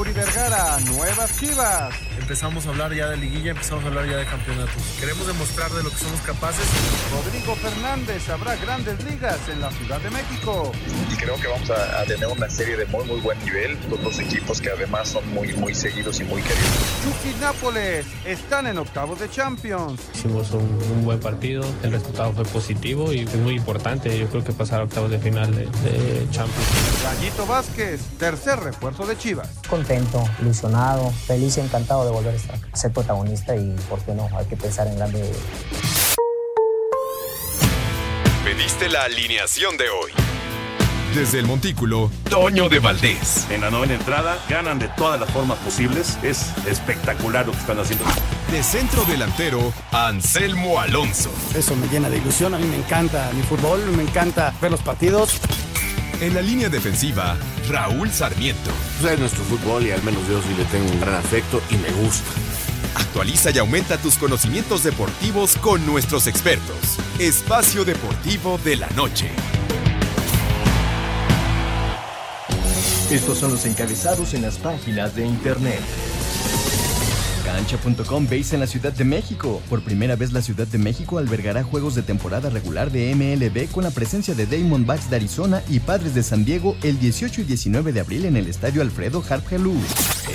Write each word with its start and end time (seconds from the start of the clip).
Mauri 0.00 0.14
Vergara, 0.14 0.78
nuevas 0.86 1.38
Chivas. 1.38 1.94
Empezamos 2.18 2.64
a 2.64 2.70
hablar 2.70 2.94
ya 2.94 3.08
de 3.08 3.18
liguilla, 3.18 3.50
empezamos 3.50 3.84
a 3.84 3.88
hablar 3.88 4.08
ya 4.08 4.16
de 4.16 4.24
campeonatos. 4.24 4.82
Queremos 4.98 5.26
demostrar 5.26 5.70
de 5.72 5.82
lo 5.82 5.90
que 5.90 5.96
somos 5.96 6.18
capaces. 6.22 6.64
Rodrigo 7.12 7.54
Fernández, 7.56 8.26
habrá 8.30 8.56
grandes 8.56 9.04
ligas 9.04 9.36
en 9.52 9.60
la 9.60 9.70
Ciudad 9.72 10.00
de 10.00 10.08
México. 10.08 10.72
Y 11.12 11.16
creo 11.16 11.36
que 11.38 11.48
vamos 11.48 11.68
a, 11.68 12.00
a 12.00 12.04
tener 12.04 12.28
una 12.28 12.48
serie 12.48 12.78
de 12.78 12.86
muy, 12.86 13.04
muy 13.04 13.20
buen 13.20 13.38
nivel. 13.44 13.78
Los 13.90 14.02
dos 14.02 14.18
equipos 14.20 14.58
que 14.62 14.70
además 14.70 15.06
son 15.06 15.28
muy, 15.34 15.52
muy 15.52 15.74
seguidos 15.74 16.18
y 16.20 16.24
muy 16.24 16.40
queridos. 16.40 16.70
Chucky 17.04 17.36
Nápoles 17.38 18.06
están 18.24 18.68
en 18.68 18.78
octavos 18.78 19.20
de 19.20 19.28
Champions. 19.28 20.00
Hicimos 20.14 20.50
un, 20.52 20.62
un 20.92 21.04
buen 21.04 21.20
partido, 21.20 21.62
el 21.82 21.92
resultado 21.92 22.32
fue 22.32 22.44
positivo 22.44 23.12
y 23.12 23.20
es 23.20 23.34
muy 23.34 23.56
importante, 23.56 24.18
yo 24.18 24.26
creo 24.28 24.42
que 24.44 24.52
pasar 24.52 24.80
a 24.80 24.84
octavos 24.84 25.10
de 25.10 25.18
final 25.18 25.54
de, 25.54 25.66
de 25.66 26.26
Champions. 26.30 26.68
Gallito 27.02 27.46
Vázquez, 27.46 28.00
tercer 28.18 28.60
refuerzo 28.60 29.04
de 29.04 29.18
Chivas. 29.18 29.50
Contento, 29.90 30.22
ilusionado, 30.40 31.10
feliz 31.10 31.56
y 31.56 31.60
encantado 31.62 32.04
de 32.04 32.12
volver 32.12 32.32
a 32.32 32.36
estar 32.36 32.54
acá. 32.54 32.68
ser 32.76 32.92
protagonista 32.92 33.56
y, 33.56 33.74
¿por 33.88 33.98
qué 33.98 34.14
no? 34.14 34.28
Hay 34.38 34.46
que 34.46 34.56
pensar 34.56 34.86
en 34.86 34.94
grande. 34.94 35.32
Pediste 38.44 38.88
la 38.88 39.02
alineación 39.02 39.76
de 39.76 39.90
hoy. 39.90 40.12
Desde 41.12 41.40
el 41.40 41.46
Montículo, 41.46 42.08
Toño 42.30 42.68
de 42.68 42.78
Valdés. 42.78 43.48
En 43.50 43.62
la 43.62 43.70
novena 43.72 43.94
entrada 43.94 44.38
ganan 44.48 44.78
de 44.78 44.86
todas 44.90 45.18
las 45.18 45.28
formas 45.30 45.58
posibles. 45.58 46.18
Es 46.22 46.52
espectacular 46.68 47.46
lo 47.46 47.50
que 47.50 47.58
están 47.58 47.80
haciendo. 47.80 48.04
De 48.52 48.62
centro 48.62 49.04
delantero, 49.06 49.72
Anselmo 49.90 50.78
Alonso. 50.78 51.32
Eso 51.52 51.74
me 51.74 51.88
llena 51.88 52.08
de 52.08 52.18
ilusión. 52.18 52.54
A 52.54 52.58
mí 52.58 52.66
me 52.66 52.76
encanta 52.76 53.28
mi 53.34 53.42
fútbol, 53.42 53.84
me 53.96 54.04
encanta 54.04 54.54
ver 54.62 54.70
los 54.70 54.82
partidos. 54.82 55.40
En 56.20 56.34
la 56.34 56.42
línea 56.42 56.68
defensiva, 56.68 57.34
Raúl 57.66 58.10
Sarmiento. 58.10 58.70
Pues 59.00 59.14
es 59.14 59.18
nuestro 59.18 59.42
fútbol 59.44 59.86
y 59.86 59.90
al 59.90 60.02
menos 60.02 60.20
yo 60.28 60.42
sí 60.42 60.54
le 60.54 60.66
tengo 60.66 60.90
un 60.92 61.00
gran 61.00 61.14
afecto 61.14 61.62
y 61.70 61.76
me 61.76 61.90
gusta. 61.92 62.30
Actualiza 62.94 63.50
y 63.52 63.58
aumenta 63.58 63.96
tus 63.96 64.18
conocimientos 64.18 64.82
deportivos 64.82 65.56
con 65.56 65.86
nuestros 65.86 66.26
expertos. 66.26 66.98
Espacio 67.18 67.86
Deportivo 67.86 68.58
de 68.62 68.76
la 68.76 68.90
Noche. 68.90 69.30
Estos 73.10 73.38
son 73.38 73.52
los 73.52 73.64
encabezados 73.64 74.34
en 74.34 74.42
las 74.42 74.58
páginas 74.58 75.16
de 75.16 75.24
internet. 75.24 75.80
Cancha.com 77.50 78.26
base 78.26 78.54
en 78.54 78.60
la 78.60 78.68
Ciudad 78.68 78.92
de 78.92 79.04
México. 79.04 79.60
Por 79.68 79.82
primera 79.82 80.14
vez 80.14 80.32
la 80.32 80.40
Ciudad 80.40 80.68
de 80.68 80.78
México 80.78 81.18
albergará 81.18 81.64
juegos 81.64 81.96
de 81.96 82.02
temporada 82.02 82.48
regular 82.48 82.92
de 82.92 83.12
MLB 83.12 83.68
con 83.72 83.82
la 83.82 83.90
presencia 83.90 84.34
de 84.36 84.46
Diamondbacks 84.46 85.10
de 85.10 85.16
Arizona 85.16 85.60
y 85.68 85.80
Padres 85.80 86.14
de 86.14 86.22
San 86.22 86.44
Diego 86.44 86.76
el 86.84 87.00
18 87.00 87.40
y 87.40 87.44
19 87.44 87.92
de 87.92 88.00
abril 88.00 88.24
en 88.26 88.36
el 88.36 88.46
Estadio 88.46 88.82
Alfredo 88.82 89.24
Harp 89.28 89.52
Helú. 89.52 89.74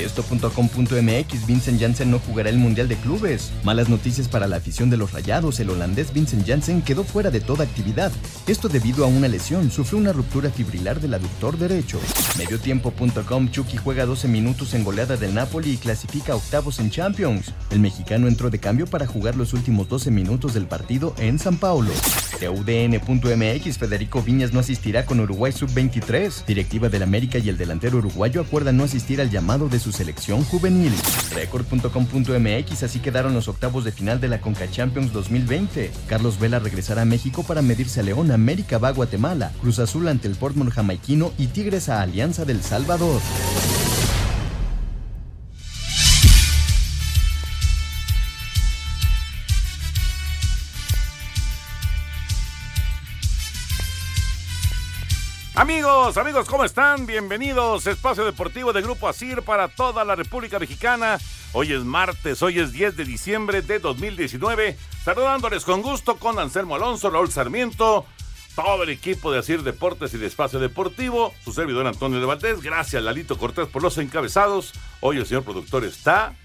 Esto.com.mx 0.02 1.48
Vincent 1.48 1.80
Janssen 1.80 2.12
no 2.12 2.20
jugará 2.20 2.50
el 2.50 2.58
Mundial 2.58 2.88
de 2.88 2.96
Clubes. 2.98 3.52
Malas 3.64 3.90
noticias 3.90 4.28
para 4.28 4.48
la 4.48 4.58
afición 4.58 4.90
de 4.90 4.98
los 4.98 5.12
Rayados. 5.12 5.60
El 5.60 5.70
holandés 5.70 6.14
Vincent 6.14 6.46
Janssen 6.48 6.82
quedó 6.82 7.04
fuera 7.04 7.32
de 7.32 7.40
toda 7.40 7.64
actividad. 7.64 8.12
Esto 8.48 8.70
debido 8.70 9.06
a 9.06 9.08
una 9.08 9.28
lesión. 9.28 9.72
Sufrió 9.72 10.00
una 10.00 10.14
ruptura 10.14 10.50
fibrilar 10.50 11.00
del 11.00 11.14
aductor 11.14 11.58
derecho. 11.58 12.00
Mediotiempo.com 12.38 13.50
Chucky 13.52 13.78
juega 13.78 14.06
12 14.06 14.28
minutos 14.28 14.74
en 14.74 14.84
goleada 14.84 15.18
del 15.18 15.34
Napoli 15.34 15.72
y 15.72 15.78
clasifica 15.78 16.34
a 16.34 16.36
octavos 16.36 16.80
en 16.80 16.90
Champions. 16.90 17.54
El 17.70 17.80
mexicano 17.80 18.28
entró 18.28 18.50
de 18.50 18.60
cambio 18.60 18.88
para 18.88 19.08
jugar 19.08 19.36
los 19.36 19.54
últimos 19.54 19.88
12 19.90 20.12
minutos 20.12 20.54
del 20.54 20.68
partido 20.68 21.14
en 21.18 21.40
San 21.40 21.58
Paulo. 21.58 21.92
TUDN.mx 22.40 23.78
Federico 23.78 24.22
Viñas 24.22 24.54
no 24.54 24.60
asistirá 24.60 25.06
con 25.06 25.20
Uruguay 25.20 25.52
Sub-23. 25.52 26.46
Directiva 26.46 26.90
del 26.90 27.04
América 27.04 27.38
y 27.38 27.50
el 27.50 27.58
delantero 27.58 27.98
uruguayo 27.98 28.42
acuerdan 28.42 28.78
no 28.78 28.84
asistir 28.84 29.22
al 29.22 29.30
llamado 29.30 29.70
de 29.70 29.80
su 29.86 29.92
selección 29.92 30.44
juvenil. 30.46 30.92
Record.com.mx 31.36 32.84
así 32.84 33.00
quedaron 33.00 33.36
los 33.36 33.48
octavos 33.48 33.84
de 33.84 33.92
final 33.92 34.20
de 34.20 34.28
la 34.28 34.42
Conca 34.42 34.68
Champions 34.68 35.14
2020. 35.14 35.92
Carlos 36.08 36.40
Vela 36.40 36.58
regresará 36.58 37.04
a 37.04 37.06
México 37.06 37.44
para 37.44 37.62
medirse 37.62 38.00
a 38.00 38.04
León, 38.04 38.32
América 38.32 38.80
va 38.80 38.88
a 38.88 38.94
Guatemala, 38.94 39.52
Cruz 39.62 39.78
Azul 39.78 40.08
ante 40.08 40.28
el 40.28 40.38
Portmont 40.38 40.72
jamaiquino 40.72 41.34
y 41.38 41.48
Tigres 41.48 41.90
a 41.90 42.02
Alianza 42.02 42.46
del 42.46 42.64
Salvador. 42.64 43.22
Amigos, 55.56 56.18
amigos, 56.18 56.48
¿cómo 56.50 56.66
están? 56.66 57.06
Bienvenidos. 57.06 57.88
Espacio 57.88 58.26
Deportivo 58.26 58.74
de 58.74 58.82
Grupo 58.82 59.08
Asir 59.08 59.42
para 59.42 59.70
toda 59.70 60.04
la 60.04 60.16
República 60.16 60.60
Mexicana. 60.60 61.18
Hoy 61.54 61.72
es 61.72 61.84
martes, 61.86 62.42
hoy 62.44 62.60
es 62.60 62.74
10 62.74 62.98
de 62.98 63.06
diciembre 63.06 63.62
de 63.62 63.80
2019. 63.80 64.78
Saludándoles 65.06 65.64
con 65.64 65.82
gusto 65.82 66.18
con 66.18 66.40
Anselmo 66.40 66.76
Alonso, 66.76 67.10
Raúl 67.10 67.32
Sarmiento, 67.32 68.06
todo 68.54 68.84
el 68.84 68.90
equipo 68.90 69.32
de 69.32 69.40
Asir 69.40 69.64
Deportes 69.64 70.14
y 70.14 70.18
de 70.18 70.26
Espacio 70.28 70.60
Deportivo, 70.60 71.34
su 71.46 71.54
servidor 71.54 71.88
Antonio 71.88 72.20
de 72.20 72.26
Valdés. 72.26 72.62
Gracias, 72.62 73.02
Lalito 73.02 73.38
Cortés, 73.38 73.68
por 73.70 73.82
los 73.82 73.98
encabezados. 73.98 74.74
Hoy 75.00 75.18
el 75.18 75.26
señor 75.26 75.44
productor 75.44 75.86
está 75.86 76.36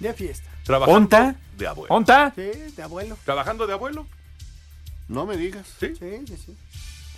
De 0.00 0.12
fiesta. 0.12 0.50
trabajando 0.64 0.96
¿Onta? 0.98 1.36
de 1.56 1.66
abuelo. 1.68 1.94
¿Onta? 1.94 2.32
Sí, 2.34 2.42
de 2.74 2.82
abuelo. 2.82 3.16
¿Trabajando 3.24 3.68
de 3.68 3.74
abuelo? 3.74 4.06
No 5.06 5.24
me 5.24 5.36
digas. 5.36 5.68
Sí. 5.78 5.94
Sí, 5.96 6.24
sí, 6.26 6.36
sí. 6.46 6.56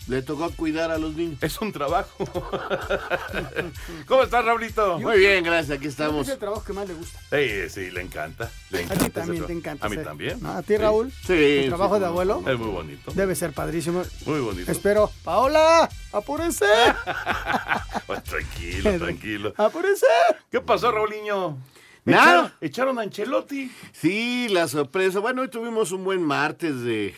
Le 0.09 0.23
tocó 0.23 0.51
cuidar 0.53 0.91
a 0.91 0.97
los 0.97 1.15
niños. 1.15 1.39
Es 1.43 1.61
un 1.61 1.71
trabajo. 1.71 2.25
¿Cómo 4.07 4.23
estás, 4.23 4.43
Raulito? 4.43 4.99
Muy 4.99 5.19
bien, 5.19 5.45
gracias. 5.45 5.77
Aquí 5.79 5.89
Estamos. 5.89 6.27
Es 6.27 6.33
el 6.33 6.39
trabajo 6.39 6.65
que 6.65 6.73
más 6.73 6.89
le 6.89 6.95
gusta. 6.95 7.21
Sí, 7.31 7.69
sí, 7.69 7.91
le 7.91 8.01
encanta. 8.01 8.51
Le 8.71 8.85
A 8.85 8.89
ti 8.89 9.11
también 9.11 9.47
te 9.47 9.53
encanta. 9.53 9.85
A 9.85 9.89
mí 9.91 9.97
también. 9.99 10.39
¿No? 10.41 10.53
¿A 10.53 10.63
ti, 10.63 10.79
Raúl? 10.79 11.13
Sí. 11.27 11.35
El 11.35 11.69
trabajo 11.69 11.97
sí, 11.97 12.01
de 12.01 12.07
abuelo 12.07 12.43
Es 12.47 12.59
muy 12.59 12.69
bonito. 12.69 13.13
debe 13.15 13.35
ser 13.35 13.53
padrísimo. 13.53 14.03
Muy 14.25 14.41
bonito. 14.41 14.73
Espero. 14.73 15.11
¡Paola! 15.25 15.89
¡Apúrense! 16.13 16.67
Pues, 18.07 18.25
tranquilo, 18.25 18.91
tranquilo. 18.99 19.53
¡Apúrense! 19.59 20.07
¿Qué 20.51 20.63
pasó, 20.63 20.91
Raulinho? 20.91 21.59
Nada. 22.07 22.23
Echaron, 22.23 22.53
echaron 22.63 22.99
a 22.99 23.03
Ancelotti. 23.03 23.71
Sí, 23.93 24.49
la 24.49 24.67
sorpresa. 24.67 25.19
Bueno, 25.21 25.43
hoy 25.43 25.49
tuvimos 25.49 25.93
un 25.93 26.05
buen 26.05 26.23
martes 26.23 26.81
de, 26.81 27.15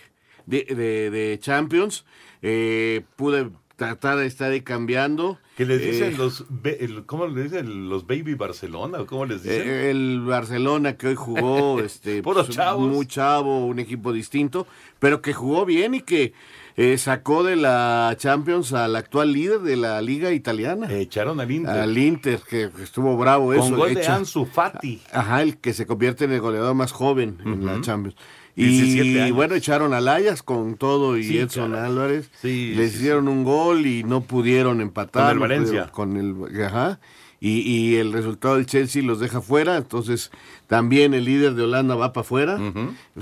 de, 0.50 0.74
de- 0.74 1.10
de 1.10 1.38
Champions. 1.40 2.04
Eh, 2.42 3.02
pude 3.16 3.50
tratar 3.76 4.18
de 4.18 4.26
estar 4.26 4.50
ahí 4.52 4.60
cambiando. 4.60 5.38
Que 5.56 5.64
les 5.66 5.80
dicen 5.80 6.12
Eh, 6.12 6.16
los. 6.18 6.44
el- 6.64 7.04
¿Cómo 7.06 7.26
les 7.26 7.44
dicen? 7.50 7.88
¿Los 7.88 8.06
Baby 8.06 8.34
Barcelona? 8.34 9.00
¿o 9.00 9.06
¿Cómo 9.06 9.24
les 9.26 9.42
dicen? 9.42 9.62
Eh, 9.66 9.90
el 9.90 10.20
Barcelona 10.22 10.96
que 10.96 11.08
hoy 11.08 11.14
jugó, 11.16 11.80
este, 11.84 12.22
Puros 12.22 12.46
pues, 12.46 12.56
chavos. 12.56 12.88
muy 12.88 13.06
chavo, 13.06 13.66
un 13.66 13.78
equipo 13.78 14.12
distinto, 14.12 14.66
pero 14.98 15.20
que 15.22 15.32
jugó 15.34 15.64
bien 15.66 15.94
y 15.94 16.00
que 16.00 16.32
eh, 16.76 16.96
sacó 16.98 17.42
de 17.42 17.56
la 17.56 18.14
Champions 18.18 18.72
al 18.72 18.96
actual 18.96 19.32
líder 19.34 19.60
de 19.60 19.76
la 19.76 20.00
liga 20.00 20.32
italiana, 20.32 20.90
echaron 20.90 21.40
al 21.40 21.50
Inter. 21.50 21.78
al 21.78 21.98
Inter, 21.98 22.40
que 22.48 22.70
estuvo 22.82 23.16
bravo 23.18 23.52
eso. 23.52 23.62
con 23.64 23.76
gol 23.76 23.94
de 23.94 24.00
echa- 24.02 24.16
Ansu 24.16 24.46
Fati. 24.46 25.00
Ajá, 25.12 25.42
el 25.42 25.58
que 25.58 25.74
se 25.74 25.84
convierte 25.86 26.24
en 26.24 26.32
el 26.32 26.40
goleador 26.40 26.74
más 26.74 26.92
joven 26.92 27.36
en 27.44 27.66
la. 27.66 27.80
Champions. 27.82 28.16
17 28.56 29.28
Y 29.28 29.30
bueno, 29.30 29.54
echaron 29.54 29.94
a 29.94 30.00
Layas 30.00 30.42
con 30.42 30.76
todo 30.76 31.16
y 31.16 31.24
Sí, 31.24 31.38
Edson 31.38 31.72
caray. 31.72 31.86
Álvarez. 31.86 32.30
Sí, 32.40 32.74
Les 32.76 32.92
sí, 32.92 32.98
hicieron 32.98 33.28
un 33.28 33.44
gol 33.44 33.86
y 33.86 34.02
no 34.04 34.20
pudieron 34.22 34.80
empatar. 34.80 35.24
Con 35.28 35.32
el 35.32 35.38
Valencia. 35.38 35.90
pudieron- 35.92 36.44
Con 36.44 36.50
el, 36.56 36.64
ajá. 36.64 37.00
Y, 37.42 37.60
y 37.60 37.96
el 37.96 38.12
resultado 38.12 38.56
del 38.56 38.66
Chelsea 38.66 39.02
los 39.02 39.18
deja 39.18 39.40
fuera. 39.40 39.76
Entonces, 39.78 40.30
también 40.66 41.14
el 41.14 41.24
líder 41.24 41.54
de 41.54 41.62
Holanda 41.62 41.94
va 41.94 42.12
para 42.12 42.20
afuera. 42.22 42.58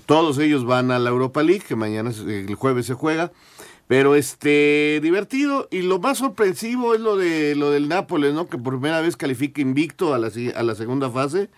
Todos 0.06 0.38
ellos 0.38 0.64
van 0.64 0.90
a 0.90 0.98
la 0.98 1.10
Europa 1.10 1.42
League, 1.44 1.62
que 1.66 1.76
mañana, 1.76 2.10
el 2.26 2.52
jueves 2.56 2.86
se 2.86 2.94
juega. 2.94 3.30
Pero 3.86 4.16
este, 4.16 4.98
divertido. 5.02 5.68
Y 5.70 5.82
lo 5.82 5.98
más 6.00 6.18
sorpresivo 6.18 6.94
es 6.94 7.00
lo 7.00 7.16
de 7.16 7.54
lo 7.54 7.70
del 7.70 7.88
Nápoles, 7.88 8.34
¿no? 8.34 8.48
Que 8.48 8.58
por 8.58 8.74
primera 8.74 9.00
vez 9.00 9.16
califica 9.16 9.60
invicto 9.62 10.12
a 10.14 10.18
la, 10.18 10.30
si- 10.30 10.50
a 10.50 10.62
la 10.64 10.74
segunda 10.74 11.08
fase. 11.10 11.48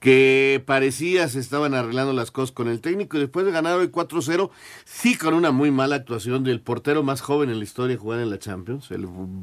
Que 0.00 0.62
parecía 0.64 1.28
se 1.28 1.40
estaban 1.40 1.74
arreglando 1.74 2.12
las 2.12 2.30
cosas 2.30 2.52
con 2.52 2.68
el 2.68 2.80
técnico. 2.80 3.16
Y 3.16 3.20
después 3.20 3.44
de 3.44 3.52
ganar 3.52 3.78
hoy 3.78 3.88
4-0, 3.88 4.50
sí 4.84 5.16
con 5.16 5.34
una 5.34 5.50
muy 5.50 5.70
mala 5.70 5.96
actuación 5.96 6.44
del 6.44 6.60
portero 6.60 7.02
más 7.02 7.20
joven 7.20 7.50
en 7.50 7.58
la 7.58 7.64
historia 7.64 7.96
de 7.96 8.00
jugar 8.00 8.20
en 8.20 8.30
la 8.30 8.38
Champions. 8.38 8.88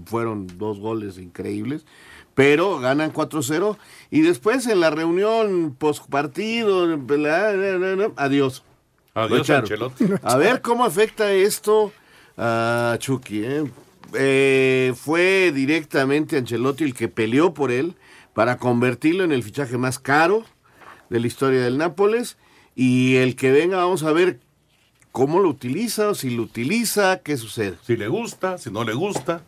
Fueron 0.05 0.47
dos 0.57 0.79
goles 0.79 1.17
increíbles. 1.17 1.85
Pero 2.35 2.79
ganan 2.79 3.13
4-0. 3.13 3.77
Y 4.11 4.21
después 4.21 4.67
en 4.67 4.79
la 4.79 4.89
reunión 4.89 5.75
post 5.77 6.09
partido, 6.09 6.83
adiós. 8.17 8.63
Adiós. 9.13 9.49
Ancelotti. 9.49 10.05
A 10.23 10.35
ver 10.35 10.61
cómo 10.61 10.85
afecta 10.85 11.31
esto 11.31 11.91
a 12.37 12.97
Chucky. 12.99 13.43
¿eh? 13.43 13.63
Eh, 14.13 14.93
fue 14.95 15.51
directamente 15.53 16.37
Ancelotti 16.37 16.83
el 16.83 16.93
que 16.93 17.07
peleó 17.07 17.53
por 17.53 17.71
él 17.71 17.95
para 18.35 18.57
convertirlo 18.57 19.23
en 19.23 19.31
el 19.31 19.41
fichaje 19.41 19.79
más 19.79 19.97
caro 19.97 20.43
de 21.09 21.19
la 21.19 21.25
historia 21.25 21.61
del 21.61 21.79
Nápoles. 21.79 22.37
Y 22.75 23.15
el 23.15 23.35
que 23.35 23.51
venga, 23.51 23.77
vamos 23.77 24.03
a 24.03 24.11
ver 24.11 24.39
cómo 25.11 25.39
lo 25.39 25.49
utiliza, 25.49 26.09
o 26.09 26.13
si 26.13 26.29
lo 26.29 26.43
utiliza, 26.43 27.19
qué 27.23 27.37
sucede. 27.37 27.77
Si 27.87 27.95
le 27.97 28.07
gusta, 28.09 28.57
si 28.59 28.69
no 28.69 28.83
le 28.83 28.93
gusta. 28.93 29.41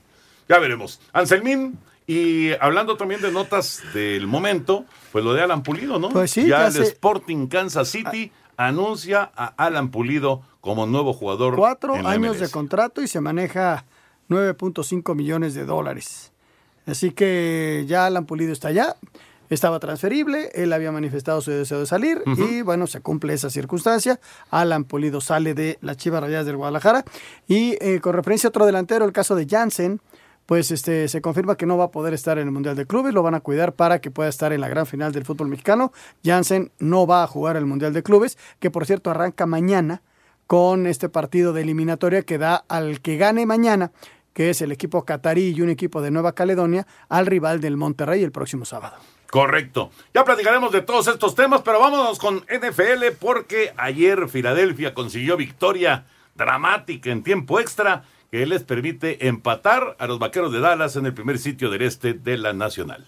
Ya 0.49 0.57
veremos. 0.57 0.99
Anselmín, 1.13 1.77
Y 2.09 2.51
hablando 2.61 2.95
también 2.95 3.19
de 3.21 3.33
notas 3.33 3.83
del 3.93 4.27
momento, 4.27 4.85
pues 5.11 5.25
lo 5.25 5.33
de 5.33 5.41
Alan 5.41 5.61
Pulido, 5.61 5.99
¿no? 5.99 6.07
Pues 6.07 6.31
sí, 6.31 6.43
ya 6.47 6.59
ya 6.59 6.67
el 6.67 6.71
se- 6.73 6.83
Sporting 6.83 7.47
Kansas 7.47 7.89
City 7.89 8.31
anuncia 8.55 9.29
a 9.35 9.47
Alan 9.57 9.91
Pulido 9.91 10.41
como 10.61 10.85
nuevo 10.85 11.11
jugador. 11.11 11.57
Cuatro 11.57 11.97
en 11.97 12.03
la 12.03 12.11
años 12.11 12.37
MLS. 12.37 12.39
de 12.39 12.49
contrato 12.49 13.01
y 13.01 13.09
se 13.09 13.19
maneja 13.19 13.83
9.5 14.29 15.15
millones 15.15 15.53
de 15.53 15.65
dólares. 15.65 16.31
Así 16.87 17.11
que 17.11 17.85
ya 17.87 18.05
Alan 18.05 18.25
Pulido 18.25 18.53
está 18.53 18.69
allá. 18.69 18.95
Estaba 19.49 19.79
transferible, 19.79 20.49
él 20.55 20.73
había 20.73 20.91
manifestado 20.91 21.39
su 21.39 21.51
deseo 21.51 21.79
de 21.79 21.85
salir 21.85 22.21
y 22.25 22.63
bueno, 22.63 22.85
se 22.85 22.99
cumple 22.99 23.33
esa 23.33 23.49
circunstancia. 23.49 24.19
Alan 24.49 24.83
Pulido 24.83 25.21
sale 25.21 25.53
de 25.53 25.77
las 25.81 25.95
Chivas 25.95 26.21
Rayadas 26.21 26.45
del 26.45 26.57
Guadalajara 26.57 27.05
y 27.47 27.77
eh, 27.79 28.01
con 28.01 28.13
referencia 28.13 28.47
a 28.47 28.49
otro 28.49 28.65
delantero, 28.65 29.05
el 29.05 29.13
caso 29.13 29.35
de 29.35 29.47
Jansen, 29.47 30.01
pues 30.47 30.71
este 30.71 31.07
se 31.07 31.21
confirma 31.21 31.55
que 31.55 31.65
no 31.65 31.77
va 31.77 31.85
a 31.85 31.91
poder 31.91 32.13
estar 32.13 32.37
en 32.39 32.47
el 32.47 32.51
Mundial 32.51 32.75
de 32.75 32.85
Clubes, 32.85 33.13
lo 33.13 33.23
van 33.23 33.35
a 33.35 33.39
cuidar 33.39 33.71
para 33.71 33.99
que 33.99 34.11
pueda 34.11 34.27
estar 34.27 34.51
en 34.51 34.59
la 34.59 34.67
gran 34.67 34.85
final 34.85 35.13
del 35.13 35.23
fútbol 35.23 35.47
mexicano. 35.47 35.93
Jansen 36.25 36.71
no 36.79 37.07
va 37.07 37.23
a 37.23 37.27
jugar 37.27 37.55
el 37.55 37.65
Mundial 37.65 37.93
de 37.93 38.03
Clubes, 38.03 38.37
que 38.59 38.69
por 38.69 38.85
cierto 38.85 39.11
arranca 39.11 39.45
mañana 39.45 40.01
con 40.45 40.87
este 40.87 41.09
partido 41.09 41.53
de 41.53 41.61
eliminatoria 41.61 42.23
que 42.23 42.37
da 42.37 42.63
al 42.67 43.01
que 43.01 43.17
gane 43.17 43.45
mañana, 43.45 43.91
que 44.37 44.51
es 44.51 44.61
el 44.61 44.71
equipo 44.71 45.03
catarí 45.03 45.49
y 45.49 45.61
un 45.61 45.69
equipo 45.71 45.99
de 45.99 46.11
Nueva 46.11 46.33
Caledonia, 46.33 46.85
al 47.09 47.25
rival 47.25 47.59
del 47.59 47.75
Monterrey 47.75 48.23
el 48.23 48.31
próximo 48.31 48.65
sábado. 48.65 48.95
Correcto. 49.31 49.89
Ya 50.13 50.23
platicaremos 50.23 50.71
de 50.71 50.83
todos 50.83 51.07
estos 51.07 51.33
temas, 51.33 51.63
pero 51.63 51.79
vámonos 51.79 52.19
con 52.19 52.45
NFL 52.45 53.15
porque 53.19 53.73
ayer 53.77 54.29
Filadelfia 54.29 54.93
consiguió 54.93 55.37
victoria 55.37 56.05
dramática 56.35 57.09
en 57.09 57.23
tiempo 57.23 57.59
extra 57.59 58.03
que 58.29 58.45
les 58.45 58.61
permite 58.63 59.27
empatar 59.27 59.95
a 59.97 60.05
los 60.05 60.19
Vaqueros 60.19 60.53
de 60.53 60.59
Dallas 60.59 60.95
en 60.97 61.07
el 61.07 61.15
primer 61.15 61.39
sitio 61.39 61.71
del 61.71 61.81
este 61.81 62.13
de 62.13 62.37
la 62.37 62.53
Nacional. 62.53 63.07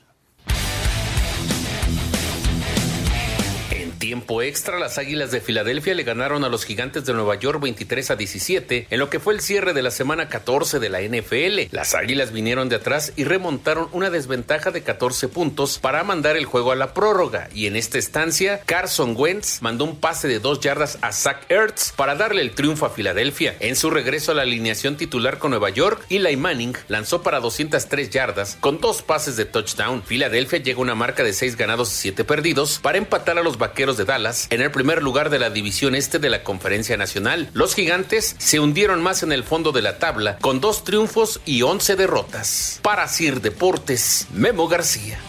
Tiempo 4.09 4.41
extra, 4.41 4.79
las 4.79 4.97
Águilas 4.97 5.29
de 5.29 5.39
Filadelfia 5.39 5.93
le 5.93 6.01
ganaron 6.01 6.43
a 6.43 6.49
los 6.49 6.65
Gigantes 6.65 7.05
de 7.05 7.13
Nueva 7.13 7.35
York 7.35 7.61
23 7.61 8.09
a 8.09 8.15
17 8.15 8.87
en 8.89 8.99
lo 8.99 9.11
que 9.11 9.19
fue 9.19 9.35
el 9.35 9.39
cierre 9.39 9.73
de 9.73 9.83
la 9.83 9.91
semana 9.91 10.29
14 10.29 10.79
de 10.79 10.89
la 10.89 10.99
NFL. 10.99 11.69
Las 11.69 11.93
Águilas 11.93 12.31
vinieron 12.31 12.69
de 12.69 12.77
atrás 12.77 13.13
y 13.17 13.23
remontaron 13.23 13.87
una 13.91 14.09
desventaja 14.09 14.71
de 14.71 14.81
14 14.81 15.27
puntos 15.27 15.77
para 15.77 16.03
mandar 16.03 16.37
el 16.37 16.45
juego 16.45 16.71
a 16.71 16.75
la 16.75 16.95
prórroga 16.95 17.49
y 17.53 17.67
en 17.67 17.75
esta 17.75 17.99
estancia 17.99 18.61
Carson 18.65 19.13
Wentz 19.15 19.61
mandó 19.61 19.83
un 19.83 19.99
pase 19.99 20.27
de 20.27 20.39
dos 20.39 20.59
yardas 20.59 20.97
a 21.01 21.11
Zach 21.11 21.45
Ertz 21.47 21.91
para 21.95 22.15
darle 22.15 22.41
el 22.41 22.55
triunfo 22.55 22.87
a 22.87 22.89
Filadelfia. 22.89 23.57
En 23.59 23.75
su 23.75 23.91
regreso 23.91 24.31
a 24.31 24.33
la 24.33 24.41
alineación 24.41 24.97
titular 24.97 25.37
con 25.37 25.51
Nueva 25.51 25.69
York, 25.69 26.03
Eli 26.09 26.35
Manning 26.35 26.75
lanzó 26.87 27.21
para 27.21 27.41
203 27.41 28.09
yardas 28.09 28.57
con 28.59 28.81
dos 28.81 29.03
pases 29.03 29.37
de 29.37 29.45
touchdown. 29.45 30.01
Filadelfia 30.01 30.57
llega 30.57 30.79
a 30.79 30.81
una 30.81 30.95
marca 30.95 31.23
de 31.23 31.31
6 31.31 31.57
ganados 31.57 31.93
y 31.93 31.97
7 31.97 32.23
perdidos 32.23 32.79
para 32.79 32.97
empatar 32.97 33.37
a 33.37 33.43
los 33.43 33.59
Vaqueros 33.59 33.98
de 33.99 34.05
Dallas 34.05 34.47
en 34.49 34.61
el 34.61 34.71
primer 34.71 35.03
lugar 35.03 35.29
de 35.29 35.37
la 35.37 35.51
división 35.51 35.93
este 35.93 36.17
de 36.17 36.29
la 36.31 36.41
Conferencia 36.43 36.97
Nacional. 36.97 37.49
Los 37.53 37.75
gigantes 37.75 38.35
se 38.39 38.59
hundieron 38.59 39.03
más 39.03 39.21
en 39.21 39.31
el 39.31 39.43
fondo 39.43 39.71
de 39.71 39.83
la 39.83 39.99
tabla 39.99 40.37
con 40.39 40.59
dos 40.61 40.83
triunfos 40.83 41.41
y 41.45 41.61
11 41.61 41.95
derrotas. 41.97 42.79
Para 42.81 43.07
Sir 43.07 43.41
Deportes, 43.41 44.27
Memo 44.33 44.67
García. 44.67 45.19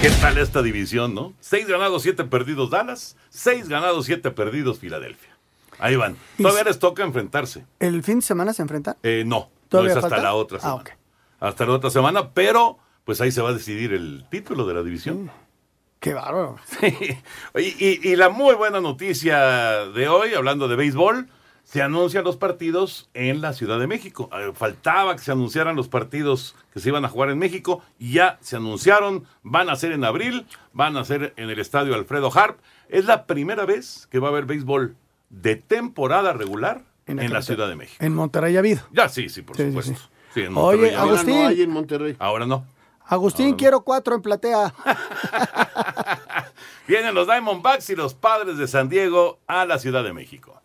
¿Qué 0.00 0.10
tal 0.20 0.36
esta 0.38 0.62
división, 0.62 1.14
no? 1.14 1.32
Seis 1.40 1.66
ganados, 1.68 2.02
siete 2.02 2.24
perdidos 2.24 2.70
Dallas, 2.70 3.16
seis 3.30 3.68
ganados, 3.68 4.04
siete 4.06 4.32
perdidos 4.32 4.80
Filadelfia. 4.80 5.30
Ahí 5.78 5.94
van. 5.96 6.16
Todavía 6.36 6.64
les 6.64 6.78
toca 6.78 7.04
enfrentarse. 7.04 7.64
¿El 7.78 8.02
fin 8.02 8.16
de 8.16 8.22
semana 8.26 8.52
se 8.52 8.62
enfrentan? 8.62 8.96
Eh, 9.04 9.22
no, 9.24 9.38
no 9.38 9.48
¿Todavía 9.68 9.92
es 9.92 9.96
hasta 9.98 10.10
falta? 10.10 10.22
la 10.24 10.34
otra 10.34 10.58
Ah, 10.58 10.60
semana. 10.60 10.80
ok. 10.82 10.90
Hasta 11.40 11.66
la 11.66 11.72
otra 11.72 11.90
semana, 11.90 12.30
pero 12.30 12.78
pues 13.04 13.20
ahí 13.20 13.30
se 13.32 13.42
va 13.42 13.50
a 13.50 13.52
decidir 13.52 13.92
el 13.92 14.24
título 14.30 14.66
de 14.66 14.74
la 14.74 14.82
división. 14.82 15.30
Qué 16.02 16.14
bárbaro. 16.14 16.56
Oye, 17.54 17.76
y, 17.78 18.08
y 18.10 18.16
la 18.16 18.28
muy 18.28 18.56
buena 18.56 18.80
noticia 18.80 19.86
de 19.86 20.08
hoy, 20.08 20.34
hablando 20.34 20.66
de 20.66 20.74
béisbol, 20.74 21.28
se 21.62 21.80
anuncian 21.80 22.24
los 22.24 22.36
partidos 22.36 23.08
en 23.14 23.40
la 23.40 23.52
Ciudad 23.52 23.78
de 23.78 23.86
México. 23.86 24.28
Eh, 24.36 24.50
Faltaba 24.52 25.14
que 25.14 25.22
se 25.22 25.30
anunciaran 25.30 25.76
los 25.76 25.86
partidos 25.86 26.56
que 26.74 26.80
se 26.80 26.88
iban 26.88 27.04
a 27.04 27.08
jugar 27.08 27.30
en 27.30 27.38
México 27.38 27.82
y 28.00 28.14
ya 28.14 28.36
se 28.40 28.56
anunciaron, 28.56 29.26
van 29.44 29.70
a 29.70 29.76
ser 29.76 29.92
en 29.92 30.02
abril, 30.04 30.44
van 30.72 30.96
a 30.96 31.04
ser 31.04 31.34
en 31.36 31.50
el 31.50 31.60
estadio 31.60 31.94
Alfredo 31.94 32.32
Harp. 32.36 32.58
Es 32.88 33.04
la 33.04 33.24
primera 33.26 33.64
vez 33.64 34.08
que 34.10 34.18
va 34.18 34.26
a 34.26 34.30
haber 34.32 34.44
béisbol 34.44 34.96
de 35.30 35.54
temporada 35.54 36.32
regular 36.32 36.82
en, 37.06 37.32
la. 37.32 37.42
Ciudad 37.42 37.68
de 37.68 37.76
México. 37.76 38.04
En 38.04 38.12
Monterrey 38.12 38.56
ha 38.56 38.58
habido. 38.58 38.80
Ya, 38.90 39.08
sí, 39.08 39.28
sí, 39.28 39.42
por 39.42 39.56
Sí, 39.56 39.62
sí, 39.62 39.68
supuesto. 39.68 39.94
sí. 39.94 40.00
Sí, 40.34 40.40
en 40.40 40.56
Oye, 40.56 40.56
Monterrey 40.56 40.90
ya. 40.90 40.98
Ahora 41.00 41.12
Agustín. 41.12 41.34
no 41.36 41.46
hay 41.46 41.62
en 41.62 41.70
Monterrey. 41.70 42.16
Ahora 42.18 42.44
no. 42.46 42.66
Agustín, 43.12 43.56
quiero 43.56 43.82
cuatro 43.82 44.14
en 44.14 44.22
platea. 44.22 44.72
Vienen 46.88 47.14
los 47.14 47.26
Diamondbacks 47.26 47.90
y 47.90 47.94
los 47.94 48.14
padres 48.14 48.56
de 48.56 48.66
San 48.66 48.88
Diego 48.88 49.38
a 49.46 49.66
la 49.66 49.78
Ciudad 49.78 50.02
de 50.02 50.14
México. 50.14 50.62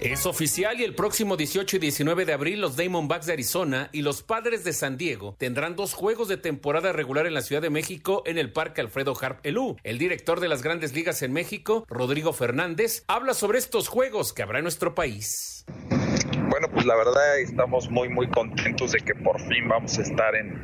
Es 0.00 0.24
oficial 0.24 0.80
y 0.80 0.84
el 0.84 0.94
próximo 0.94 1.36
18 1.36 1.76
y 1.76 1.78
19 1.78 2.24
de 2.24 2.32
abril 2.32 2.62
los 2.62 2.74
Diamondbacks 2.74 3.26
de 3.26 3.34
Arizona 3.34 3.90
y 3.92 4.00
los 4.00 4.22
Padres 4.22 4.64
de 4.64 4.72
San 4.72 4.96
Diego 4.96 5.36
tendrán 5.36 5.76
dos 5.76 5.92
juegos 5.92 6.26
de 6.28 6.38
temporada 6.38 6.90
regular 6.92 7.26
en 7.26 7.34
la 7.34 7.42
Ciudad 7.42 7.60
de 7.60 7.68
México 7.68 8.22
en 8.24 8.38
el 8.38 8.50
Parque 8.50 8.80
Alfredo 8.80 9.12
Harp 9.20 9.44
Elú. 9.44 9.76
El 9.84 9.98
director 9.98 10.40
de 10.40 10.48
las 10.48 10.62
Grandes 10.62 10.94
Ligas 10.94 11.20
en 11.20 11.34
México, 11.34 11.84
Rodrigo 11.86 12.32
Fernández, 12.32 13.04
habla 13.08 13.34
sobre 13.34 13.58
estos 13.58 13.88
juegos 13.88 14.32
que 14.32 14.42
habrá 14.42 14.60
en 14.60 14.64
nuestro 14.64 14.94
país. 14.94 15.66
Bueno, 16.58 16.72
pues 16.72 16.86
la 16.86 16.96
verdad 16.96 17.38
estamos 17.38 17.90
muy, 17.90 18.08
muy 18.08 18.30
contentos 18.30 18.92
de 18.92 19.00
que 19.00 19.14
por 19.14 19.38
fin 19.42 19.68
vamos 19.68 19.98
a 19.98 20.00
estar 20.00 20.34
en... 20.34 20.54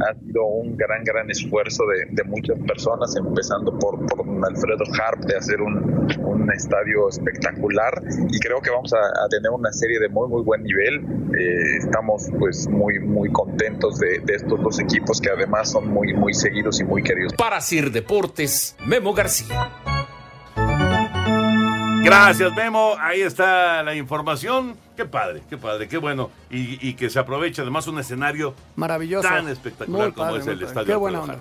Ha 0.00 0.14
sido 0.20 0.44
un 0.44 0.76
gran, 0.76 1.02
gran 1.02 1.28
esfuerzo 1.32 1.82
de, 1.86 2.06
de 2.14 2.22
muchas 2.22 2.56
personas, 2.60 3.16
empezando 3.16 3.76
por, 3.76 4.06
por 4.06 4.24
Alfredo 4.46 4.84
Harp, 5.00 5.24
de 5.24 5.36
hacer 5.36 5.60
un, 5.60 6.06
un 6.24 6.52
estadio 6.52 7.08
espectacular 7.08 8.02
y 8.30 8.38
creo 8.38 8.60
que 8.60 8.70
vamos 8.70 8.92
a, 8.94 8.98
a 8.98 9.28
tener 9.30 9.50
una 9.50 9.72
serie 9.72 9.98
de 9.98 10.08
muy, 10.08 10.28
muy 10.28 10.42
buen 10.44 10.62
nivel. 10.62 11.04
Eh, 11.36 11.78
estamos 11.78 12.28
pues 12.38 12.68
muy, 12.68 13.00
muy 13.00 13.28
contentos 13.32 13.98
de, 13.98 14.20
de 14.20 14.34
estos 14.34 14.62
dos 14.62 14.78
equipos 14.78 15.20
que 15.20 15.30
además 15.30 15.72
son 15.72 15.88
muy, 15.88 16.14
muy 16.14 16.34
seguidos 16.34 16.78
y 16.80 16.84
muy 16.84 17.02
queridos. 17.02 17.32
Para 17.34 17.60
Sir 17.60 17.90
Deportes, 17.90 18.76
Memo 18.86 19.12
García. 19.12 19.72
Gracias, 22.02 22.54
Memo. 22.54 22.94
Ahí 23.00 23.20
está 23.22 23.82
la 23.82 23.94
información. 23.94 24.76
Qué 24.96 25.04
padre, 25.04 25.42
qué 25.48 25.56
padre, 25.56 25.88
qué 25.88 25.98
bueno. 25.98 26.30
Y, 26.50 26.86
y 26.86 26.94
que 26.94 27.10
se 27.10 27.18
aproveche 27.18 27.62
además 27.62 27.86
un 27.86 27.98
escenario 27.98 28.54
Maravilloso. 28.76 29.28
tan 29.28 29.48
espectacular 29.48 30.02
Muy 30.08 30.12
como 30.12 30.26
padre, 30.28 30.40
es 30.40 30.46
el 30.46 30.52
padre. 30.54 30.66
estadio. 30.68 30.86
Qué 30.86 30.96
buena 30.96 31.20
onda. 31.22 31.40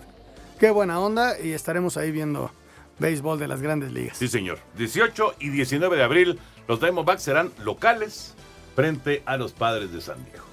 Qué 0.60 0.72
buena 0.72 1.00
onda 1.00 1.40
y 1.40 1.52
estaremos 1.54 1.98
ahí 1.98 2.12
viendo 2.12 2.52
béisbol 3.00 3.40
de 3.40 3.48
las 3.48 3.62
grandes 3.62 3.92
ligas. 3.92 4.18
Sí, 4.18 4.28
señor. 4.28 4.60
18 4.78 5.36
y 5.40 5.50
19 5.50 5.98
de 5.98 6.04
abril, 6.04 6.40
los 6.68 6.80
Diamondbacks 6.80 7.24
serán 7.24 7.52
locales 7.64 8.36
frente 8.76 9.24
a 9.26 9.38
los 9.38 9.54
padres 9.54 9.92
de 9.92 10.02
San 10.02 10.24
Diego. 10.26 10.46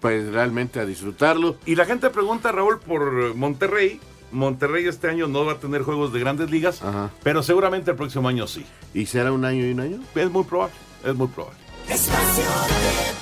Pues 0.00 0.32
realmente 0.32 0.80
a 0.80 0.84
disfrutarlo. 0.84 1.56
Y 1.64 1.74
la 1.76 1.84
gente 1.86 2.10
pregunta, 2.10 2.50
Raúl, 2.52 2.80
por 2.80 3.34
Monterrey. 3.34 4.00
Monterrey 4.32 4.86
este 4.86 5.08
año 5.08 5.26
no 5.28 5.44
va 5.44 5.52
a 5.52 5.58
tener 5.58 5.82
juegos 5.82 6.12
de 6.12 6.20
grandes 6.20 6.50
ligas, 6.50 6.82
Ajá. 6.82 7.10
pero 7.22 7.42
seguramente 7.42 7.90
el 7.92 7.96
próximo 7.96 8.28
año 8.28 8.46
sí. 8.46 8.64
¿Y 8.94 9.06
será 9.06 9.32
un 9.32 9.44
año 9.44 9.64
y 9.66 9.72
un 9.72 9.80
año? 9.80 9.98
Es 10.14 10.30
muy 10.30 10.44
probable, 10.44 10.74
es 11.04 11.14
muy 11.14 11.28
probable. 11.28 11.58
Espacio 11.88 12.44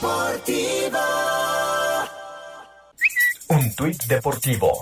Deportivo. 0.01 0.99
Un 3.49 3.75
tuit 3.75 4.03
deportivo. 4.05 4.73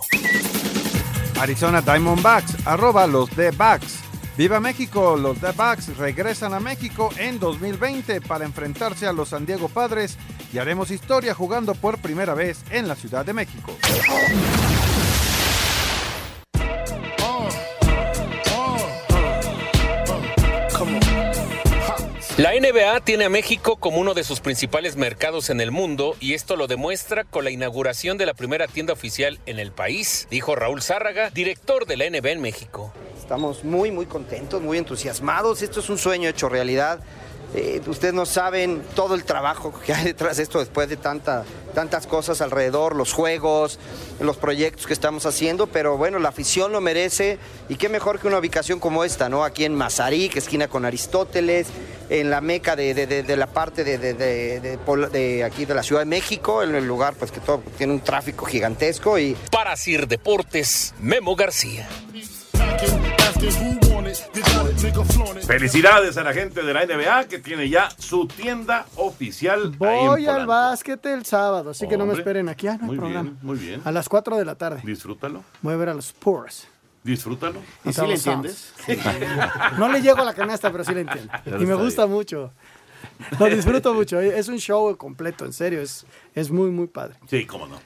Arizona 1.41 1.81
Diamondbacks, 1.81 2.67
arroba 2.67 3.07
los 3.07 3.29
D-Backs. 3.35 3.99
Viva 4.39 4.61
México, 4.61 5.17
los 5.17 5.41
D-Backs 5.41 5.97
regresan 5.99 6.55
a 6.55 6.61
México 6.61 7.11
en 7.19 7.39
2020 7.39 8.21
para 8.23 8.45
enfrentarse 8.45 9.07
a 9.07 9.13
los 9.13 9.31
San 9.31 9.45
Diego 9.45 9.69
Padres 9.69 10.17
y 10.53 10.59
haremos 10.59 10.91
historia 10.91 11.35
jugando 11.35 11.75
por 11.75 11.99
primera 11.99 12.35
vez 12.35 12.63
en 12.71 12.87
la 12.89 12.95
Ciudad 12.95 13.27
de 13.27 13.33
México. 13.35 13.77
La 22.43 22.51
NBA 22.59 22.99
tiene 23.05 23.27
a 23.27 23.29
México 23.29 23.77
como 23.77 23.99
uno 23.99 24.15
de 24.15 24.25
sus 24.25 24.41
principales 24.41 24.97
mercados 24.97 25.49
en 25.49 25.61
el 25.61 25.71
mundo 25.71 26.17
y 26.19 26.35
esto 26.35 26.57
lo 26.57 26.67
demuestra 26.67 27.23
con 27.23 27.45
la 27.45 27.53
inauguración 27.53 28.19
de 28.19 28.27
la 28.27 28.35
primera 28.35 28.67
tienda 28.67 28.93
oficial 28.93 29.39
en 29.47 29.61
el 29.61 29.71
país, 29.71 30.27
dijo 30.29 30.57
Raúl 30.57 30.83
Zárraga, 30.83 31.31
director 31.31 31.87
de 31.87 31.97
la 31.97 32.11
NBA 32.11 32.31
en 32.31 32.41
México. 32.41 32.93
Estamos 33.17 33.63
muy, 33.63 33.93
muy 33.93 34.07
contentos, 34.07 34.61
muy 34.61 34.77
entusiasmados. 34.77 35.63
Esto 35.63 35.79
es 35.79 35.89
un 35.89 35.99
sueño 35.99 36.29
hecho 36.29 36.49
realidad. 36.49 36.99
Eh, 37.55 37.83
ustedes 37.87 38.15
no 38.15 38.25
saben 38.25 38.83
todo 38.95 39.15
el 39.15 39.25
trabajo 39.25 39.75
que 39.85 39.93
hay 39.93 40.05
detrás 40.05 40.39
de 40.39 40.43
esto 40.43 40.59
después 40.59 40.89
de 40.89 40.97
tanta, 40.97 41.45
tantas 41.75 42.07
cosas 42.07 42.41
alrededor, 42.41 42.97
los 42.97 43.13
juegos, 43.13 43.79
los 44.21 44.39
proyectos 44.39 44.87
que 44.87 44.95
estamos 44.95 45.27
haciendo, 45.27 45.67
pero 45.67 45.99
bueno, 45.99 46.19
la 46.19 46.31
afición 46.31 46.73
lo 46.73 46.81
merece 46.81 47.39
y 47.69 47.77
qué 47.77 47.91
mejor 47.91 48.19
que 48.21 48.27
una 48.27 48.39
ubicación 48.39 48.81
como 48.81 49.05
esta, 49.05 49.29
¿no? 49.29 49.45
Aquí 49.45 49.67
en 49.67 49.75
Mazarik, 49.75 50.35
esquina 50.37 50.69
con 50.69 50.87
Aristóteles, 50.87 51.67
en 52.09 52.31
la 52.31 52.41
meca 52.41 52.75
de, 52.75 52.95
de- 52.95 53.07
de- 53.07 53.23
de 53.23 53.37
la 53.37 53.47
parte 53.47 53.85
de, 53.85 55.45
aquí 55.45 55.65
de 55.67 55.75
la 55.75 55.83
Ciudad 55.83 56.01
de 56.03 56.07
México, 56.07 56.63
en 56.63 56.75
el 56.75 56.87
lugar 56.87 57.15
pues 57.19 57.31
que 57.33 57.41
todo 57.41 57.63
tiene 57.77 57.93
un 57.93 58.01
tráfico 58.01 58.47
gigantesco 58.47 59.19
y 59.19 59.37
Para 59.51 59.77
Sir 59.77 60.09
Deportes, 60.09 60.95
Memo 61.01 61.37
García. 61.37 61.87
Felicidades 65.47 66.17
a 66.17 66.23
la 66.23 66.33
gente 66.33 66.63
de 66.63 66.73
la 66.75 66.85
NBA 66.87 67.29
que 67.29 67.39
tiene 67.39 67.69
ya 67.69 67.89
su 67.99 68.27
tienda 68.27 68.87
oficial. 68.97 69.75
ahí 69.81 70.01
en 70.01 70.07
Voy 70.07 70.27
al 70.27 70.47
básquet 70.47 71.05
el 71.07 71.25
sábado, 71.25 71.71
así 71.71 71.87
que 71.89 71.97
no 71.97 72.07
me 72.07 72.15
esperen 72.15 72.49
aquí. 72.49 72.69
Ah, 72.69 72.77
no 72.77 72.85
hay 72.85 72.87
muy 72.89 72.99
programa. 72.99 73.23
bien, 73.31 73.39
muy 73.43 73.59
bien. 73.59 73.83
A 73.85 73.93
las 73.93 74.09
4 74.09 74.37
de 74.37 74.45
la 74.45 74.55
tarde. 74.55 74.81
Disfrútalo, 74.85 75.43
Voy 75.61 75.75
a 75.75 75.77
ver 75.77 75.89
a 75.91 75.95
los 75.95 76.07
Spurs. 76.07 76.69
disfrútalo. 77.03 77.61
¿Y 77.85 77.93
sí 77.93 78.01
le 78.07 78.15
entiendes? 78.15 78.73
No 79.79 79.89
le 79.89 80.01
llego 80.01 80.19
a 80.21 80.25
la 80.25 80.35
canasta, 80.35 80.71
pero 80.71 80.85
sí 80.85 80.95
le 80.95 81.03
entiendo. 81.03 81.33
Y 81.61 81.67
me 81.67 81.75
gusta 81.75 82.07
mucho. 82.07 82.53
Lo 83.39 83.47
disfruto 83.47 83.95
mucho. 83.95 84.21
Es 84.21 84.49
un 84.49 84.59
show 84.59 84.97
completo, 84.97 85.45
en 85.45 85.53
serio. 85.53 85.81
Es, 85.83 86.07
es 86.35 86.51
muy, 86.51 86.71
muy 86.71 86.87
padre. 86.87 87.17
Sí, 87.29 87.45
cómo 87.47 87.67
no. 87.67 87.79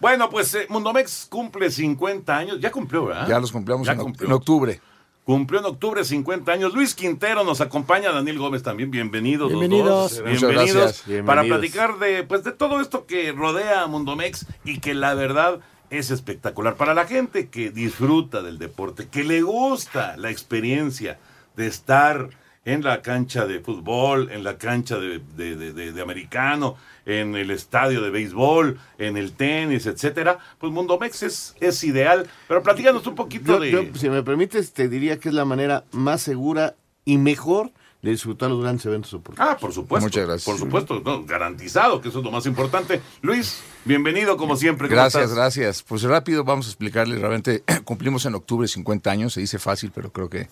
Bueno, 0.00 0.30
pues 0.30 0.54
eh, 0.54 0.66
Mundomex 0.68 1.26
cumple 1.28 1.70
50 1.70 2.36
años. 2.36 2.60
Ya 2.60 2.70
cumplió, 2.70 3.06
¿verdad? 3.06 3.26
Ya 3.28 3.40
los 3.40 3.50
cumplamos 3.52 3.86
Ya 3.86 3.94
en, 3.94 3.98
oc- 3.98 4.02
cumplió. 4.04 4.26
en 4.28 4.32
octubre. 4.34 4.80
Cumplió 5.24 5.60
en 5.60 5.66
octubre 5.66 6.04
50 6.04 6.50
años. 6.52 6.72
Luis 6.74 6.94
Quintero 6.94 7.44
nos 7.44 7.60
acompaña, 7.60 8.10
Daniel 8.12 8.38
Gómez 8.38 8.62
también. 8.62 8.90
Bienvenidos. 8.90 9.50
los 9.50 9.60
Bienvenidos. 9.60 10.16
dos. 10.16 10.22
Muchas 10.26 10.40
Bienvenidos. 10.40 11.04
gracias. 11.06 11.24
Para 11.26 11.42
platicar 11.44 11.98
de, 11.98 12.22
pues, 12.24 12.42
de 12.44 12.52
todo 12.52 12.80
esto 12.80 13.06
que 13.06 13.32
rodea 13.32 13.82
a 13.82 13.86
Mundomex 13.86 14.46
y 14.64 14.78
que 14.80 14.94
la 14.94 15.14
verdad 15.14 15.60
es 15.90 16.10
espectacular. 16.10 16.76
Para 16.76 16.94
la 16.94 17.06
gente 17.06 17.48
que 17.48 17.70
disfruta 17.70 18.42
del 18.42 18.58
deporte, 18.58 19.08
que 19.08 19.24
le 19.24 19.42
gusta 19.42 20.16
la 20.16 20.30
experiencia 20.30 21.18
de 21.56 21.66
estar 21.66 22.30
en 22.64 22.82
la 22.82 23.00
cancha 23.02 23.46
de 23.46 23.60
fútbol, 23.60 24.30
en 24.30 24.44
la 24.44 24.58
cancha 24.58 24.98
de, 24.98 25.20
de- 25.36 25.56
de- 25.56 25.72
de- 25.72 25.92
de 25.92 26.02
americano, 26.02 26.76
en 27.06 27.34
el 27.34 27.50
estadio 27.50 28.02
de 28.02 28.10
béisbol, 28.10 28.78
en 28.98 29.16
el 29.16 29.32
tenis, 29.32 29.86
etcétera, 29.86 30.38
pues 30.58 30.72
Mundomex 30.72 31.22
es, 31.22 31.56
es 31.60 31.82
ideal. 31.84 32.26
Pero 32.48 32.62
platícanos 32.62 33.06
un 33.06 33.14
poquito 33.14 33.54
Yo, 33.54 33.60
de... 33.60 33.70
yo, 33.70 33.84
si 33.94 34.10
me 34.10 34.22
permites, 34.22 34.72
te 34.72 34.88
diría 34.88 35.18
que 35.18 35.30
es 35.30 35.34
la 35.34 35.44
manera 35.46 35.84
más 35.92 36.20
segura 36.22 36.74
y 37.04 37.16
mejor 37.16 37.70
de 38.02 38.10
disfrutar 38.10 38.48
los 38.48 38.62
grandes 38.62 38.84
eventos 38.86 39.12
deportivos. 39.12 39.50
Ah, 39.50 39.56
por 39.58 39.72
supuesto. 39.72 40.06
Muchas 40.06 40.26
gracias. 40.26 40.44
Por 40.44 40.58
supuesto, 40.58 41.00
no, 41.04 41.24
garantizado, 41.24 42.00
que 42.00 42.08
eso 42.08 42.20
es 42.20 42.24
lo 42.24 42.30
más 42.30 42.46
importante. 42.46 43.00
Luis, 43.20 43.60
bienvenido 43.84 44.36
como 44.36 44.56
siempre. 44.56 44.88
¿cómo 44.88 44.96
Gracias, 44.96 45.24
estás? 45.24 45.36
gracias. 45.36 45.82
Pues 45.82 46.02
rápido 46.04 46.42
vamos 46.44 46.66
a 46.66 46.70
explicarle. 46.70 47.18
Realmente 47.18 47.62
cumplimos 47.84 48.24
en 48.24 48.34
octubre 48.34 48.66
50 48.66 49.10
años. 49.10 49.34
Se 49.34 49.40
dice 49.40 49.58
fácil, 49.58 49.92
pero 49.94 50.10
creo 50.12 50.30
que 50.30 50.48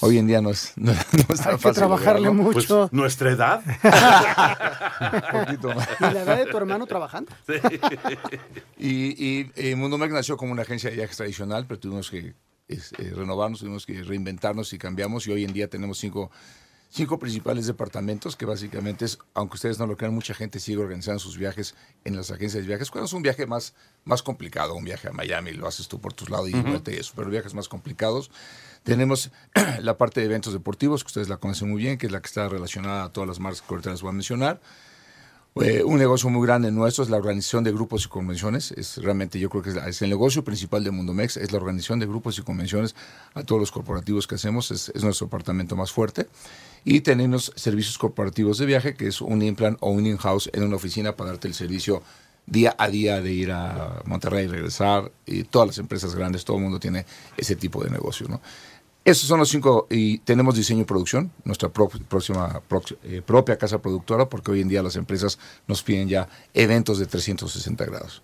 hoy 0.00 0.16
en 0.16 0.26
día 0.26 0.40
no 0.40 0.50
es, 0.50 0.72
no, 0.76 0.92
no 0.92 1.34
es 1.34 1.40
tan 1.40 1.52
Hay 1.54 1.58
que 1.58 1.72
trabajarle 1.72 2.26
lograrlo. 2.28 2.52
Pues 2.52 2.70
mucho. 2.70 2.88
nuestra 2.90 3.30
edad. 3.30 3.62
Un 5.34 5.44
poquito 5.44 5.74
más. 5.74 5.88
¿Y 6.00 6.04
la 6.04 6.22
edad 6.22 6.38
de 6.38 6.46
tu 6.46 6.56
hermano 6.56 6.86
trabajando? 6.86 7.32
Y, 8.78 9.14
y, 9.24 9.50
eh, 9.54 9.76
Mundo 9.76 9.96
Mac 9.96 10.10
nació 10.10 10.36
como 10.36 10.50
una 10.50 10.62
agencia 10.62 10.90
de 10.90 10.96
viajes 10.96 11.16
tradicional, 11.16 11.66
pero 11.68 11.78
tuvimos 11.78 12.10
que 12.10 12.34
es, 12.66 12.92
eh, 12.98 13.12
renovarnos, 13.14 13.60
tuvimos 13.60 13.86
que 13.86 14.02
reinventarnos 14.02 14.72
y 14.72 14.78
cambiamos. 14.78 15.26
Y 15.26 15.32
hoy 15.32 15.44
en 15.44 15.52
día 15.52 15.68
tenemos 15.68 15.98
cinco, 15.98 16.30
cinco 16.92 17.18
principales 17.18 17.66
departamentos 17.66 18.36
que 18.36 18.44
básicamente 18.44 19.06
es, 19.06 19.18
aunque 19.32 19.54
ustedes 19.54 19.78
no 19.78 19.86
lo 19.86 19.96
crean, 19.96 20.14
mucha 20.14 20.34
gente 20.34 20.60
sigue 20.60 20.78
organizando 20.78 21.18
sus 21.18 21.38
viajes 21.38 21.74
en 22.04 22.14
las 22.14 22.30
agencias 22.30 22.62
de 22.62 22.68
viajes. 22.68 22.90
Cuando 22.90 23.06
es 23.06 23.12
un 23.14 23.22
viaje 23.22 23.46
más, 23.46 23.74
más 24.04 24.22
complicado, 24.22 24.74
un 24.74 24.84
viaje 24.84 25.08
a 25.08 25.12
Miami, 25.12 25.52
lo 25.52 25.66
haces 25.66 25.88
tú 25.88 26.00
por 26.00 26.12
tus 26.12 26.28
lados 26.28 26.50
y 26.50 26.52
vuelta 26.52 26.92
y 26.92 26.96
eso, 26.96 27.14
pero 27.16 27.30
viajes 27.30 27.54
más 27.54 27.68
complicados. 27.68 28.30
Tenemos 28.82 29.30
la 29.80 29.96
parte 29.96 30.20
de 30.20 30.26
eventos 30.26 30.52
deportivos, 30.52 31.02
que 31.02 31.08
ustedes 31.08 31.30
la 31.30 31.38
conocen 31.38 31.70
muy 31.70 31.80
bien, 31.82 31.96
que 31.96 32.06
es 32.06 32.12
la 32.12 32.20
que 32.20 32.26
está 32.26 32.46
relacionada 32.48 33.04
a 33.04 33.12
todas 33.12 33.26
las 33.26 33.40
marcas 33.40 33.62
que 33.62 33.72
ahorita 33.72 33.90
les 33.90 34.02
voy 34.02 34.10
a 34.10 34.12
mencionar. 34.12 34.60
Eh, 35.60 35.82
un 35.84 35.98
negocio 35.98 36.30
muy 36.30 36.46
grande 36.46 36.72
nuestro 36.72 37.04
es 37.04 37.10
la 37.10 37.18
organización 37.18 37.62
de 37.62 37.72
grupos 37.72 38.06
y 38.06 38.08
convenciones. 38.08 38.72
Es 38.72 38.96
realmente, 38.96 39.38
yo 39.38 39.50
creo 39.50 39.62
que 39.62 39.68
es, 39.70 39.76
la- 39.76 39.86
el 39.86 40.08
negocio 40.10 40.42
principal 40.42 40.82
de 40.82 40.90
Mundomex, 40.90 41.36
es 41.36 41.52
la 41.52 41.58
organización 41.58 41.98
de 41.98 42.06
grupos 42.06 42.38
y 42.38 42.42
convenciones 42.42 42.94
a 43.34 43.42
todos 43.42 43.60
los 43.60 43.70
corporativos 43.70 44.26
que 44.26 44.36
hacemos. 44.36 44.70
Es, 44.70 44.88
es 44.94 45.04
nuestro 45.04 45.26
departamento 45.26 45.76
más 45.76 45.92
fuerte. 45.92 46.26
Y 46.84 47.00
tenemos 47.02 47.52
servicios 47.54 47.98
corporativos 47.98 48.56
de 48.58 48.66
viaje, 48.66 48.94
que 48.94 49.08
es 49.08 49.20
un 49.20 49.42
in-plan 49.42 49.76
o 49.80 49.90
un 49.90 50.06
in-house 50.06 50.48
en 50.54 50.62
una 50.64 50.76
oficina 50.76 51.16
para 51.16 51.30
darte 51.30 51.48
el 51.48 51.54
servicio 51.54 52.02
día 52.46 52.74
a 52.78 52.88
día 52.88 53.20
de 53.20 53.32
ir 53.32 53.52
a 53.52 54.02
Monterrey 54.06 54.46
y 54.46 54.48
regresar. 54.48 55.12
Y 55.26 55.44
todas 55.44 55.68
las 55.68 55.78
empresas 55.78 56.14
grandes, 56.14 56.46
todo 56.46 56.56
el 56.56 56.62
mundo 56.62 56.80
tiene 56.80 57.04
ese 57.36 57.56
tipo 57.56 57.84
de 57.84 57.90
negocio, 57.90 58.26
¿no? 58.26 58.40
Esos 59.04 59.26
son 59.28 59.40
los 59.40 59.48
cinco, 59.48 59.88
y 59.90 60.18
tenemos 60.18 60.54
diseño 60.54 60.82
y 60.82 60.84
producción, 60.84 61.32
nuestra 61.44 61.70
próxima 61.70 62.62
eh, 63.02 63.20
propia 63.26 63.58
casa 63.58 63.82
productora, 63.82 64.28
porque 64.28 64.52
hoy 64.52 64.60
en 64.60 64.68
día 64.68 64.80
las 64.80 64.94
empresas 64.94 65.40
nos 65.66 65.82
piden 65.82 66.08
ya 66.08 66.28
eventos 66.54 67.00
de 67.00 67.06
360 67.06 67.84
grados. 67.84 68.22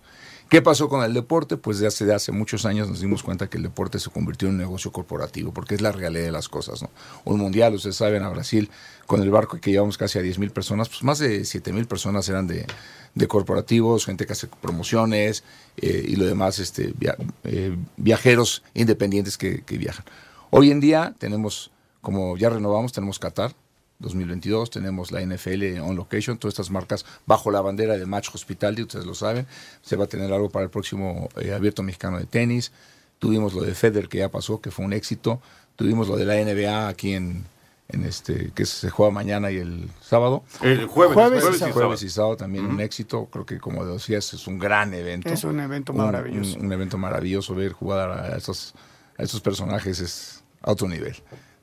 ¿Qué 0.49 0.61
pasó 0.63 0.87
con 0.87 1.03
el 1.03 1.13
deporte? 1.13 1.57
Pues 1.57 1.77
desde 1.77 1.87
hace, 1.87 2.05
de 2.05 2.15
hace 2.15 2.31
muchos 2.31 2.65
años 2.65 2.87
nos 2.87 3.01
dimos 3.01 3.21
cuenta 3.21 3.49
que 3.49 3.57
el 3.57 3.63
deporte 3.63 3.99
se 3.99 4.09
convirtió 4.09 4.47
en 4.47 4.55
un 4.55 4.59
negocio 4.59 4.91
corporativo, 4.91 5.53
porque 5.53 5.75
es 5.75 5.81
la 5.81 5.91
realidad 5.91 6.23
de 6.23 6.31
las 6.31 6.47
cosas. 6.47 6.81
¿no? 6.81 6.89
Un 7.25 7.39
mundial, 7.39 7.75
ustedes 7.75 7.97
saben, 7.97 8.23
a 8.23 8.29
Brasil, 8.29 8.71
con 9.05 9.21
el 9.21 9.29
barco 9.29 9.59
que 9.59 9.71
llevamos 9.71 9.97
casi 9.97 10.17
a 10.17 10.21
10 10.21 10.39
mil 10.39 10.49
personas, 10.49 10.87
pues 10.87 11.03
más 11.03 11.19
de 11.19 11.43
7 11.43 11.73
mil 11.73 11.87
personas 11.87 12.27
eran 12.29 12.47
de, 12.47 12.65
de 13.13 13.27
corporativos, 13.27 14.05
gente 14.05 14.25
que 14.25 14.31
hace 14.31 14.47
promociones 14.47 15.43
eh, 15.77 16.05
y 16.07 16.15
lo 16.15 16.25
demás, 16.25 16.57
este, 16.57 16.95
eh, 17.43 17.77
viajeros 17.97 18.63
independientes 18.73 19.37
que, 19.37 19.61
que 19.63 19.77
viajan. 19.77 20.05
Hoy 20.51 20.71
en 20.71 20.79
día 20.79 21.13
tenemos, 21.19 21.71
como 22.01 22.35
ya 22.35 22.49
renovamos, 22.49 22.91
tenemos 22.91 23.19
Qatar 23.19 23.53
2022, 23.99 24.71
tenemos 24.71 25.11
la 25.11 25.21
NFL 25.21 25.79
On 25.81 25.95
Location, 25.95 26.37
todas 26.37 26.53
estas 26.53 26.71
marcas 26.71 27.05
bajo 27.25 27.51
la 27.51 27.61
bandera 27.61 27.97
de 27.97 28.05
Match 28.05 28.29
Hospitality, 28.33 28.83
ustedes 28.83 29.05
lo 29.05 29.13
saben. 29.13 29.45
Se 29.81 29.95
va 29.95 30.05
a 30.05 30.07
tener 30.07 30.31
algo 30.33 30.49
para 30.49 30.63
el 30.63 30.71
próximo 30.71 31.29
eh, 31.39 31.53
Abierto 31.53 31.83
Mexicano 31.83 32.17
de 32.17 32.25
Tenis. 32.25 32.71
Tuvimos 33.19 33.53
lo 33.53 33.61
de 33.61 33.75
Feder 33.75 34.07
que 34.07 34.19
ya 34.19 34.29
pasó, 34.29 34.61
que 34.61 34.71
fue 34.71 34.85
un 34.85 34.93
éxito. 34.93 35.41
Tuvimos 35.75 36.07
lo 36.07 36.15
de 36.15 36.25
la 36.25 36.35
NBA 36.35 36.87
aquí 36.87 37.13
en, 37.13 37.43
en 37.89 38.05
este, 38.05 38.51
que 38.55 38.65
se 38.65 38.89
juega 38.89 39.11
mañana 39.11 39.51
y 39.51 39.57
el 39.57 39.89
sábado. 40.01 40.43
El 40.61 40.87
jueves, 40.87 41.13
Jueves 41.13 41.39
y 41.39 41.41
jueves 41.41 41.55
y 41.55 41.59
sábado. 41.59 41.73
Jueves 41.73 42.03
y 42.03 42.09
sábado 42.09 42.37
también 42.37 42.65
un 42.65 42.79
éxito. 42.79 43.27
Creo 43.31 43.45
que 43.45 43.59
como 43.59 43.85
decías, 43.85 44.33
es 44.33 44.47
un 44.47 44.57
gran 44.57 44.93
evento. 44.93 45.29
Es 45.29 45.43
un 45.43 45.59
evento 45.59 45.93
maravilloso. 45.93 46.57
Un, 46.57 46.67
un 46.67 46.73
evento 46.73 46.97
maravilloso 46.97 47.53
ver 47.53 47.73
jugar 47.73 48.11
a 48.11 48.37
estos, 48.37 48.73
a 49.19 49.23
estos 49.23 49.41
personajes 49.41 49.99
es 49.99 50.43
a 50.61 50.71
otro 50.71 50.87
nivel. 50.87 51.15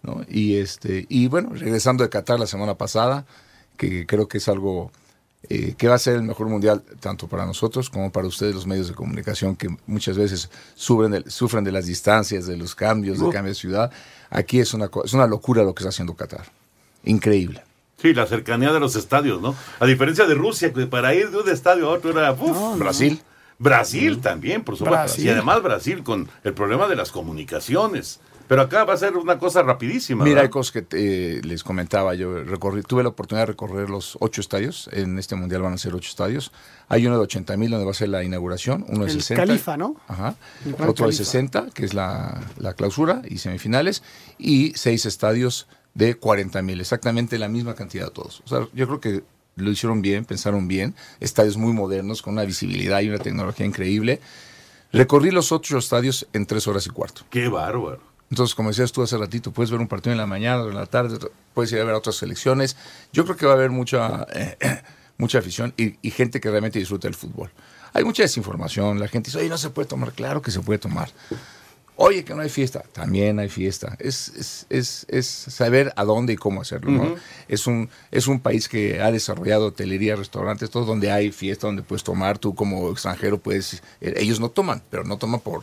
¿no? 0.02 0.20
Y, 0.28 0.56
este, 0.56 1.06
y 1.08 1.26
bueno, 1.28 1.50
regresando 1.54 2.04
de 2.04 2.10
Qatar 2.10 2.38
la 2.38 2.46
semana 2.46 2.76
pasada, 2.76 3.26
que 3.76 4.06
creo 4.06 4.28
que 4.28 4.38
es 4.38 4.48
algo 4.48 4.92
eh, 5.48 5.74
que 5.76 5.88
va 5.88 5.94
a 5.94 5.98
ser 5.98 6.16
el 6.16 6.22
mejor 6.22 6.48
mundial 6.48 6.82
tanto 7.00 7.28
para 7.28 7.46
nosotros 7.46 7.88
como 7.88 8.12
para 8.12 8.26
ustedes 8.26 8.54
los 8.54 8.66
medios 8.66 8.88
de 8.88 8.94
comunicación 8.94 9.56
que 9.56 9.68
muchas 9.86 10.16
veces 10.16 10.50
sufren 10.74 11.12
de, 11.12 11.30
sufren 11.30 11.64
de 11.64 11.72
las 11.72 11.86
distancias, 11.86 12.46
de 12.46 12.56
los 12.56 12.74
cambios, 12.74 13.18
de 13.18 13.30
cambio 13.30 13.52
de 13.52 13.54
ciudad. 13.54 13.90
Aquí 14.28 14.60
es 14.60 14.74
una, 14.74 14.90
es 15.04 15.12
una 15.12 15.26
locura 15.26 15.62
lo 15.62 15.74
que 15.74 15.82
está 15.82 15.88
haciendo 15.88 16.14
Qatar. 16.14 16.46
Increíble. 17.04 17.62
Sí, 17.98 18.12
la 18.12 18.26
cercanía 18.26 18.72
de 18.72 18.80
los 18.80 18.94
estadios, 18.96 19.40
¿no? 19.40 19.54
A 19.80 19.86
diferencia 19.86 20.26
de 20.26 20.34
Rusia, 20.34 20.72
que 20.72 20.86
para 20.86 21.14
ir 21.14 21.30
de 21.30 21.38
un 21.38 21.48
estadio 21.48 21.88
a 21.88 21.92
otro 21.92 22.10
era 22.10 22.32
uf, 22.32 22.78
Brasil. 22.78 23.22
Brasil 23.58 24.20
también, 24.20 24.62
por 24.64 24.76
supuesto. 24.76 24.98
Brasil. 24.98 25.26
Y 25.26 25.28
además 25.30 25.62
Brasil 25.62 26.02
con 26.02 26.28
el 26.44 26.52
problema 26.54 26.88
de 26.88 26.96
las 26.96 27.10
comunicaciones. 27.10 28.20
Pero 28.48 28.62
acá 28.62 28.84
va 28.84 28.94
a 28.94 28.96
ser 28.96 29.16
una 29.16 29.40
cosa 29.40 29.62
rapidísima. 29.64 30.22
Mira, 30.22 30.42
hay 30.42 30.48
cosas 30.50 30.70
que 30.70 30.82
te- 30.82 31.42
les 31.42 31.64
comentaba. 31.64 32.14
Yo 32.14 32.44
recorrí, 32.44 32.82
tuve 32.82 33.02
la 33.02 33.08
oportunidad 33.08 33.42
de 33.42 33.46
recorrer 33.46 33.90
los 33.90 34.16
ocho 34.20 34.40
estadios. 34.40 34.88
En 34.92 35.18
este 35.18 35.34
mundial 35.34 35.62
van 35.62 35.72
a 35.72 35.78
ser 35.78 35.94
ocho 35.96 36.08
estadios. 36.08 36.52
Hay 36.88 37.04
uno 37.08 37.16
de 37.16 37.22
80 37.24 37.56
mil 37.56 37.72
donde 37.72 37.84
va 37.84 37.90
a 37.90 37.94
ser 37.94 38.08
la 38.08 38.22
inauguración, 38.22 38.84
uno 38.88 39.04
de 39.04 39.10
El 39.10 39.20
60. 39.20 39.44
Califa, 39.46 39.76
¿no? 39.76 39.96
Ajá. 40.06 40.36
El 40.64 40.74
Otro 40.74 40.86
de 40.86 40.94
Califa. 40.94 41.24
60, 41.24 41.66
que 41.74 41.84
es 41.86 41.92
la, 41.92 42.40
la 42.58 42.74
clausura 42.74 43.22
y 43.28 43.38
semifinales. 43.38 44.04
Y 44.38 44.72
seis 44.76 45.06
estadios 45.06 45.66
de 45.94 46.14
40 46.14 46.62
mil. 46.62 46.78
Exactamente 46.80 47.38
la 47.40 47.48
misma 47.48 47.74
cantidad 47.74 48.04
de 48.04 48.10
todos. 48.12 48.42
O 48.44 48.48
sea, 48.48 48.68
yo 48.74 48.86
creo 48.86 49.00
que 49.00 49.24
lo 49.56 49.70
hicieron 49.70 50.02
bien, 50.02 50.24
pensaron 50.24 50.68
bien. 50.68 50.94
Estadios 51.20 51.56
muy 51.56 51.72
modernos, 51.72 52.22
con 52.22 52.34
una 52.34 52.44
visibilidad 52.44 53.00
y 53.00 53.08
una 53.08 53.18
tecnología 53.18 53.66
increíble. 53.66 54.20
Recorrí 54.92 55.30
los 55.30 55.50
ocho 55.52 55.78
estadios 55.78 56.26
en 56.32 56.46
tres 56.46 56.68
horas 56.68 56.86
y 56.86 56.90
cuarto. 56.90 57.22
Qué 57.30 57.48
bárbaro. 57.48 58.00
Entonces, 58.30 58.54
como 58.54 58.70
decías 58.70 58.92
tú 58.92 59.02
hace 59.02 59.16
ratito, 59.16 59.52
puedes 59.52 59.70
ver 59.70 59.80
un 59.80 59.88
partido 59.88 60.12
en 60.12 60.18
la 60.18 60.26
mañana 60.26 60.62
o 60.62 60.68
en 60.68 60.74
la 60.74 60.86
tarde, 60.86 61.18
puedes 61.54 61.72
ir 61.72 61.80
a 61.80 61.84
ver 61.84 61.94
otras 61.94 62.16
selecciones. 62.16 62.76
Yo 63.12 63.24
creo 63.24 63.36
que 63.36 63.46
va 63.46 63.52
a 63.52 63.54
haber 63.56 63.70
mucha, 63.70 64.26
eh, 64.32 64.56
mucha 65.18 65.38
afición 65.38 65.72
y, 65.76 65.96
y 66.02 66.10
gente 66.10 66.40
que 66.40 66.50
realmente 66.50 66.78
disfruta 66.78 67.08
el 67.08 67.14
fútbol. 67.14 67.50
Hay 67.92 68.04
mucha 68.04 68.22
desinformación, 68.22 69.00
la 69.00 69.08
gente 69.08 69.28
dice, 69.28 69.38
oye, 69.38 69.48
no 69.48 69.56
se 69.56 69.70
puede 69.70 69.88
tomar, 69.88 70.12
claro 70.12 70.42
que 70.42 70.50
se 70.50 70.60
puede 70.60 70.78
tomar. 70.78 71.10
Oye, 71.98 72.24
que 72.24 72.34
no 72.34 72.42
hay 72.42 72.50
fiesta. 72.50 72.84
También 72.92 73.38
hay 73.38 73.48
fiesta. 73.48 73.96
Es, 73.98 74.28
es, 74.36 74.66
es, 74.68 75.06
es 75.08 75.26
saber 75.26 75.92
a 75.96 76.04
dónde 76.04 76.34
y 76.34 76.36
cómo 76.36 76.60
hacerlo. 76.60 76.90
¿no? 76.90 77.14
Es, 77.48 77.66
un, 77.66 77.88
es 78.10 78.26
un 78.26 78.40
país 78.40 78.68
que 78.68 79.00
ha 79.00 79.10
desarrollado 79.10 79.68
hotelería, 79.68 80.14
restaurantes, 80.14 80.68
todo 80.70 80.84
donde 80.84 81.10
hay 81.10 81.32
fiesta, 81.32 81.66
donde 81.66 81.82
puedes 81.82 82.04
tomar. 82.04 82.38
Tú 82.38 82.54
como 82.54 82.90
extranjero 82.90 83.38
puedes... 83.38 83.82
eh, 84.02 84.14
ellos 84.18 84.40
no 84.40 84.50
toman, 84.50 84.82
pero 84.90 85.04
no 85.04 85.16
toman 85.16 85.40
por, 85.40 85.62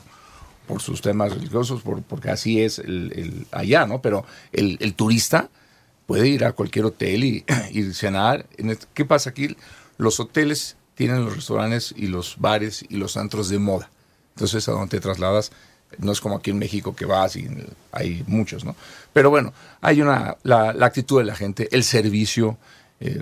por 0.67 0.81
sus 0.81 1.01
temas 1.01 1.33
religiosos, 1.33 1.83
por, 1.83 2.01
porque 2.01 2.31
así 2.31 2.61
es 2.63 2.79
el, 2.79 3.11
el- 3.15 3.47
allá, 3.51 3.85
¿no? 3.85 4.01
Pero 4.01 4.25
el, 4.53 4.77
el 4.81 4.95
turista 4.95 5.49
puede 6.07 6.27
ir 6.29 6.45
a 6.45 6.53
cualquier 6.53 6.85
hotel 6.85 7.23
y, 7.25 7.45
y 7.71 7.93
cenar. 7.93 8.47
En 8.57 8.75
¿Qué 8.95 9.05
pasa 9.05 9.29
aquí? 9.29 9.55
Los 9.99 10.19
hoteles 10.19 10.77
tienen 10.95 11.23
los 11.25 11.35
restaurantes 11.35 11.93
y 11.95 12.07
los 12.07 12.37
bares 12.39 12.83
y 12.89 12.95
los 12.97 13.17
antros 13.17 13.49
de 13.49 13.59
moda. 13.59 13.91
Entonces, 14.35 14.67
a 14.67 14.71
donde 14.71 14.89
te 14.89 14.99
trasladas, 14.99 15.51
no 15.99 16.11
es 16.11 16.21
como 16.21 16.35
aquí 16.37 16.51
en 16.51 16.59
México 16.59 16.95
que 16.95 17.05
vas 17.05 17.35
y 17.35 17.47
hay 17.91 18.23
muchos, 18.27 18.65
¿no? 18.65 18.75
Pero 19.11 19.29
bueno, 19.29 19.53
hay 19.81 20.01
una, 20.01 20.37
la, 20.43 20.73
la 20.73 20.85
actitud 20.85 21.19
de 21.19 21.25
la 21.25 21.35
gente, 21.35 21.69
el 21.71 21.83
servicio, 21.83 22.57
eh, 22.99 23.21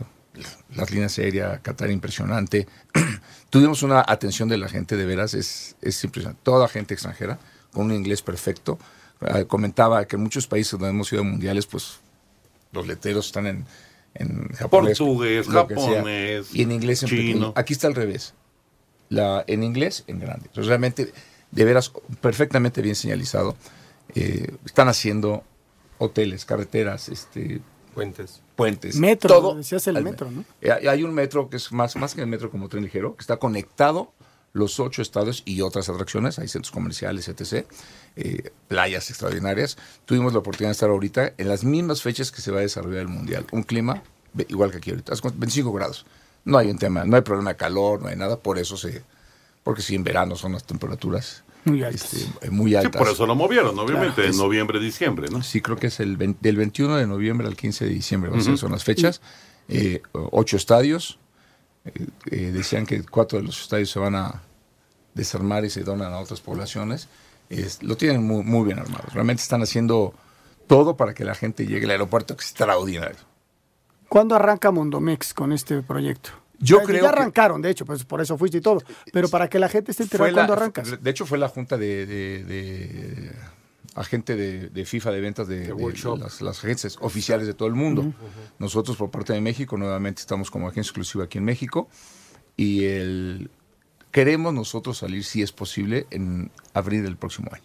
las 0.75 0.91
líneas 0.91 1.17
aéreas, 1.19 1.59
Qatar 1.61 1.91
impresionante. 1.91 2.67
Tuvimos 3.49 3.83
una 3.83 4.03
atención 4.07 4.47
de 4.47 4.57
la 4.57 4.69
gente, 4.69 4.95
de 4.95 5.05
veras, 5.05 5.33
es, 5.33 5.75
es 5.81 6.03
impresionante. 6.03 6.41
Toda 6.43 6.67
gente 6.67 6.93
extranjera, 6.93 7.39
con 7.73 7.85
un 7.87 7.93
inglés 7.93 8.21
perfecto. 8.21 8.79
Eh, 9.21 9.45
comentaba 9.45 10.05
que 10.05 10.15
en 10.15 10.23
muchos 10.23 10.47
países 10.47 10.71
donde 10.71 10.89
hemos 10.89 11.11
ido 11.11 11.21
a 11.21 11.25
mundiales, 11.25 11.65
pues 11.65 11.99
los 12.71 12.87
letreros 12.87 13.25
están 13.25 13.47
en, 13.47 13.65
en 14.13 14.47
japonés. 14.49 14.97
Portugués, 14.97 15.47
japonés, 15.47 16.53
y 16.53 16.63
en 16.63 16.71
inglés 16.71 17.03
en 17.03 17.09
chino. 17.09 17.21
pequeño. 17.21 17.53
Aquí 17.55 17.73
está 17.73 17.87
al 17.87 17.95
revés. 17.95 18.33
La, 19.09 19.43
en 19.47 19.63
inglés 19.63 20.05
en 20.07 20.19
grande. 20.19 20.45
Entonces, 20.47 20.67
realmente, 20.67 21.11
de 21.51 21.65
veras, 21.65 21.91
perfectamente 22.21 22.81
bien 22.81 22.95
señalizado. 22.95 23.55
Eh, 24.15 24.55
están 24.65 24.87
haciendo 24.87 25.43
hoteles, 25.97 26.45
carreteras, 26.45 27.09
este, 27.09 27.61
puentes. 27.93 28.41
Puentes. 28.55 28.95
Metro, 28.95 29.29
todo 29.29 29.55
decías 29.55 29.85
el 29.87 29.97
al 29.97 30.03
metro, 30.03 30.29
¿no? 30.29 30.43
eh, 30.61 30.87
Hay 30.87 31.03
un 31.03 31.13
metro 31.13 31.49
que 31.49 31.57
es 31.57 31.71
más, 31.71 31.95
más 31.95 32.13
que 32.13 32.21
el 32.21 32.27
metro 32.27 32.51
como 32.51 32.69
tren 32.69 32.83
ligero, 32.83 33.15
que 33.15 33.21
está 33.21 33.37
conectado 33.37 34.11
los 34.53 34.79
ocho 34.81 35.01
estados 35.01 35.43
y 35.45 35.61
otras 35.61 35.87
atracciones, 35.87 36.37
hay 36.37 36.47
centros 36.49 36.71
comerciales, 36.71 37.29
etc., 37.29 37.65
eh, 38.17 38.51
playas 38.67 39.09
extraordinarias. 39.09 39.77
Tuvimos 40.05 40.33
la 40.33 40.39
oportunidad 40.39 40.69
de 40.69 40.73
estar 40.73 40.89
ahorita 40.89 41.33
en 41.37 41.47
las 41.47 41.63
mismas 41.63 42.01
fechas 42.01 42.31
que 42.31 42.41
se 42.41 42.51
va 42.51 42.59
a 42.59 42.61
desarrollar 42.61 43.01
el 43.01 43.07
Mundial. 43.07 43.45
Un 43.51 43.63
clima 43.63 44.03
igual 44.47 44.71
que 44.71 44.77
aquí 44.77 44.89
ahorita, 44.91 45.13
es 45.13 45.21
con 45.21 45.39
25 45.39 45.71
grados. 45.71 46.05
No 46.43 46.57
hay 46.57 46.69
un 46.69 46.77
tema, 46.77 47.05
no 47.05 47.15
hay 47.15 47.21
problema 47.21 47.51
de 47.51 47.57
calor, 47.57 48.01
no 48.01 48.07
hay 48.07 48.15
nada, 48.15 48.37
por 48.37 48.57
eso 48.57 48.77
se... 48.77 49.03
Porque 49.63 49.81
si 49.81 49.95
en 49.95 50.03
verano 50.03 50.35
son 50.35 50.53
las 50.53 50.63
temperaturas 50.63 51.43
Muy 51.65 51.83
altas. 51.83 52.13
este, 52.13 52.47
eh, 52.47 52.49
muy 52.49 52.71
Sí, 52.71 52.75
altas. 52.77 52.99
por 52.99 53.07
eso 53.11 53.25
lo 53.27 53.35
movieron, 53.35 53.77
obviamente, 53.77 54.15
Claro. 54.15 54.29
en 54.31 54.37
noviembre, 54.37 54.79
diciembre, 54.79 55.27
¿no? 55.29 55.43
Sí, 55.43 55.61
creo 55.61 55.77
que 55.77 55.87
es 55.87 55.99
el 55.99 56.17
vein- 56.17 56.37
del 56.39 56.55
21 56.57 56.95
de 56.95 57.05
noviembre 57.07 57.47
al 57.47 57.55
15 57.55 57.85
de 57.85 57.91
diciembre, 57.91 58.31
ser, 58.41 58.53
Ujú. 58.53 58.57
son 58.57 58.71
las 58.71 58.83
fechas. 58.83 59.21
Eh, 59.67 60.01
ocho 60.13 60.57
estadios. 60.57 61.19
Eh, 61.85 62.07
eh, 62.31 62.51
decían 62.51 62.85
que 62.85 63.03
cuatro 63.03 63.39
de 63.39 63.45
los 63.45 63.61
estadios 63.61 63.89
se 63.91 63.99
van 63.99 64.15
a 64.15 64.41
desarmar 65.13 65.65
y 65.65 65.69
se 65.69 65.83
donan 65.83 66.13
a 66.13 66.19
otras 66.19 66.41
poblaciones. 66.41 67.07
Es- 67.49 67.83
lo 67.83 67.95
tienen 67.97 68.23
muy, 68.25 68.43
muy 68.43 68.65
bien 68.65 68.79
armado. 68.79 69.03
Realmente 69.13 69.41
están 69.43 69.61
haciendo 69.61 70.13
todo 70.67 70.95
para 70.97 71.13
que 71.13 71.25
la 71.25 71.35
gente 71.35 71.65
llegue 71.67 71.85
al 71.85 71.91
aeropuerto 71.91 72.33
extraordinario. 72.33 73.17
¿Cuándo 74.09 74.35
arranca 74.35 74.71
Mondomex 74.71 75.33
con 75.33 75.51
este 75.53 75.81
proyecto? 75.81 76.31
Yo 76.61 76.79
Ya- 76.79 76.83
creo 76.85 77.03
Ya 77.03 77.11
que- 77.11 77.19
arrancaron, 77.19 77.61
de 77.61 77.69
hecho, 77.71 77.85
pues 77.85 78.03
por 78.05 78.21
eso 78.21 78.37
fuiste 78.37 78.59
y 78.59 78.61
todo. 78.61 78.81
Pero 79.11 79.27
para 79.29 79.49
que 79.49 79.59
la 79.59 79.67
gente 79.67 79.91
esté 79.91 80.03
enterada, 80.03 80.31
¿cuándo 80.31 80.53
arrancas? 80.53 81.01
De 81.03 81.09
hecho, 81.09 81.25
fue 81.25 81.37
la 81.37 81.49
junta 81.49 81.77
de, 81.77 82.05
de- 82.05 82.43
de 82.43 83.31
agente 83.95 84.35
de, 84.35 84.69
de 84.69 84.85
FIFA 84.85 85.11
de 85.11 85.21
ventas 85.21 85.47
de, 85.47 85.73
las, 86.17 86.41
las 86.41 86.59
agencias 86.59 86.97
oficiales 87.01 87.45
de 87.47 87.53
todo 87.53 87.67
el 87.67 87.75
mundo. 87.75 88.13
Nosotros, 88.59 88.95
por 88.95 89.09
parte 89.11 89.33
de 89.33 89.41
México, 89.41 89.75
nuevamente 89.77 90.21
estamos 90.21 90.49
como 90.51 90.67
agencia 90.67 90.89
exclusiva 90.89 91.25
aquí 91.25 91.39
en 91.39 91.43
México. 91.45 91.89
Y 92.55 92.85
el, 92.85 93.49
queremos 94.11 94.53
nosotros 94.53 94.97
salir, 94.99 95.23
si 95.23 95.41
es 95.41 95.51
posible, 95.51 96.05
en 96.11 96.51
abril 96.73 97.03
del 97.03 97.17
próximo 97.17 97.49
año. 97.51 97.63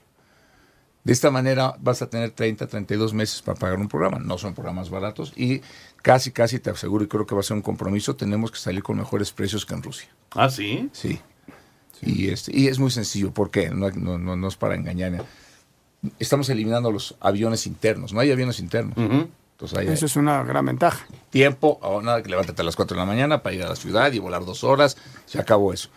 De 1.05 1.13
esta 1.13 1.31
manera 1.31 1.77
vas 1.79 2.03
a 2.03 2.11
tener 2.11 2.33
30, 2.33 2.67
32 2.67 3.15
meses 3.15 3.41
para 3.41 3.57
pagar 3.57 3.79
un 3.79 3.87
programa. 3.87 4.19
No 4.19 4.39
son 4.39 4.55
programas 4.55 4.91
baratos 4.91 5.33
y 5.37 5.61
casi, 6.07 6.31
casi 6.31 6.61
te 6.61 6.71
aseguro 6.71 7.03
y 7.03 7.09
creo 7.09 7.27
que 7.27 7.35
va 7.35 7.41
a 7.41 7.43
ser 7.43 7.57
un 7.57 7.63
compromiso. 7.63 8.15
Tenemos 8.15 8.53
que 8.53 8.59
salir 8.59 8.81
con 8.85 8.97
mejores 8.97 9.33
precios 9.33 9.67
que 9.67 9.75
en 9.75 9.83
Rusia. 9.83 10.09
¿Ah, 10.31 10.49
sí? 10.49 10.89
Sí. 10.93 11.19
Y, 12.01 12.29
este, 12.29 12.57
y 12.57 12.69
es 12.69 12.79
muy 12.79 12.93
sencillo. 12.93 13.33
¿Por 13.33 13.51
qué? 13.51 13.71
No, 13.71 13.91
no, 13.91 14.17
no, 14.17 14.37
no 14.37 14.47
es 14.47 14.55
para 14.55 14.77
engañar. 14.77 15.25
Estamos 16.21 16.49
eliminando 16.49 16.93
los 16.93 17.17
aviones 17.19 17.67
internos. 17.67 18.13
No 18.13 18.21
hay 18.21 18.31
aviones 18.31 18.61
internos. 18.61 18.97
Entonces 18.97 19.77
hay 19.77 19.89
Eso 19.89 20.07
es 20.07 20.15
una 20.15 20.45
gran 20.45 20.65
ventaja. 20.67 21.05
tiempo, 21.31 21.81
o 21.83 22.01
nada, 22.01 22.23
que 22.23 22.29
levántate 22.29 22.63
a 22.63 22.65
las 22.65 22.77
4 22.77 22.95
de 22.95 23.01
la 23.01 23.07
mañana 23.07 23.43
para 23.43 23.57
ir 23.57 23.65
a 23.65 23.69
la 23.69 23.77
ciudad 23.77 24.13
y 24.13 24.21
volar 24.21 24.45
dos 24.45 24.63
horas. 24.63 24.97
Se 25.25 25.41
acabó 25.41 25.73
eso. 25.73 25.89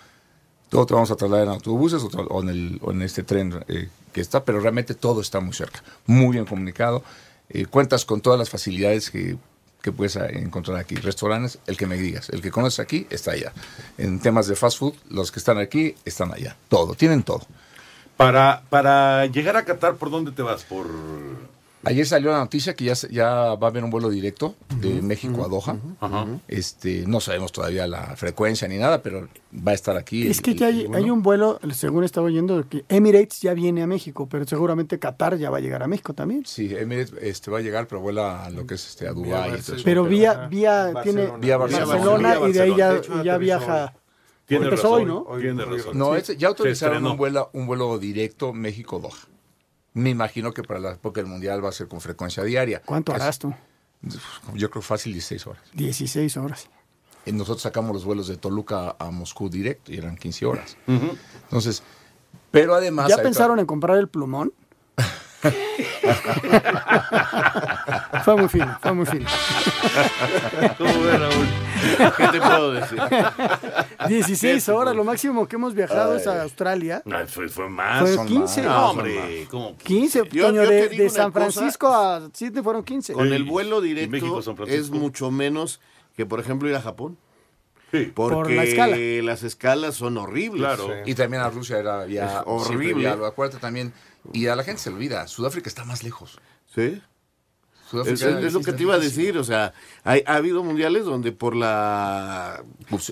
Todo 0.69 0.87
te 0.87 0.95
vamos 0.95 1.11
a 1.11 1.17
trasladar 1.17 1.45
en 1.45 1.53
autobuses 1.53 2.01
o 2.03 2.41
en, 2.41 2.49
el, 2.49 2.79
o 2.81 2.91
en 2.91 3.03
este 3.03 3.21
tren 3.21 3.63
eh, 3.67 3.89
que 4.11 4.21
está, 4.21 4.43
pero 4.43 4.59
realmente 4.59 4.95
todo 4.95 5.21
está 5.21 5.39
muy 5.39 5.53
cerca. 5.53 5.83
Muy 6.07 6.31
bien 6.33 6.45
comunicado. 6.45 7.03
Eh, 7.49 7.67
cuentas 7.67 8.05
con 8.05 8.21
todas 8.21 8.39
las 8.39 8.49
facilidades 8.49 9.11
que, 9.11 9.37
que 9.81 9.91
puedes 9.91 10.15
eh, 10.15 10.39
encontrar 10.39 10.77
aquí. 10.77 10.95
Restaurantes, 10.95 11.59
el 11.67 11.77
que 11.77 11.87
me 11.87 11.97
digas. 11.97 12.29
El 12.29 12.41
que 12.41 12.51
conoces 12.51 12.79
aquí 12.79 13.07
está 13.09 13.31
allá. 13.31 13.53
En 13.97 14.19
temas 14.19 14.47
de 14.47 14.55
fast 14.55 14.79
food, 14.79 14.95
los 15.09 15.31
que 15.31 15.39
están 15.39 15.57
aquí 15.57 15.95
están 16.05 16.33
allá. 16.33 16.55
Todo, 16.67 16.95
tienen 16.95 17.23
todo. 17.23 17.45
Para, 18.17 18.63
para 18.69 19.25
llegar 19.27 19.55
a 19.55 19.63
Qatar, 19.63 19.95
¿por 19.95 20.11
dónde 20.11 20.31
te 20.31 20.41
vas? 20.41 20.63
Por... 20.63 20.87
Ayer 21.85 22.05
salió 22.05 22.31
la 22.31 22.39
noticia 22.39 22.73
que 22.73 22.83
ya, 22.83 22.95
se- 22.95 23.07
ya 23.09 23.55
va 23.55 23.67
a 23.67 23.69
haber 23.69 23.83
un 23.85 23.89
vuelo 23.89 24.09
directo 24.09 24.55
de 24.81 25.01
México 25.01 25.45
a 25.45 25.47
Doha. 25.47 25.77
Este, 26.47 27.05
no 27.07 27.21
sabemos 27.21 27.53
todavía 27.53 27.87
la 27.87 28.15
frecuencia 28.17 28.67
ni 28.67 28.77
nada, 28.77 29.01
pero 29.01 29.29
va 29.65 29.71
a 29.71 29.75
estar 29.75 29.95
aquí. 29.95 30.27
Es 30.27 30.37
el- 30.39 30.43
que 30.43 30.55
ya 30.55 30.67
hay, 30.67 31.09
un 31.09 31.23
vuelo, 31.23 31.57
según 31.71 32.03
estaba 32.03 32.27
oyendo, 32.27 32.67
que 32.67 32.83
Emirates 32.89 33.39
ya 33.41 33.53
viene 33.53 33.81
a 33.81 33.87
México, 33.87 34.27
pero 34.29 34.45
seguramente 34.45 34.99
Qatar 34.99 35.37
ya 35.37 35.49
va 35.49 35.57
a 35.57 35.61
llegar 35.61 35.81
a 35.81 35.87
México 35.87 36.13
también. 36.13 36.45
Sí, 36.45 36.75
Emirates 36.75 37.13
este, 37.21 37.49
va 37.49 37.59
a 37.59 37.61
llegar, 37.61 37.87
pero 37.87 38.01
vuela 38.01 38.43
a 38.43 38.49
lo 38.49 38.67
que 38.67 38.73
es 38.75 38.85
este, 38.85 39.07
a 39.07 39.13
Dubái. 39.13 39.51
eso. 39.53 39.73
Pero 39.85 40.03
vía, 40.03 40.47
vía, 40.49 40.91
tiene 41.01 41.27
Barcelona. 41.27 41.37
Vía 41.37 41.57
Barcelona. 41.57 42.39
Y 42.49 42.51
de 42.51 42.61
ahí 42.61 42.75
ya, 42.75 42.89
Barcelona. 42.89 42.93
De 42.93 42.97
hecho, 42.99 43.23
ya 43.23 43.33
aterrizó 43.35 43.39
viaja. 43.39 43.93
Tiene 44.45 44.69
razón, 44.69 44.91
hoy, 44.93 45.05
¿no? 45.05 45.25
Tiene 45.39 45.65
razón. 45.65 45.97
No, 45.97 46.13
Sí. 46.13 46.19
ese- 46.19 46.37
ya 46.37 46.47
autorizaron 46.49 47.05
un 47.05 47.15
vuelo, 47.17 47.49
un 47.53 47.67
vuelo 47.67 47.97
directo 47.99 48.51
México-Doha. 48.51 49.15
Me 49.93 50.09
imagino 50.09 50.53
que 50.53 50.63
para 50.63 50.79
la 50.79 50.91
época 50.91 51.21
del 51.21 51.29
Mundial 51.29 51.63
va 51.63 51.69
a 51.69 51.73
ser 51.73 51.87
con 51.87 51.99
frecuencia 52.01 52.43
diaria. 52.43 52.81
¿Cuánto 52.85 53.13
Es- 53.13 53.21
harás 53.21 53.39
tú? 53.39 53.53
Yo 54.53 54.69
creo 54.69 54.81
fácil 54.81 55.11
16 55.13 55.45
horas. 55.47 55.61
16 55.73 56.37
horas. 56.37 56.69
Y 57.25 57.31
nosotros 57.33 57.61
sacamos 57.61 57.91
los 57.93 58.05
vuelos 58.05 58.27
de 58.27 58.37
Toluca 58.37 58.95
a 58.97 59.11
Moscú 59.11 59.49
directo 59.49 59.91
y 59.91 59.97
eran 59.97 60.15
15 60.15 60.45
horas. 60.45 60.77
Entonces, 60.87 61.83
pero 62.49 62.73
además... 62.75 63.09
¿Ya 63.09 63.17
pensaron 63.17 63.59
en 63.59 63.65
comprar 63.65 63.97
el 63.97 64.07
plumón? 64.07 64.53
fue 68.23 68.35
muy 68.35 68.49
fino, 68.49 68.77
fue 68.81 68.93
muy 68.93 69.05
fino. 69.05 69.25
¿Qué 72.17 72.27
te 72.27 72.41
puedo 72.41 72.73
decir? 72.73 72.99
16 74.07 74.69
horas, 74.69 74.95
lo 74.95 75.03
máximo 75.03 75.47
que 75.47 75.55
hemos 75.55 75.73
viajado 75.73 76.15
es 76.17 76.27
a 76.27 76.43
Australia. 76.43 77.01
No, 77.05 77.25
fue, 77.27 77.49
fue 77.49 77.69
más. 77.69 78.01
Fue 78.01 78.13
son 78.15 78.27
15. 78.27 78.61
más. 78.63 78.71
No, 78.71 78.89
hombre. 78.91 79.47
¿cómo? 79.49 79.77
15, 79.77 80.23
Yo- 80.31 80.47
Toño, 80.47 80.63
yo 80.63 80.69
de, 80.69 80.89
de 80.89 81.09
San 81.09 81.31
cosa. 81.31 81.51
Francisco 81.51 81.87
a 81.87 82.29
Sydney 82.33 82.63
fueron 82.63 82.83
15. 82.83 83.13
Con 83.13 83.31
el 83.33 83.43
vuelo 83.43 83.81
México, 83.81 84.05
directo 84.05 84.41
Francisco. 84.55 84.73
es 84.73 84.89
mucho 84.91 85.31
menos 85.31 85.79
que, 86.15 86.25
por 86.25 86.39
ejemplo, 86.39 86.69
ir 86.69 86.75
a 86.75 86.81
Japón. 86.81 87.17
Sí. 87.91 88.11
Porque 88.13 88.35
Por 88.35 88.51
la 88.51 88.63
escala. 88.65 88.95
las 89.23 89.41
escalas 89.43 89.95
son 89.95 90.17
horribles. 90.17 90.61
Claro. 90.61 90.89
Y 91.07 91.15
también 91.15 91.41
a 91.41 91.49
Rusia 91.49 91.79
era 91.79 92.05
ya 92.05 92.43
horrible. 92.45 93.09
acuérdate 93.09 93.59
también. 93.59 93.93
Y 94.33 94.47
a 94.47 94.55
la 94.55 94.63
gente 94.63 94.81
se 94.81 94.89
le 94.89 94.95
olvida, 94.97 95.27
Sudáfrica 95.27 95.69
está 95.69 95.85
más 95.85 96.03
lejos. 96.03 96.39
Sí. 96.73 97.01
Sudáfrica 97.89 98.13
Es, 98.13 98.21
es- 98.21 98.45
es 98.45 98.53
lo 98.53 98.61
que 98.61 98.71
te 98.73 98.83
iba 98.83 98.93
a 98.93 98.99
decir, 98.99 99.35
o 99.39 99.43
sea, 99.43 99.73
hay- 100.03 100.21
ha 100.27 100.35
habido 100.35 100.63
mundiales 100.63 101.05
donde 101.05 101.31
por 101.31 101.55
la... 101.55 102.63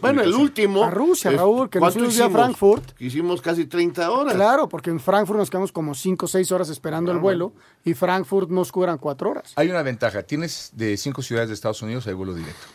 Bueno, 0.01 0.21
el 0.21 0.33
último... 0.35 0.83
A 0.83 0.91
Rusia, 0.91 1.31
Raúl, 1.31 1.67
que 1.69 1.79
nos 1.79 1.85
¿cuánto 1.95 1.99
fuimos 1.99 2.13
hicimos? 2.13 2.31
Frankfurt. 2.33 3.01
Hicimos 3.01 3.41
casi 3.41 3.65
30 3.65 4.11
horas. 4.11 4.35
Claro, 4.35 4.69
porque 4.69 4.91
en 4.91 4.99
Frankfurt 4.99 5.39
nos 5.39 5.49
quedamos 5.49 5.71
como 5.71 5.95
5 5.95 6.25
o 6.25 6.27
6 6.27 6.51
horas 6.51 6.69
esperando 6.69 7.11
el 7.11 7.17
vuelo 7.17 7.53
y 7.83 7.95
Frankfurt 7.95 8.51
Moscú 8.51 8.83
eran 8.83 8.99
4 8.99 9.29
horas. 9.31 9.53
Hay 9.55 9.69
una 9.71 9.81
ventaja, 9.81 10.21
tienes 10.23 10.69
de 10.75 10.95
cinco 10.97 11.23
ciudades 11.23 11.49
de 11.49 11.55
Estados 11.55 11.81
Unidos 11.81 12.05
hay 12.05 12.13
vuelo 12.13 12.35
directo. 12.35 12.67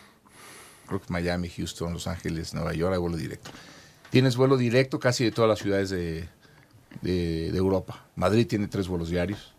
Creo 0.89 1.01
que 1.01 1.07
Miami, 1.13 1.49
Houston, 1.51 1.93
Los 1.93 2.09
Ángeles, 2.09 2.53
Nueva 2.53 2.73
York 2.75 2.95
hay 2.95 2.99
vuelo 3.01 3.17
directo. 3.17 3.51
Tienes 4.11 4.37
vuelo 4.37 4.57
directo 4.57 4.99
casi 4.99 5.23
de 5.25 5.31
todas 5.31 5.49
las 5.49 5.61
ciudades 5.61 5.89
de, 5.91 6.29
de- 7.01 7.51
de 7.51 7.59
Europa. 7.59 8.05
Madrid 8.17 8.47
tiene 8.47 8.69
tres 8.69 8.89
vuelos 8.89 9.09
diarios. 9.09 9.53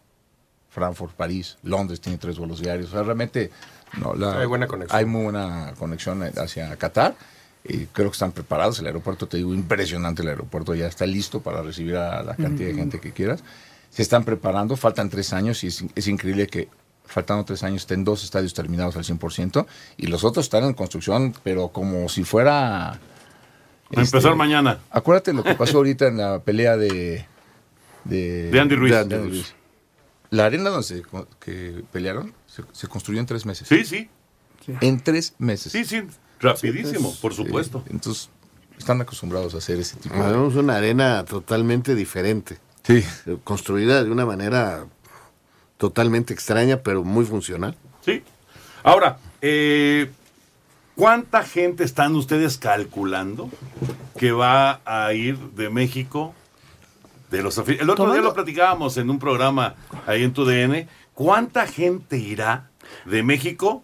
Frankfurt, 0.70 1.14
París, 1.14 1.58
Londres 1.64 2.02
tiene 2.02 2.18
tres 2.18 2.38
vuelos 2.38 2.60
diarios. 2.60 2.90
O 2.90 2.92
sea, 2.94 3.04
realmente 3.04 3.52
no, 4.00 4.14
la- 4.16 4.40
Hay 4.40 4.46
buena 4.48 4.68
conexión. 4.68 4.98
Hay 5.00 5.06
muy 5.06 5.24
buena 5.24 5.74
conexión 5.78 6.24
hacia 6.24 6.76
Qatar. 6.78 7.16
Y 7.66 7.86
creo 7.86 8.10
que 8.10 8.14
están 8.14 8.32
preparados. 8.34 8.80
El 8.80 8.88
aeropuerto, 8.88 9.28
te 9.28 9.38
digo, 9.38 9.54
impresionante 9.54 10.22
el 10.22 10.28
aeropuerto. 10.30 10.76
Ya 10.76 10.88
está 10.88 11.06
listo 11.06 11.42
para 11.42 11.62
recibir 11.62 11.96
a 11.96 12.22
la 12.24 12.36
cantidad 12.36 12.70
de 12.70 12.76
gente 12.76 13.00
que 13.00 13.12
quieras. 13.12 13.44
se 13.90 14.02
están 14.02 14.26
preparando, 14.26 14.76
faltan 14.76 15.08
tres 15.10 15.32
años 15.34 15.64
y 15.64 15.68
es, 15.68 15.86
es 15.96 16.08
increíble 16.08 16.48
que 16.48 16.68
faltando 17.06 17.46
tres 17.46 17.62
años 17.62 17.84
estén 17.84 18.04
dos 18.04 18.24
estadios 18.24 18.52
terminados 18.56 18.96
al 18.96 19.04
100% 19.04 19.68
y 19.98 20.08
los 20.08 20.24
otros 20.24 20.48
están 20.48 20.64
en 20.64 20.74
construcción, 20.74 21.36
pero 21.44 21.68
como 21.68 22.10
si 22.10 22.24
fuera... 22.24 23.00
A 23.96 24.02
empezar 24.02 24.36
mañana. 24.36 24.80
Acuérdate 24.92 25.34
lo 25.34 25.44
que 25.44 25.56
pasó 25.56 25.78
ahorita 25.78 26.08
en 26.08 26.18
la 26.18 26.40
pelea 26.40 26.78
de... 26.78 27.26
De, 28.04 28.50
De 28.52 28.60
Andy 28.60 28.76
Ruiz. 28.76 28.92
de 28.92 29.00
Andy 29.00 29.16
Ruiz. 29.16 29.56
La 30.30 30.46
arena 30.46 30.70
donde 30.70 30.84
se, 30.88 31.04
que 31.40 31.84
pelearon 31.92 32.34
se, 32.48 32.64
se 32.72 32.88
construyó 32.88 33.20
en 33.20 33.26
tres 33.26 33.46
meses. 33.46 33.68
Sí, 33.68 33.86
sí. 33.86 34.10
En 34.82 35.00
tres 35.00 35.36
meses. 35.38 35.72
Sí, 35.72 35.86
sí, 35.86 36.04
rapidísimo, 36.40 37.12
Sí, 37.12 37.20
por 37.22 37.34
supuesto. 37.34 37.84
entonces, 37.90 38.30
están 38.78 39.00
acostumbrados 39.02 39.54
a 39.56 39.60
hacer 39.60 39.80
ese 39.80 39.98
tipo 39.98 40.16
de... 40.16 40.22
Tenemos 40.22 40.56
una 40.56 40.78
arena 40.78 41.24
totalmente 41.26 41.96
diferente. 41.96 42.58
Sí. 42.84 43.04
Construida 43.44 44.04
de 44.04 44.10
una 44.12 44.26
manera 44.26 44.86
totalmente 45.78 46.34
extraña, 46.34 46.78
pero 46.78 47.04
muy 47.04 47.26
funcional. 47.26 47.78
Sí. 48.04 48.24
Ahora, 48.84 49.20
eh, 49.42 50.10
¿cuánta 50.96 51.44
gente 51.44 51.84
están 51.84 52.16
ustedes 52.16 52.58
calculando 52.58 53.50
que 54.18 54.32
va 54.32 54.82
a 54.86 55.14
ir 55.14 55.38
de 55.38 55.70
México? 55.70 56.34
De 57.32 57.42
los 57.42 57.58
El 57.58 57.90
otro 57.90 58.12
día 58.14 58.22
lo 58.22 58.34
platicábamos 58.34 58.98
en 58.98 59.10
un 59.10 59.18
programa 59.20 59.76
ahí 60.06 60.24
en 60.24 60.34
tu 60.34 60.46
DN. 60.46 60.88
¿Cuánta 61.14 61.66
gente 61.68 62.18
irá 62.18 62.70
de 63.06 63.24
México 63.24 63.84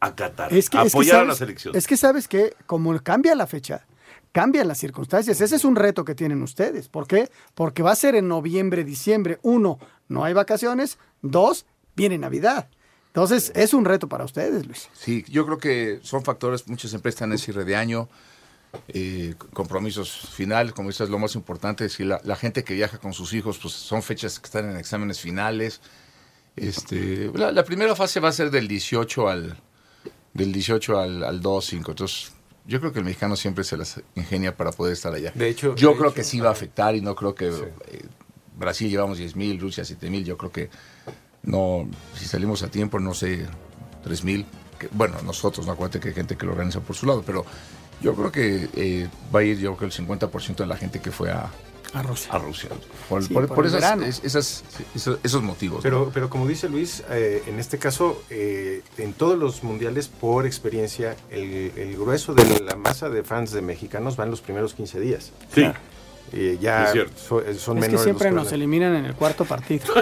a 0.00 0.14
Qatar 0.14 0.52
Es 0.52 0.68
que, 0.68 0.76
a 0.78 0.82
es 0.82 0.92
que 0.92 0.98
apoyar 0.98 1.14
a 1.16 1.18
sabes- 1.20 1.28
la 1.28 1.34
selección? 1.34 1.76
Es 1.76 1.86
que 1.86 1.96
sabes 1.96 2.28
que 2.28 2.54
como 2.66 2.98
cambia 3.02 3.34
la 3.34 3.46
fecha, 3.46 3.86
cambian 4.32 4.68
las 4.68 4.78
circunstancias. 4.78 5.40
Ese 5.40 5.56
es 5.56 5.64
un 5.64 5.76
reto 5.76 6.04
que 6.04 6.14
tienen 6.14 6.42
ustedes. 6.42 6.88
¿Por 6.88 7.06
qué? 7.06 7.30
Porque 7.54 7.82
va 7.82 7.92
a 7.92 7.96
ser 7.96 8.16
en 8.16 8.28
noviembre, 8.28 8.84
diciembre. 8.84 9.38
Uno, 9.42 9.78
no 10.08 10.24
hay 10.24 10.34
vacaciones. 10.34 10.98
Dos, 11.22 11.64
viene 11.96 12.18
Navidad. 12.18 12.68
Entonces, 13.14 13.52
es 13.54 13.72
un 13.74 13.84
reto 13.84 14.08
para 14.08 14.24
ustedes, 14.24 14.66
Luis. 14.66 14.88
Sí, 14.92 15.24
yo 15.28 15.46
creo 15.46 15.58
que 15.58 16.00
son 16.02 16.24
factores, 16.24 16.66
muchas 16.66 16.92
empresas 16.94 17.14
están 17.18 17.30
en 17.30 17.38
cierre 17.38 17.64
de 17.64 17.76
año, 17.76 18.08
eh, 18.88 19.36
compromisos 19.52 20.10
finales, 20.32 20.72
como 20.72 20.88
dices, 20.88 21.08
lo 21.08 21.20
más 21.20 21.36
importante 21.36 21.84
es 21.84 21.96
que 21.96 22.04
la, 22.04 22.20
la 22.24 22.34
gente 22.34 22.64
que 22.64 22.74
viaja 22.74 22.98
con 22.98 23.12
sus 23.12 23.32
hijos, 23.32 23.58
pues 23.62 23.72
son 23.72 24.02
fechas 24.02 24.40
que 24.40 24.46
están 24.46 24.68
en 24.68 24.76
exámenes 24.76 25.20
finales. 25.20 25.80
Este, 26.56 27.30
la, 27.34 27.52
la 27.52 27.64
primera 27.64 27.94
fase 27.94 28.18
va 28.18 28.30
a 28.30 28.32
ser 28.32 28.50
del 28.50 28.66
18 28.66 29.28
al 29.28 29.60
del 30.32 30.52
18 30.52 30.98
al, 30.98 31.22
al 31.22 31.40
2, 31.40 31.64
5. 31.64 31.90
Entonces, 31.92 32.32
yo 32.66 32.80
creo 32.80 32.92
que 32.92 32.98
el 32.98 33.04
mexicano 33.04 33.36
siempre 33.36 33.62
se 33.62 33.76
las 33.76 34.00
ingenia 34.16 34.56
para 34.56 34.72
poder 34.72 34.94
estar 34.94 35.14
allá. 35.14 35.30
De 35.36 35.48
hecho- 35.48 35.76
yo 35.76 35.90
de 35.90 35.94
creo 35.98 36.08
hecho, 36.08 36.14
que 36.16 36.24
sí 36.24 36.40
va 36.40 36.48
a 36.48 36.52
afectar 36.52 36.96
y 36.96 37.00
no 37.00 37.14
creo 37.14 37.36
que 37.36 37.46
eh, 37.46 38.04
Brasil 38.58 38.90
llevamos 38.90 39.18
10 39.18 39.36
mil, 39.36 39.60
Rusia 39.60 39.84
7 39.84 40.10
mil. 40.10 40.24
Yo 40.24 40.36
creo 40.36 40.50
que 40.50 40.68
no, 41.44 41.88
si 42.16 42.26
salimos 42.26 42.62
a 42.62 42.68
tiempo, 42.68 42.98
no 43.00 43.14
sé, 43.14 43.46
3 44.04 44.24
mil. 44.24 44.46
Bueno, 44.92 45.16
nosotros, 45.24 45.66
no 45.66 45.72
acuérdate 45.72 46.00
que 46.00 46.08
hay 46.08 46.14
gente 46.14 46.36
que 46.36 46.44
lo 46.46 46.52
organiza 46.52 46.80
por 46.80 46.94
su 46.96 47.06
lado, 47.06 47.22
pero 47.24 47.44
yo 48.00 48.14
creo 48.14 48.30
que 48.32 48.68
eh, 48.74 49.08
va 49.34 49.40
a 49.40 49.44
ir, 49.44 49.58
yo 49.58 49.76
creo, 49.76 49.88
el 49.88 49.94
50% 49.94 50.56
de 50.56 50.66
la 50.66 50.76
gente 50.76 51.00
que 51.00 51.10
fue 51.10 51.30
a, 51.30 51.50
a 51.94 52.02
Rusia. 52.02 52.32
A 52.32 52.38
Rusia. 52.38 52.68
Por, 53.08 53.22
Sí, 53.22 53.32
por- 53.32 53.46
por 53.46 53.56
por 53.56 53.64
el 53.66 53.70
esas- 53.70 53.80
verano. 53.80 54.04
es- 54.04 54.20
esas- 54.24 54.64
esos, 54.94 55.18
esos 55.22 55.42
motivos. 55.42 55.78
¿no? 55.78 55.82
Pero, 55.82 56.10
pero 56.12 56.28
como 56.28 56.46
dice 56.46 56.68
Luis, 56.68 57.02
eh, 57.10 57.42
en 57.46 57.58
este 57.60 57.78
caso, 57.78 58.22
eh, 58.30 58.82
en 58.98 59.12
todos 59.12 59.38
los 59.38 59.62
mundiales, 59.62 60.08
por 60.08 60.44
experiencia, 60.44 61.16
el, 61.30 61.72
el 61.76 61.96
grueso 61.96 62.34
de 62.34 62.60
la 62.60 62.74
masa 62.76 63.08
de 63.08 63.22
fans 63.22 63.52
de 63.52 63.62
mexicanos 63.62 64.16
van 64.16 64.30
los 64.30 64.40
primeros 64.40 64.74
15 64.74 64.98
días. 65.00 65.30
Sí. 65.54 65.60
O 65.62 65.64
sea, 65.66 65.80
eh, 66.32 66.58
ya 66.60 66.84
Es 66.86 66.92
cierto. 66.92 67.12
so- 67.16 67.40
eh, 67.40 67.54
son 67.54 67.78
es 67.78 67.88
que 67.88 67.98
siempre 67.98 68.30
los 68.30 68.44
nos 68.44 68.52
eliminan 68.52 68.94
en 68.96 69.04
el 69.06 69.14
cuarto 69.14 69.44
partido. 69.44 69.84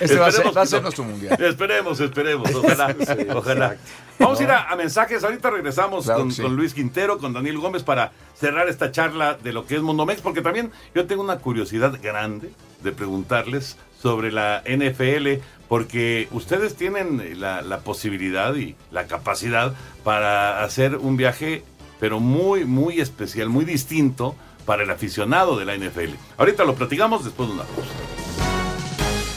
Este 0.00 0.16
va 0.16 0.26
a 0.26 0.32
ser- 0.32 0.40
Esperemos 0.46 0.56
va 0.56 0.60
a 0.60 0.64
que 0.64 0.68
ser 0.70 0.78
no. 0.78 0.82
nuestro 0.82 1.04
mundial. 1.04 1.42
Esperemos, 1.42 2.00
esperemos. 2.00 2.54
Ojalá. 2.54 2.92
Sí, 2.98 3.26
ojalá. 3.34 3.76
Vamos 4.18 4.40
a 4.40 4.42
ir 4.42 4.50
a, 4.50 4.68
a 4.70 4.76
mensajes. 4.76 5.22
Ahorita 5.22 5.50
regresamos 5.50 6.04
Claro 6.04 6.20
con, 6.20 6.28
que 6.30 6.34
sí. 6.34 6.42
con 6.42 6.56
Luis 6.56 6.74
Quintero, 6.74 7.18
con 7.18 7.32
Daniel 7.32 7.58
Gómez 7.58 7.82
para 7.84 8.12
cerrar 8.34 8.68
esta 8.68 8.90
charla 8.90 9.38
de 9.40 9.52
lo 9.52 9.64
que 9.66 9.76
es 9.76 9.82
Mundomex, 9.82 10.20
porque 10.20 10.42
también 10.42 10.72
yo 10.94 11.06
tengo 11.06 11.22
una 11.22 11.38
curiosidad 11.38 11.96
grande 12.02 12.50
de 12.82 12.92
preguntarles 12.92 13.76
sobre 14.00 14.32
la 14.32 14.62
NFL, 14.66 15.40
porque 15.68 16.26
ustedes 16.32 16.74
tienen 16.74 17.40
la, 17.40 17.62
la 17.62 17.78
posibilidad 17.80 18.54
y 18.56 18.74
la 18.90 19.06
capacidad 19.06 19.72
para 20.02 20.64
hacer 20.64 20.96
un 20.96 21.16
viaje, 21.16 21.62
pero 22.02 22.18
muy, 22.18 22.64
muy 22.64 23.00
especial, 23.00 23.48
muy 23.48 23.64
distinto 23.64 24.34
para 24.66 24.82
el 24.82 24.90
aficionado 24.90 25.56
de 25.56 25.64
la 25.64 25.76
NFL. 25.76 26.14
Ahorita 26.36 26.64
lo 26.64 26.74
platicamos 26.74 27.24
después 27.24 27.48
de 27.48 27.54
una 27.54 27.62
pausa. 27.62 27.90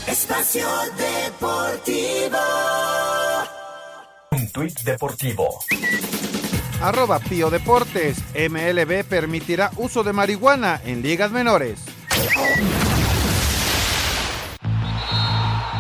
Espacio 0.08 0.67
Deportivo. 0.97 2.39
Un 4.32 4.51
tuit 4.51 4.80
deportivo. 4.80 5.60
Arroba 6.82 7.19
Pío 7.19 7.51
Deportes. 7.51 8.17
MLB 8.34 9.04
permitirá 9.04 9.69
uso 9.78 10.04
de 10.04 10.13
marihuana 10.13 10.82
en 10.86 11.04
ligas 11.04 11.32
menores. 11.32 11.82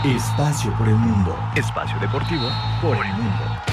Espacio 0.03 0.71
por 0.77 0.87
el 0.87 0.97
mundo. 0.97 1.35
Espacio 1.55 1.97
deportivo 1.99 2.47
por 2.79 2.95
el 2.95 3.11
mundo. 3.13 3.64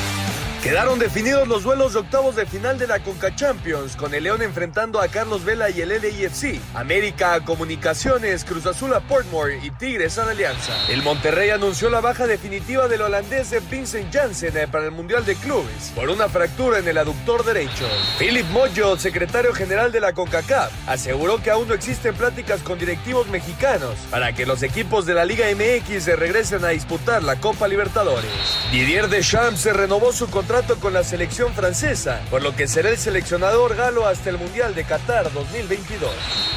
Quedaron 0.62 1.01
definidos 1.01 1.48
los 1.48 1.64
duelos 1.64 1.94
de 1.94 1.98
octavos 1.98 2.37
de 2.37 2.46
final 2.46 2.79
de 2.79 2.87
la 2.87 3.01
Conca 3.01 3.35
Champions, 3.35 3.96
con 3.96 4.14
el 4.14 4.22
León 4.22 4.42
enfrentando 4.42 5.01
a 5.01 5.09
Carlos 5.09 5.44
Vela 5.44 5.70
y 5.70 5.81
el 5.81 5.88
LIFC, 5.88 6.61
América 6.75 7.35
a 7.35 7.44
Comunicaciones, 7.44 8.44
Cruz 8.44 8.66
Azul 8.66 8.94
a 8.94 9.01
Portmore 9.01 9.59
y 9.61 9.72
Tigres 9.72 10.18
a 10.18 10.25
la 10.25 10.31
Alianza. 10.31 10.72
El 10.88 11.03
Monterrey 11.03 11.51
anunció 11.51 11.90
la 11.90 12.01
baja 12.01 12.29
definitiva 12.29 12.87
del 12.87 13.03
holandés 13.03 13.53
Vincent 13.68 14.14
Janssen 14.14 14.57
eh, 14.57 14.68
para 14.68 14.85
el 14.85 14.92
Mundial 14.92 15.27
de 15.27 15.35
Clubes, 15.35 15.90
por 15.96 16.09
una 16.09 16.29
fractura 16.29 16.79
en 16.79 16.87
el 16.87 16.96
aductor 16.96 17.44
derecho. 17.44 17.88
Philip 18.20 18.46
Moyo, 18.51 18.96
secretario 18.96 19.53
general 19.55 19.90
de 19.90 19.98
la 19.98 20.12
CONCACAF, 20.12 20.70
aseguró 20.87 21.42
que 21.42 21.51
aún 21.51 21.66
no 21.66 21.75
existen 21.75 22.14
pláticas 22.14 22.62
con 22.62 22.79
directivos 22.79 23.27
mexicanos 23.27 23.96
para 24.12 24.33
que 24.33 24.46
los 24.46 24.62
equipos 24.62 25.07
de 25.07 25.14
la 25.14 25.25
Liga 25.25 25.46
MX 25.51 26.05
se 26.05 26.14
regresen 26.14 26.64
a 26.64 26.68
disputar 26.68 27.25
la 27.25 27.40
Copa 27.40 27.66
Libertadores. 27.66 28.31
Didier 28.70 29.09
Deschamps 29.09 29.59
se 29.59 29.72
renovó 29.72 30.12
su 30.12 30.31
contrato 30.31 30.52
con 30.81 30.93
la 30.93 31.03
selección 31.03 31.55
francesa, 31.55 32.21
por 32.31 32.43
lo 32.43 32.55
que 32.55 32.69
será 32.69 32.91
el 32.91 32.99
seleccionador 32.99 33.75
galo 33.75 34.07
hasta 34.07 34.29
el 34.29 34.37
Mundial 34.37 34.75
de 34.75 34.85
Qatar 34.85 35.33
2022. 35.33 36.11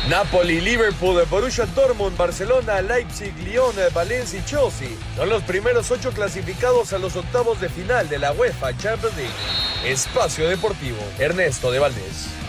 Napoli, 0.10 0.60
Liverpool, 0.60 1.23
Borussia 1.29 1.65
Dortmund, 1.67 2.17
Barcelona, 2.17 2.81
Leipzig, 2.81 3.34
Lyon, 3.45 3.73
Valencia 3.93 4.38
y 4.38 4.43
Chelsea 4.43 4.89
son 5.15 5.29
los 5.29 5.43
primeros 5.43 5.91
ocho 5.91 6.12
clasificados 6.12 6.91
a 6.91 6.97
los 6.97 7.15
octavos 7.15 7.62
de 7.62 7.69
final 7.69 8.10
de 8.10 8.19
la 8.19 8.34
UEFA 8.34 8.77
Champions 8.77 9.15
League. 9.15 9.31
Espacio 9.86 10.49
Deportivo, 10.49 10.97
Ernesto 11.17 11.71
de 11.71 11.79
Valdés. 11.79 12.44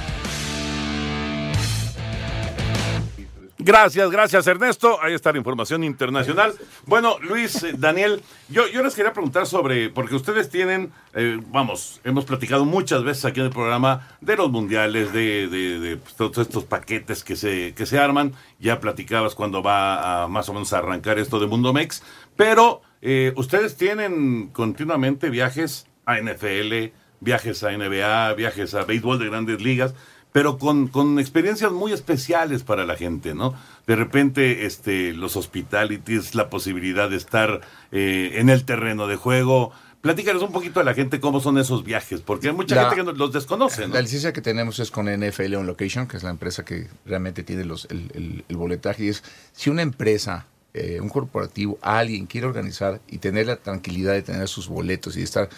Gracias, 3.67 4.09
gracias 4.13 4.47
Ernesto. 4.47 4.97
Ahí 5.03 5.13
está 5.13 5.33
la 5.33 5.39
información 5.39 5.83
internacional. 5.83 6.55
Bueno, 6.85 7.17
Luis, 7.21 7.65
eh, 7.65 7.73
Daniel, 7.77 8.23
yo, 8.49 8.69
yo 8.69 8.81
les 8.81 8.95
quería 8.95 9.13
preguntar 9.13 9.45
sobre, 9.49 9.91
porque 9.91 10.15
ustedes 10.15 10.49
tienen, 10.51 10.93
eh, 11.15 11.41
vamos, 11.49 12.01
hemos 12.05 12.25
platicado 12.25 12.65
muchas 12.65 13.03
veces 13.03 13.25
aquí 13.25 13.41
en 13.41 13.47
el 13.47 13.53
programa 13.53 14.07
de 14.21 14.37
los 14.37 14.53
mundiales, 14.53 15.13
de, 15.13 15.49
de- 15.49 15.81
de, 15.81 15.97
pues, 15.97 16.15
todos 16.15 16.39
estos 16.39 16.63
paquetes 16.65 17.25
que 17.25 17.35
se, 17.35 17.75
que 17.75 17.87
se 17.87 17.99
arman. 17.99 18.35
Ya 18.61 18.79
platicabas 18.79 19.35
cuando 19.35 19.65
va 19.65 20.23
a 20.23 20.29
más 20.29 20.49
o 20.49 20.53
menos 20.53 20.73
a 20.73 20.79
arrancar 20.79 21.19
esto 21.19 21.41
de 21.41 21.49
Mundo 21.49 21.73
Mex, 21.73 22.05
pero 22.37 22.83
eh, 23.03 23.33
ustedes 23.35 23.77
tienen 23.77 24.47
continuamente 24.53 25.29
viajes 25.29 25.89
a 26.05 26.21
NFL, 26.21 26.93
viajes 27.19 27.65
a 27.65 27.73
NBA, 27.77 28.33
viajes 28.35 28.75
a 28.75 28.85
béisbol 28.85 29.19
de 29.19 29.27
grandes 29.29 29.61
ligas 29.61 29.93
pero 30.37 30.59
con, 30.59 30.89
con 30.89 31.19
experiencias 31.19 31.73
muy 31.73 31.93
especiales 31.95 32.63
para 32.63 32.85
la 32.85 32.95
gente, 32.95 33.35
¿no? 33.35 33.55
De 33.87 33.97
repente, 33.97 34.67
este, 34.67 35.15
los 35.15 35.35
hospitalities, 35.35 36.35
la 36.35 36.51
posibilidad 36.51 37.09
de 37.09 37.17
estar 37.17 37.63
eh, 37.91 38.33
en 38.35 38.51
el 38.51 38.67
terreno 38.67 39.07
de 39.07 39.17
juego. 39.17 39.73
Platícanos 40.03 40.43
un 40.43 40.53
poquito 40.53 40.79
a 40.79 40.85
la 40.85 40.93
gente 40.93 41.21
cómo 41.21 41.41
son 41.41 41.57
esos 41.57 41.85
viajes, 41.85 42.21
porque 42.21 42.49
hay 42.49 42.55
mucha 42.55 42.75
La- 42.75 42.91
gente 42.91 43.03
que 43.13 43.19
los 43.19 43.33
desconoce, 43.33 43.89
¿no? 43.89 43.95
La 43.95 44.03
licencia 44.03 44.35
que 44.35 44.43
tenemos 44.43 44.79
es 44.79 44.91
con 44.91 45.07
NFL 45.09 45.55
On 45.55 45.67
Location, 45.67 46.07
que 46.07 46.19
es 46.19 46.23
la 46.23 46.29
empresa 46.29 46.67
que 46.67 46.87
realmente 47.07 47.43
tiene 47.43 47.65
los, 47.65 47.87
el, 47.91 48.11
el- 48.13 48.45
el 48.47 48.57
boletaje. 48.59 49.05
Y 49.07 49.09
es, 49.09 49.25
si 49.55 49.71
una 49.71 49.81
empresa, 49.81 50.45
eh, 50.75 51.01
un 51.01 51.09
corporativo, 51.09 51.79
alguien 51.81 52.27
quiere 52.27 52.47
organizar 52.47 53.01
y 53.09 53.17
tener 53.19 53.47
la 53.47 53.57
tranquilidad 53.57 54.13
de 54.13 54.21
tener 54.21 54.49
sus 54.49 54.69
boletos 54.69 55.17
y 55.17 55.23
estar 55.23 55.49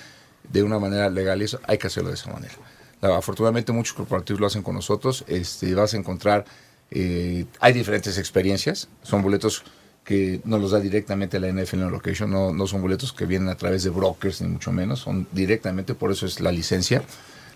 de 0.49 0.63
una 0.63 0.79
manera 0.79 1.11
legal, 1.11 1.43
eso 1.43 1.59
hay 1.67 1.79
que 1.79 1.89
hacerlo 1.89 2.11
de 2.11 2.15
esa 2.15 2.33
manera. 2.33 2.55
Afortunadamente 3.01 3.73
muchos 3.73 3.95
corporativos 3.95 4.41
lo 4.41 4.47
hacen 4.47 4.63
con 4.63 4.75
nosotros. 4.75 5.25
Este, 5.29 5.75
vas 5.75 5.95
a 5.95 5.97
encontrar, 5.97 6.45
eh, 6.91 7.47
hay 7.61 7.73
diferentes 7.73 8.19
experiencias. 8.19 8.89
Son 9.03 9.23
boletos 9.23 9.65
que 10.05 10.41
no 10.45 10.59
los 10.59 10.71
da 10.71 10.81
directamente 10.81 11.39
la 11.39 11.49
NFL 11.49 11.83
On 11.83 11.93
Location, 11.93 12.31
no, 12.31 12.51
no 12.51 12.67
son 12.67 12.81
boletos 12.81 13.13
que 13.13 13.27
vienen 13.27 13.51
a 13.51 13.57
través 13.57 13.83
de 13.83 13.91
brokers, 13.91 14.41
ni 14.41 14.49
mucho 14.49 14.73
menos, 14.73 15.01
son 15.01 15.29
directamente, 15.33 15.95
por 15.95 16.11
eso 16.11 16.25
es 16.25 16.41
la 16.41 16.51
licencia. 16.51 17.03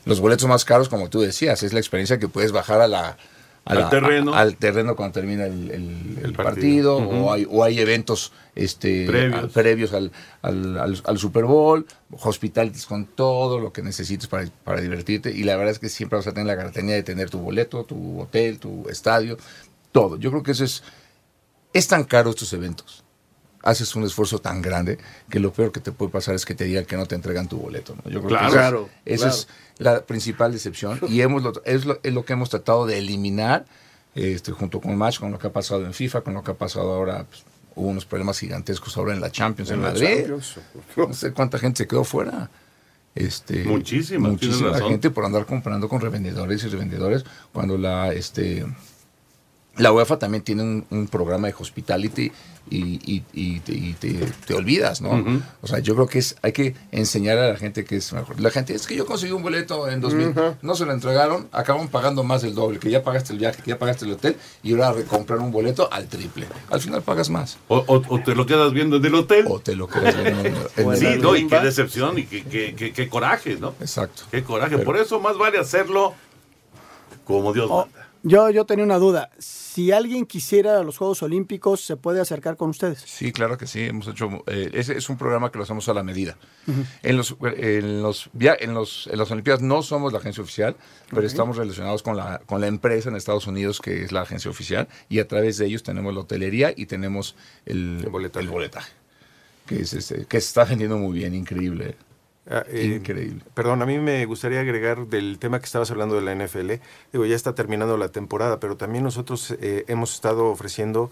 Los 0.05 0.21
boletos 0.21 0.47
más 0.47 0.67
caros, 0.67 0.91
como 0.91 1.09
tú 1.09 1.23
decías, 1.23 1.63
es 1.63 1.73
la 1.73 1.81
experiencia 1.81 2.19
que 2.19 2.29
puedes 2.29 2.53
bajar 2.53 2.83
a 2.83 2.89
la, 2.89 3.17
a 3.65 3.73
Al 3.75 3.91
terreno. 3.91 4.35
a- 4.35 4.41
al 4.41 4.57
terreno 4.57 4.97
cuando 4.97 5.13
termina 5.15 5.47
el, 5.47 5.71
el- 5.71 6.19
el 6.25 6.33
partido. 6.33 6.97
o, 6.97 7.33
hay, 7.33 7.47
o 7.49 7.63
hay 7.63 7.79
eventos 7.79 8.33
este, 8.57 9.07
Previos. 9.07 9.45
a- 9.45 9.49
previos 9.49 9.93
al, 9.93 10.11
al, 10.43 10.79
al- 10.79 11.03
al 11.05 11.19
Super 11.19 11.45
Bowl, 11.45 11.87
hospitales 12.11 12.87
con 12.87 13.07
todo 13.07 13.61
lo 13.61 13.73
que 13.73 13.83
necesites 13.83 14.27
para, 14.27 14.47
para 14.65 14.81
divertirte. 14.81 15.31
Y 15.31 15.45
la 15.45 15.57
verdad 15.57 15.73
es 15.73 15.79
que 15.79 15.89
siempre 15.89 16.17
vas 16.19 16.27
a 16.27 16.33
tener 16.33 16.47
la 16.47 16.55
garantía 16.57 16.83
de 16.95 17.03
tener 17.03 17.31
tu 17.31 17.39
boleto, 17.39 17.85
tu 17.85 18.21
hotel, 18.21 18.59
tu 18.59 18.89
estadio, 18.89 19.37
todo. 19.93 20.17
Yo 20.17 20.31
creo 20.31 20.43
que 20.43 20.53
eso 20.53 20.65
es. 20.65 20.83
Es 21.73 21.89
tan 21.89 22.05
caro 22.05 22.31
estos 22.31 22.53
eventos. 22.53 23.02
Haces 23.63 23.95
un 23.95 24.05
esfuerzo 24.05 24.39
tan 24.41 24.61
grande 24.61 24.99
que 25.31 25.39
lo 25.41 25.53
peor 25.53 25.71
que 25.73 25.81
te 25.81 25.93
puede 25.93 26.11
pasar 26.11 26.35
es 26.35 26.45
que 26.45 26.55
te 26.55 26.65
digan 26.65 26.85
que 26.85 26.97
no 26.97 27.07
te 27.07 27.15
entregan 27.15 27.49
tu 27.49 27.59
boleto. 27.59 27.95
¿no? 28.05 28.11
Yo 28.11 28.21
creo 28.23 28.39
Claro. 28.39 28.43
que 28.43 28.49
esa- 28.49 28.59
Claro, 28.59 28.89
esa 29.05 29.25
claro. 29.27 29.37
es 29.39 29.49
la 29.79 30.01
principal 30.07 30.53
decepción 30.53 30.99
y 31.09 31.21
hemos 31.21 31.43
lo- 31.43 31.63
es, 31.65 31.85
lo, 31.85 31.99
es 32.03 32.13
lo 32.13 32.25
que 32.25 32.33
hemos 32.33 32.51
tratado 32.51 32.87
de 32.87 32.99
eliminar 32.99 33.65
este, 34.15 34.53
junto 34.53 34.81
con 34.81 34.97
Match, 34.97 35.19
con 35.21 35.31
lo 35.31 35.39
que 35.39 35.47
ha 35.47 35.53
pasado 35.53 35.87
en 35.87 35.95
FIFA, 35.95 36.21
con 36.23 36.35
lo 36.35 36.43
que 36.43 36.51
ha 36.51 36.55
pasado 36.55 36.93
ahora. 36.93 37.25
pues, 37.25 37.45
hubo 37.75 37.89
unos 37.89 38.05
problemas 38.05 38.39
gigantescos 38.39 38.95
ahora 38.99 39.15
en 39.15 39.21
la 39.23 39.31
Champions 39.33 39.71
en, 39.71 39.77
En 39.77 39.83
la 39.83 39.89
Madrid. 39.93 40.17
Champions. 40.19 40.57
No 40.97 41.13
sé 41.15 41.33
cuánta 41.33 41.59
gente 41.59 41.79
se 41.79 41.87
quedó 41.89 42.05
fuera. 42.05 42.51
Este, 43.15 43.65
Muchísima, 43.65 44.29
muchísima 44.29 44.71
razón. 44.73 44.89
gente 44.91 45.11
por 45.11 45.25
andar 45.25 45.45
comprando 45.47 45.89
con 45.89 46.01
revendedores 46.01 46.65
y 46.65 46.69
revendedores 46.69 47.25
cuando 47.53 47.77
la 47.79 48.13
este 48.13 48.67
la 49.79 49.93
UEFA 49.93 50.19
también 50.19 50.43
tiene 50.45 50.63
un, 50.63 50.85
un 50.91 51.09
programa 51.09 51.49
de 51.49 51.55
hospitality 51.59 52.31
y, 52.71 52.77
y- 53.11 53.25
y 53.33 53.61
te, 53.61 53.73
y 53.73 53.93
te- 53.95 54.13
te 54.47 54.55
olvidas, 54.55 55.01
¿no? 55.01 55.25
O 55.63 55.67
sea, 55.67 55.81
yo 55.81 55.95
creo 55.95 56.07
que 56.07 56.19
es 56.21 56.37
hay 56.43 56.53
que 56.53 56.75
enseñar 56.93 57.37
a 57.39 57.49
la 57.49 57.57
gente 57.57 57.85
que 57.85 57.97
es 57.97 58.13
mejor. 58.13 58.39
La 58.41 58.51
gente 58.51 58.75
es 58.75 58.87
que 58.87 58.95
yo 58.95 59.05
conseguí 59.07 59.33
un 59.33 59.43
boleto 59.43 59.89
en 59.89 60.01
2000, 60.01 60.29
Ujú. 60.29 60.41
no 60.63 60.75
se 60.75 60.85
lo 60.87 60.93
entregaron, 60.93 61.49
acaban 61.53 61.89
pagando 61.89 62.23
más 62.23 62.43
del 62.43 62.55
doble, 62.55 62.79
que 62.79 62.91
ya 62.91 63.03
pagaste 63.03 63.33
el 63.33 63.39
viaje, 63.41 63.63
que 63.63 63.71
ya 63.71 63.79
pagaste 63.79 64.05
el 64.05 64.13
hotel 64.13 64.37
y 64.63 64.73
ahora 64.73 64.93
recomprar 64.93 65.41
un 65.41 65.51
boleto 65.51 65.89
al 65.93 66.07
triple. 66.07 66.47
Al 66.71 66.81
final 66.81 67.03
pagas 67.03 67.31
más. 67.31 67.59
O, 67.69 67.79
o- 67.79 68.03
o 68.09 68.21
te 68.23 68.35
lo 68.35 68.47
quedas 68.47 68.73
viendo 68.73 68.97
en 68.99 69.05
el 69.07 69.15
hotel. 69.15 69.47
O 69.49 69.59
te 69.59 69.75
lo 69.75 69.89
quedas 69.89 70.15
viendo 70.23 70.41
en- 70.45 70.55
en 70.77 70.97
sí, 70.97 71.07
el 71.07 71.21
no, 71.23 71.35
y 71.35 71.47
qué 71.49 71.59
decepción 71.61 72.19
y 72.19 72.25
qué, 72.25 72.45
qué- 72.45 72.75
qué- 72.77 72.93
qué 72.93 73.09
coraje, 73.09 73.57
¿no? 73.57 73.75
Exacto. 73.81 74.23
Qué 74.31 74.45
coraje. 74.45 74.77
Pero- 74.77 74.85
Por 74.85 74.99
eso 74.99 75.19
más 75.19 75.37
vale 75.37 75.59
hacerlo 75.59 76.15
como 77.25 77.53
Dios 77.53 77.69
Oh, 77.71 77.87
manda. 77.87 78.02
Yo, 78.23 78.51
yo 78.51 78.65
tenía 78.67 78.85
una 78.85 78.99
duda. 78.99 79.31
Si 79.39 79.91
alguien 79.91 80.27
quisiera 80.27 80.79
a 80.79 80.83
los 80.83 80.99
Juegos 80.99 81.23
Olímpicos, 81.23 81.81
¿se 81.81 81.97
puede 81.97 82.21
acercar 82.21 82.57
con 82.57 82.71
ustedes? 82.71 83.03
Sí, 83.07 83.33
claro 83.33 83.57
que 83.57 83.67
sí. 83.67 83.85
Hemos 83.85 84.07
hecho. 84.09 84.29
eh, 84.47 84.71
ese 84.75 84.97
es 84.99 85.09
un 85.09 85.17
programa 85.17 85.51
que 85.51 85.59
lo 85.59 85.65
hacemos 85.65 85.89
a 85.89 85.95
la 85.95 86.03
medida. 86.03 86.37
En 87.03 87.17
los, 87.17 87.37
en 87.43 88.03
los, 88.03 88.29
via- 88.35 88.57
en 88.61 88.75
los, 88.75 89.07
en 89.11 89.19
las 89.19 89.31
Olimpiadas 89.31 89.63
no 89.63 89.83
somos 89.83 90.13
la 90.13 90.19
agencia 90.19 90.43
oficial, 90.43 90.77
pero 91.11 91.27
estamos 91.27 91.57
relacionados 91.57 92.03
con 92.03 92.17
la, 92.17 92.41
con 92.47 92.61
la 92.61 92.67
empresa 92.67 93.09
en 93.09 93.17
Estados 93.17 93.47
Unidos 93.47 93.81
que 93.81 94.05
es 94.05 94.13
la 94.13 94.21
agencia 94.23 94.51
oficial 94.51 94.89
y 95.09 95.19
a 95.19 95.27
través 95.27 95.57
de 95.59 95.67
ellos 95.67 95.83
tenemos 95.83 96.13
la 96.15 96.21
hotelería 96.21 96.73
y 96.77 96.87
tenemos 96.87 97.35
el, 97.67 98.03
el 98.05 98.49
boletaje. 98.49 98.91
que, 99.67 99.81
es 99.81 99.93
este, 99.95 100.27
que 100.27 100.41
se 100.41 100.47
está 100.49 100.65
vendiendo 100.65 100.99
muy 100.99 101.19
bien, 101.19 101.35
increíble. 101.35 101.97
Ah, 102.51 102.65
eh, 102.69 102.97
Increíble. 102.99 103.43
Perdón, 103.55 103.83
a 103.83 103.87
mí 103.87 103.99
me 103.99 104.25
gustaría 104.27 104.61
agregar 104.61 105.07
del 105.07 105.39
tema 105.39 105.61
que 105.61 105.67
estabas 105.67 105.91
hablando 105.91 106.17
de 106.17 106.23
la 106.23 106.35
NFL. 106.35 106.73
Digo, 107.13 107.25
ya 107.25 107.37
está 107.37 107.55
terminando 107.55 107.97
la 107.97 108.09
temporada, 108.09 108.59
pero 108.59 108.77
también 108.77 109.05
nosotros 109.05 109.53
eh, 109.61 109.85
hemos 109.87 110.15
estado 110.15 110.47
ofreciendo 110.47 111.11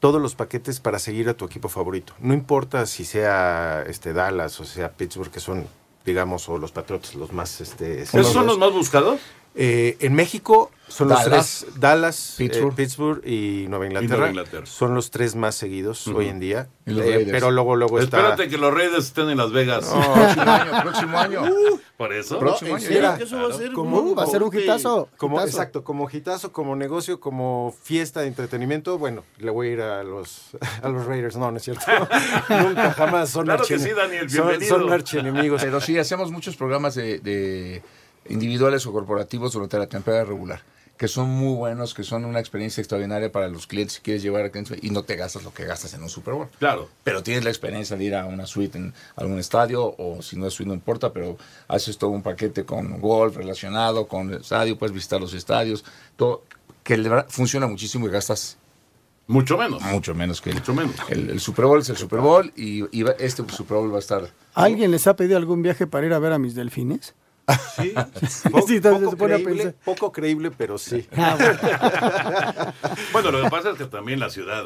todos 0.00 0.20
los 0.20 0.34
paquetes 0.34 0.80
para 0.80 0.98
seguir 0.98 1.28
a 1.28 1.34
tu 1.34 1.44
equipo 1.44 1.68
favorito. 1.68 2.12
No 2.18 2.34
importa 2.34 2.86
si 2.86 3.04
sea 3.04 3.84
este 3.86 4.12
Dallas 4.12 4.60
o 4.60 4.64
sea 4.64 4.90
Pittsburgh, 4.90 5.30
que 5.30 5.40
son, 5.40 5.66
digamos, 6.04 6.48
o 6.48 6.58
los 6.58 6.72
Patriots 6.72 7.14
los 7.14 7.32
más... 7.32 7.60
Este, 7.60 8.02
¿Esos 8.02 8.32
son 8.32 8.46
los 8.46 8.58
más 8.58 8.72
buscados? 8.72 9.20
Eh, 9.56 9.96
en 10.00 10.14
México 10.14 10.70
son 10.88 11.08
los 11.08 11.24
tres, 11.24 11.66
Dallas, 11.76 12.34
Pittsburgh. 12.36 12.74
Pittsburgh, 12.74 13.20
Pittsburgh 13.20 13.26
y 13.28 13.66
Nueva 13.68 13.86
Inglaterra. 13.86 14.16
Nueva 14.16 14.28
Inglaterra. 14.30 14.66
Son 14.66 14.94
los 14.94 15.10
tres 15.10 15.34
más 15.34 15.54
seguidos 15.54 16.06
hoy 16.08 16.28
en 16.28 16.40
día. 16.40 16.68
Eh, 16.86 17.28
pero 17.30 17.50
luego, 17.50 17.74
luego 17.74 17.98
está... 17.98 18.18
Espérate 18.18 18.48
que 18.48 18.58
los 18.58 18.72
Raiders 18.74 19.06
estén 19.06 19.30
en 19.30 19.38
Las 19.38 19.50
Vegas. 19.52 19.86
próximo 19.94 20.50
año, 20.50 20.72
próximo 20.82 21.18
año. 21.18 21.42
Por 21.96 22.12
eso. 22.12 22.38
Próximo 22.38 22.74
año, 22.76 22.86
eso 22.86 23.36
va 23.42 23.54
a 23.54 23.56
ser 23.56 23.72
Como- 23.72 24.14
va 24.14 24.24
a 24.24 24.26
ser 24.26 24.42
un 24.42 24.50
como- 24.50 24.60
hitazo, 24.60 25.08
Como, 25.16 25.36
hitazo. 25.36 25.48
Exacto, 25.48 25.84
como 25.84 26.10
hitazo, 26.10 26.52
como 26.52 26.76
negocio, 26.76 27.18
como 27.20 27.74
fiesta 27.82 28.20
de 28.20 28.26
entretenimiento. 28.28 28.98
Bueno, 28.98 29.24
le 29.38 29.50
voy 29.50 29.68
a 29.68 29.70
ir 29.72 29.80
a 29.80 30.02
los, 30.04 30.50
a 30.82 30.88
los 30.88 31.06
Raiders. 31.06 31.36
No, 31.36 31.50
no 31.50 31.56
es 31.56 31.62
cierto. 31.62 31.84
Nunca, 32.50 32.92
jamás. 32.92 33.30
Son 33.30 33.44
Claro 33.46 33.64
que 33.64 33.78
sí, 33.78 33.90
Daniel, 33.90 34.28
son- 34.28 34.48
bienvenido. 34.48 34.78
Son, 34.80 34.92
archienemigos. 34.92 35.62
Pero 35.62 35.80
sí, 35.80 35.96
hacemos 35.98 36.30
muchos 36.30 36.56
programas 36.56 36.94
de, 36.94 37.18
de 37.20 37.82
individuales 38.28 38.86
o 38.86 38.92
corporativos 38.92 39.52
durante 39.52 39.78
la 39.78 39.86
temporada 39.86 40.24
regular, 40.24 40.62
que 40.96 41.08
son 41.08 41.28
muy 41.28 41.56
buenos, 41.56 41.92
que 41.92 42.04
son 42.04 42.24
una 42.24 42.38
experiencia 42.40 42.80
extraordinaria 42.80 43.30
para 43.32 43.48
los 43.48 43.66
clientes 43.66 43.94
si 43.96 44.00
quieres 44.00 44.22
llevar 44.22 44.44
a 44.44 44.50
clientes 44.50 44.78
y 44.82 44.90
no 44.90 45.02
te 45.02 45.16
gastas 45.16 45.42
lo 45.42 45.52
que 45.52 45.64
gastas 45.64 45.92
en 45.94 46.02
un 46.02 46.08
Super 46.08 46.34
Bowl. 46.34 46.48
Claro. 46.58 46.88
Pero 47.02 47.22
tienes 47.22 47.42
la 47.44 47.50
experiencia 47.50 47.96
de 47.96 48.04
ir 48.04 48.14
a 48.14 48.26
una 48.26 48.46
suite 48.46 48.78
en 48.78 48.94
algún 49.16 49.38
estadio, 49.38 49.94
o 49.98 50.22
si 50.22 50.36
no 50.36 50.46
es 50.46 50.54
suite 50.54 50.68
no 50.68 50.74
importa, 50.74 51.12
pero 51.12 51.36
haces 51.68 51.98
todo 51.98 52.10
un 52.10 52.22
paquete 52.22 52.64
con 52.64 53.00
golf 53.00 53.36
relacionado, 53.36 54.06
con 54.06 54.30
el 54.32 54.40
estadio, 54.40 54.78
puedes 54.78 54.94
visitar 54.94 55.20
los 55.20 55.34
estadios, 55.34 55.84
todo, 56.16 56.44
que 56.84 56.96
funciona 57.28 57.66
muchísimo 57.66 58.06
y 58.06 58.10
gastas 58.10 58.56
mucho 59.26 59.56
menos. 59.56 59.82
Mucho 59.82 60.14
menos 60.14 60.40
que 60.42 60.50
el, 60.50 60.56
Mucho 60.56 60.74
menos. 60.74 60.94
el, 61.08 61.30
el 61.30 61.40
Super 61.40 61.64
Bowl 61.64 61.80
es 61.80 61.88
el 61.88 61.96
Super 61.96 62.20
Bowl 62.20 62.52
y, 62.56 62.84
y 62.96 63.02
va- 63.02 63.16
este 63.18 63.42
Super 63.50 63.78
Bowl 63.78 63.90
va 63.90 63.96
a 63.96 64.00
estar 64.00 64.28
¿Alguien 64.52 64.90
les 64.90 65.06
ha 65.06 65.16
pedido 65.16 65.38
algún 65.38 65.62
viaje 65.62 65.86
para 65.86 66.06
ir 66.06 66.12
a 66.12 66.18
ver 66.18 66.32
a 66.32 66.38
mis 66.38 66.54
delfines? 66.54 67.14
Sí, 67.76 67.94
Sí, 68.66 68.80
también 68.80 69.10
se 69.10 69.16
pone 69.16 69.34
a 69.34 69.42
creíble, 69.42 69.74
poco 69.84 70.12
creíble, 70.12 70.50
pero 70.50 70.78
sí. 70.78 71.06
Bueno, 73.12 73.30
lo 73.30 73.42
que 73.42 73.50
pasa 73.50 73.70
es 73.70 73.78
que 73.78 73.84
también 73.86 74.20
la 74.20 74.30
ciudad 74.30 74.64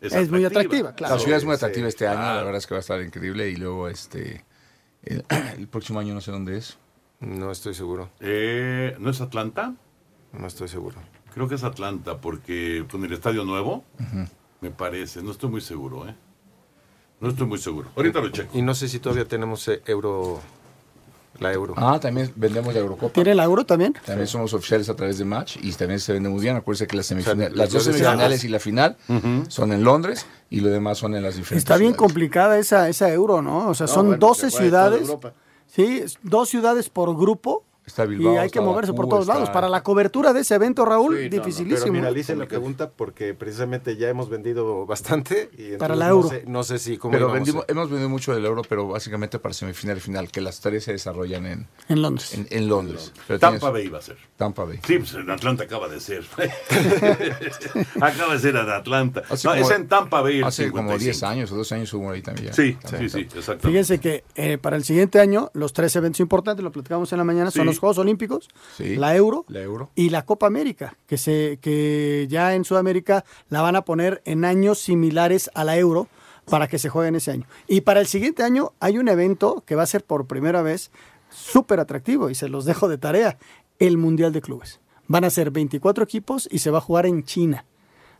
es, 0.00 0.12
Es 0.12 0.30
muy 0.30 0.44
atractiva, 0.44 0.94
claro. 0.94 1.14
La 1.14 1.20
ciudad 1.20 1.38
es 1.38 1.44
muy 1.44 1.54
Sí, 1.54 1.58
atractiva 1.58 1.88
este 1.88 2.08
año, 2.08 2.18
claro. 2.18 2.36
la 2.38 2.42
verdad 2.44 2.58
es 2.58 2.66
que 2.66 2.74
va 2.74 2.78
a 2.78 2.80
estar 2.80 3.00
increíble 3.02 3.48
y 3.50 3.56
luego 3.56 3.88
este 3.88 4.44
el, 5.04 5.24
el 5.58 5.68
próximo 5.68 6.00
año 6.00 6.14
no 6.14 6.20
sé 6.20 6.30
dónde 6.32 6.56
es. 6.58 6.78
No 7.20 7.50
estoy 7.50 7.74
seguro. 7.74 8.08
Eh, 8.20 8.96
¿No 8.98 9.10
es 9.10 9.20
Atlanta? 9.20 9.74
No 10.32 10.46
estoy 10.46 10.68
seguro. 10.68 10.96
Creo 11.34 11.48
que 11.48 11.56
es 11.56 11.64
Atlanta, 11.64 12.18
porque 12.18 12.84
con 12.90 13.04
el 13.04 13.12
estadio 13.12 13.44
nuevo, 13.44 13.84
me 14.60 14.70
parece. 14.70 15.22
No 15.22 15.30
estoy 15.30 15.50
muy 15.50 15.60
seguro, 15.60 16.08
¿eh? 16.08 16.14
No 17.20 17.28
estoy 17.28 17.46
muy 17.46 17.58
seguro. 17.58 17.90
Ahorita 17.94 18.20
lo 18.20 18.30
checo. 18.30 18.56
Y 18.56 18.62
no 18.62 18.74
sé 18.74 18.88
si 18.88 18.98
todavía 19.00 19.26
tenemos 19.26 19.68
eh, 19.68 19.82
euro, 19.84 20.40
la 21.38 21.52
euro. 21.52 21.74
Ah, 21.76 21.98
también 22.00 22.32
vendemos 22.36 22.74
la 22.74 22.80
Eurocopa. 22.80 23.12
¿Tiene 23.12 23.32
el 23.32 23.40
euro 23.40 23.64
también? 23.64 23.94
También 24.04 24.26
somos 24.26 24.52
oficiales 24.52 24.88
a 24.88 24.96
través 24.96 25.16
de 25.18 25.24
Match 25.24 25.56
y 25.62 25.72
también 25.72 26.00
se 26.00 26.12
vende 26.12 26.28
muy 26.28 26.40
bien. 26.42 26.56
Acuérdense 26.56 26.86
que 26.86 26.96
las, 26.96 27.06
sea, 27.06 27.16
semifinales, 27.16 27.56
las 27.56 27.70
dos 27.70 27.84
semifinales 27.84 28.44
y 28.44 28.48
la 28.48 28.58
final 28.58 28.96
son 29.48 29.72
en 29.72 29.82
Londres 29.84 30.26
y 30.50 30.60
lo 30.60 30.68
demás 30.68 30.98
son 30.98 31.14
en 31.14 31.22
las 31.22 31.36
diferentes 31.36 31.62
Está 31.64 31.76
bien 31.76 31.92
ciudades. 31.92 31.98
complicada 31.98 32.58
esa, 32.58 32.88
esa 32.88 33.10
euro, 33.12 33.40
¿no? 33.42 33.68
O 33.68 33.74
sea, 33.74 33.86
No, 33.86 33.92
son 33.92 34.06
bueno, 34.08 34.26
12 34.26 34.50
se 34.50 34.56
puede 34.56 34.70
toda 34.70 34.90
ciudades. 34.98 35.18
Sí, 35.66 36.04
dos 36.22 36.48
ciudades 36.48 36.88
por 36.90 37.16
grupo. 37.16 37.64
Está 37.90 38.04
y 38.04 38.08
Bilbao, 38.08 38.38
hay 38.38 38.50
que 38.50 38.60
moverse 38.60 38.92
por 38.92 39.08
todos 39.08 39.26
lados. 39.26 39.50
Para 39.50 39.68
la 39.68 39.82
cobertura 39.82 40.32
de 40.32 40.40
ese 40.40 40.54
evento, 40.54 40.84
Raúl, 40.84 41.16
Sí, 41.16 41.24
no, 41.30 41.36
no, 41.36 41.42
dificilísimo. 41.44 41.92
Pero 41.92 42.12
mira, 42.12 42.34
la 42.36 42.46
pregunta 42.46 42.90
porque 42.90 43.34
precisamente 43.34 43.96
ya 43.96 44.08
hemos 44.08 44.28
vendido 44.30 44.86
bastante. 44.86 45.50
Y 45.58 45.76
Para 45.76 45.96
la 45.96 46.06
no 46.08 46.14
euro. 46.16 46.28
sé- 46.28 46.44
No 46.46 46.62
sé, 46.62 46.78
si 46.78 46.96
cómo 46.96 47.12
Pero 47.12 47.28
a- 47.30 47.32
vendimos- 47.34 47.64
hemos 47.68 47.90
vendido 47.90 48.08
mucho 48.08 48.32
del 48.34 48.44
euro, 48.46 48.62
pero 48.68 48.86
básicamente 48.88 49.38
para 49.38 49.52
semifinal 49.54 49.96
y 49.96 50.00
final, 50.00 50.30
que 50.30 50.40
las 50.40 50.60
tres 50.60 50.84
se 50.84 50.92
desarrollan 50.92 51.46
en, 51.46 51.66
En 51.88 52.00
Londres. 52.02 52.32
en, 52.34 52.46
en 52.50 52.68
Londres. 52.68 53.12
Pero 53.26 53.38
Tampa 53.40 53.58
tienes- 53.58 53.72
Bay 53.72 53.86
iba 53.86 53.98
a 53.98 54.02
ser. 54.02 54.16
Tampa 54.36 54.64
Bay. 54.64 54.78
Sí, 54.86 54.98
pues 54.98 55.14
en 55.14 55.28
Atlanta 55.30 55.64
acaba 55.64 55.88
de 55.88 56.00
ser. 56.00 56.24
acaba 58.00 58.34
de 58.34 58.38
ser 58.38 58.56
en 58.56 58.68
Atlanta. 58.68 59.22
No, 59.30 59.36
como- 59.36 59.54
es 59.54 59.70
en 59.70 59.88
Tampa 59.88 60.20
Bay. 60.20 60.38
el 60.38 60.44
Hace 60.44 60.70
como 60.70 60.96
10 60.96 61.16
55. 61.16 61.26
años 61.26 61.52
o 61.52 61.56
12 61.56 61.74
años 61.74 61.92
hubo 61.94 62.10
ahí 62.10 62.22
también. 62.22 62.52
Sí, 62.54 62.76
También, 62.80 63.10
sí, 63.10 63.26
sí, 63.30 63.36
exacto. 63.38 63.66
Fíjense 63.68 63.98
que 63.98 64.24
eh, 64.34 64.58
para 64.58 64.76
el 64.76 64.84
siguiente 64.84 65.20
año, 65.20 65.50
los 65.54 65.72
tres 65.72 65.94
eventos 65.96 66.20
importantes, 66.20 66.62
lo 66.62 66.70
platicamos 66.72 67.10
en 67.12 67.18
la 67.18 67.24
mañana, 67.24 67.50
son 67.50 67.66
los 67.66 67.79
Juegos 67.80 67.98
Olímpicos, 67.98 68.48
Sí. 68.76 68.94
la 68.96 69.16
Euro, 69.16 69.44
La 69.48 69.60
Euro. 69.60 69.90
y 69.96 70.10
la 70.10 70.24
Copa 70.24 70.46
América, 70.46 70.96
que, 71.06 71.18
se, 71.18 71.58
que 71.60 72.26
ya 72.30 72.54
en 72.54 72.64
Sudamérica 72.64 73.24
la 73.48 73.62
van 73.62 73.74
a 73.76 73.82
poner 73.84 74.22
en 74.24 74.44
años 74.44 74.78
similares 74.78 75.50
a 75.54 75.64
la 75.64 75.76
Euro 75.76 76.06
para 76.48 76.68
que 76.68 76.78
se 76.78 76.88
juegue 76.88 77.08
en 77.08 77.16
ese 77.16 77.30
año. 77.32 77.46
Y 77.66 77.80
para 77.82 78.00
el 78.00 78.06
siguiente 78.06 78.42
año 78.42 78.72
hay 78.80 78.98
un 78.98 79.08
evento 79.08 79.62
que 79.66 79.74
va 79.74 79.82
a 79.82 79.86
ser 79.86 80.04
por 80.04 80.26
primera 80.26 80.62
vez 80.62 80.90
súper 81.30 81.80
atractivo 81.80 82.28
y 82.30 82.34
se 82.34 82.48
los 82.48 82.64
dejo 82.64 82.88
de 82.88 82.98
tarea, 82.98 83.38
el 83.78 83.96
Mundial 83.98 84.32
de 84.32 84.40
Clubes. 84.42 84.80
Van 85.06 85.24
a 85.24 85.30
ser 85.30 85.50
24 85.50 86.04
equipos 86.04 86.48
y 86.50 86.58
se 86.58 86.70
va 86.70 86.78
a 86.78 86.80
jugar 86.82 87.06
en 87.06 87.24
China. 87.24 87.64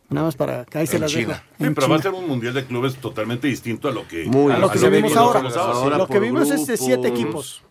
Nada 0.09 0.27
más 0.27 0.35
para 0.37 0.64
que 0.64 0.79
ahí 0.79 0.87
se 0.88 0.96
En 0.96 1.03
las 1.03 1.12
China. 1.12 1.44
Sí, 1.59 1.64
En 1.64 1.75
pero 1.75 1.88
va 1.88 1.94
a 1.96 1.99
China. 2.01 2.11
ser 2.12 2.20
un 2.20 2.29
mundial 2.29 2.53
de 2.55 2.64
clubes 2.64 2.96
totalmente 2.96 3.46
distinto 3.46 3.88
a 3.88 3.92
lo 3.92 4.09
que, 4.09 4.25
Muy 4.25 4.53
a 4.53 4.59
lo 4.59 4.68
que 4.70 4.79
se 4.79 4.88
vivimos 4.90 5.11
vivió 5.12 5.23
ahora. 5.23 5.42
pasados. 5.42 5.96
Lo 5.99 6.07
que 6.09 6.18
vimos 6.18 6.51
es 6.51 6.66
de 6.66 6.77
siete 6.77 7.09
equipos. 7.09 7.62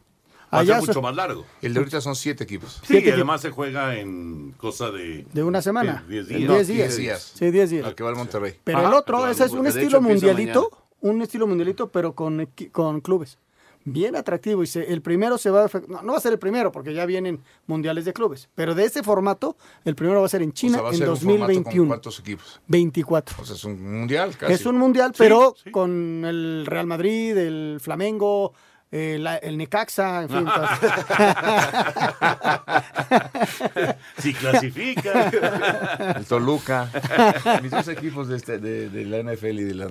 Va 0.51 0.59
a 0.59 0.65
ser 0.65 0.73
Allá 0.75 0.85
mucho 0.85 1.01
más 1.01 1.15
largo. 1.15 1.45
El 1.61 1.73
de 1.73 1.79
ahorita 1.79 2.01
son 2.01 2.15
7 2.15 2.43
equipos. 2.43 2.73
Sí, 2.81 2.87
Siete 2.93 3.09
y 3.09 3.11
además 3.11 3.41
se 3.41 3.51
juega 3.51 3.95
en 3.99 4.53
cosa 4.57 4.89
de... 4.89 5.25
De 5.31 5.43
una 5.43 5.61
semana. 5.61 6.03
de 6.07 6.23
10 6.23 6.31
En 6.31 6.37
días. 6.39 6.67
10 6.67 6.97
días. 6.97 7.31
Sí, 7.35 7.51
10 7.51 7.69
días. 7.69 7.85
Al 7.85 7.93
que 7.95 8.03
va 8.03 8.09
al 8.09 8.15
Monterrey. 8.15 8.55
Pero 8.63 8.79
Ah, 8.79 8.87
el 8.87 8.93
otro, 8.93 9.17
claro, 9.17 9.31
ese 9.31 9.45
es 9.45 9.51
un 9.51 9.67
estilo 9.67 10.01
mundialito, 10.01 10.71
un 11.01 11.21
estilo 11.21 11.45
mundialito, 11.47 11.89
pero 11.89 12.13
con, 12.13 12.39
equi- 12.39 12.71
con 12.71 12.99
clubes. 13.01 13.37
bien 13.85 14.15
atractivo. 14.15 14.61
Y 14.63 14.67
se- 14.67 14.91
el 14.91 15.01
primero 15.01 15.37
se 15.37 15.49
va 15.51 15.65
a... 15.65 15.69
No, 15.87 16.01
no 16.01 16.11
va 16.13 16.17
a 16.17 16.21
ser 16.21 16.33
el 16.33 16.39
primero, 16.39 16.71
porque 16.71 16.93
ya 16.93 17.05
vienen 17.05 17.39
mundiales 17.67 18.05
de 18.05 18.13
clubes. 18.13 18.49
Pero 18.55 18.75
de 18.75 18.83
ese 18.85 19.03
formato, 19.03 19.55
el 19.85 19.95
primero 19.95 20.19
va 20.19 20.25
a 20.25 20.29
ser 20.29 20.41
en 20.41 20.49
O 20.49 20.53
China 20.53 20.73
sea, 20.73 20.81
va 20.81 20.89
a 20.89 20.91
en 20.93 20.97
ser 20.97 21.09
un 21.09 21.15
formato 21.17 21.37
con 21.37 21.47
2021. 21.47 21.87
¿Cuántos 21.87 22.19
equipos? 22.19 22.59
24. 22.67 23.37
O 23.41 23.45
sea, 23.45 23.55
es 23.55 23.63
un 23.63 23.81
mundial 23.99 24.35
casi. 24.37 24.53
Es 24.53 24.65
un 24.65 24.77
mundial, 24.77 25.11
Sí, 25.11 25.15
pero 25.19 25.55
sí. 25.63 25.71
con 25.71 26.25
el 26.25 26.65
Real 26.65 26.87
Madrid, 26.87 27.37
el 27.37 27.77
Flamengo, 27.81 28.53
eh, 28.91 29.17
la- 29.19 29.37
el 29.37 29.57
Necaxa, 29.57 30.23
en 30.23 30.29
fin. 30.29 30.47
Si 34.17 34.33
clasifica. 34.33 35.29
El 36.17 36.25
Toluca. 36.25 36.89
Mis 37.61 37.71
dos 37.71 37.87
equipos 37.87 38.27
de, 38.27 38.37
este, 38.37 38.57
de, 38.59 38.89
de 38.89 39.05
la 39.05 39.31
NFL 39.31 39.59
y 39.59 39.63
de 39.63 39.75
la. 39.75 39.87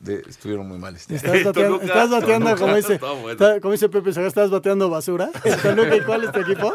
de- 0.00 0.22
estuvieron 0.28 0.68
muy 0.68 0.78
mal 0.78 0.94
este. 0.96 1.16
Estás 1.16 1.44
bateando, 1.44 1.80
estás 1.82 2.10
bateando, 2.10 2.46
Toluca, 2.50 2.60
como, 2.64 2.76
dice, 2.76 2.94
está 2.94 3.10
bueno. 3.12 3.30
está- 3.32 3.60
como 3.60 3.72
dice 3.72 3.88
Pepe 3.88 4.12
Saga, 4.12 4.28
estás 4.28 4.50
bateando 4.50 4.88
basura. 4.90 5.30
¿El 5.44 5.56
Toluca 5.56 5.96
y 5.96 6.00
cuál 6.02 6.24
es 6.24 6.32
tu 6.32 6.40
equipo? 6.40 6.74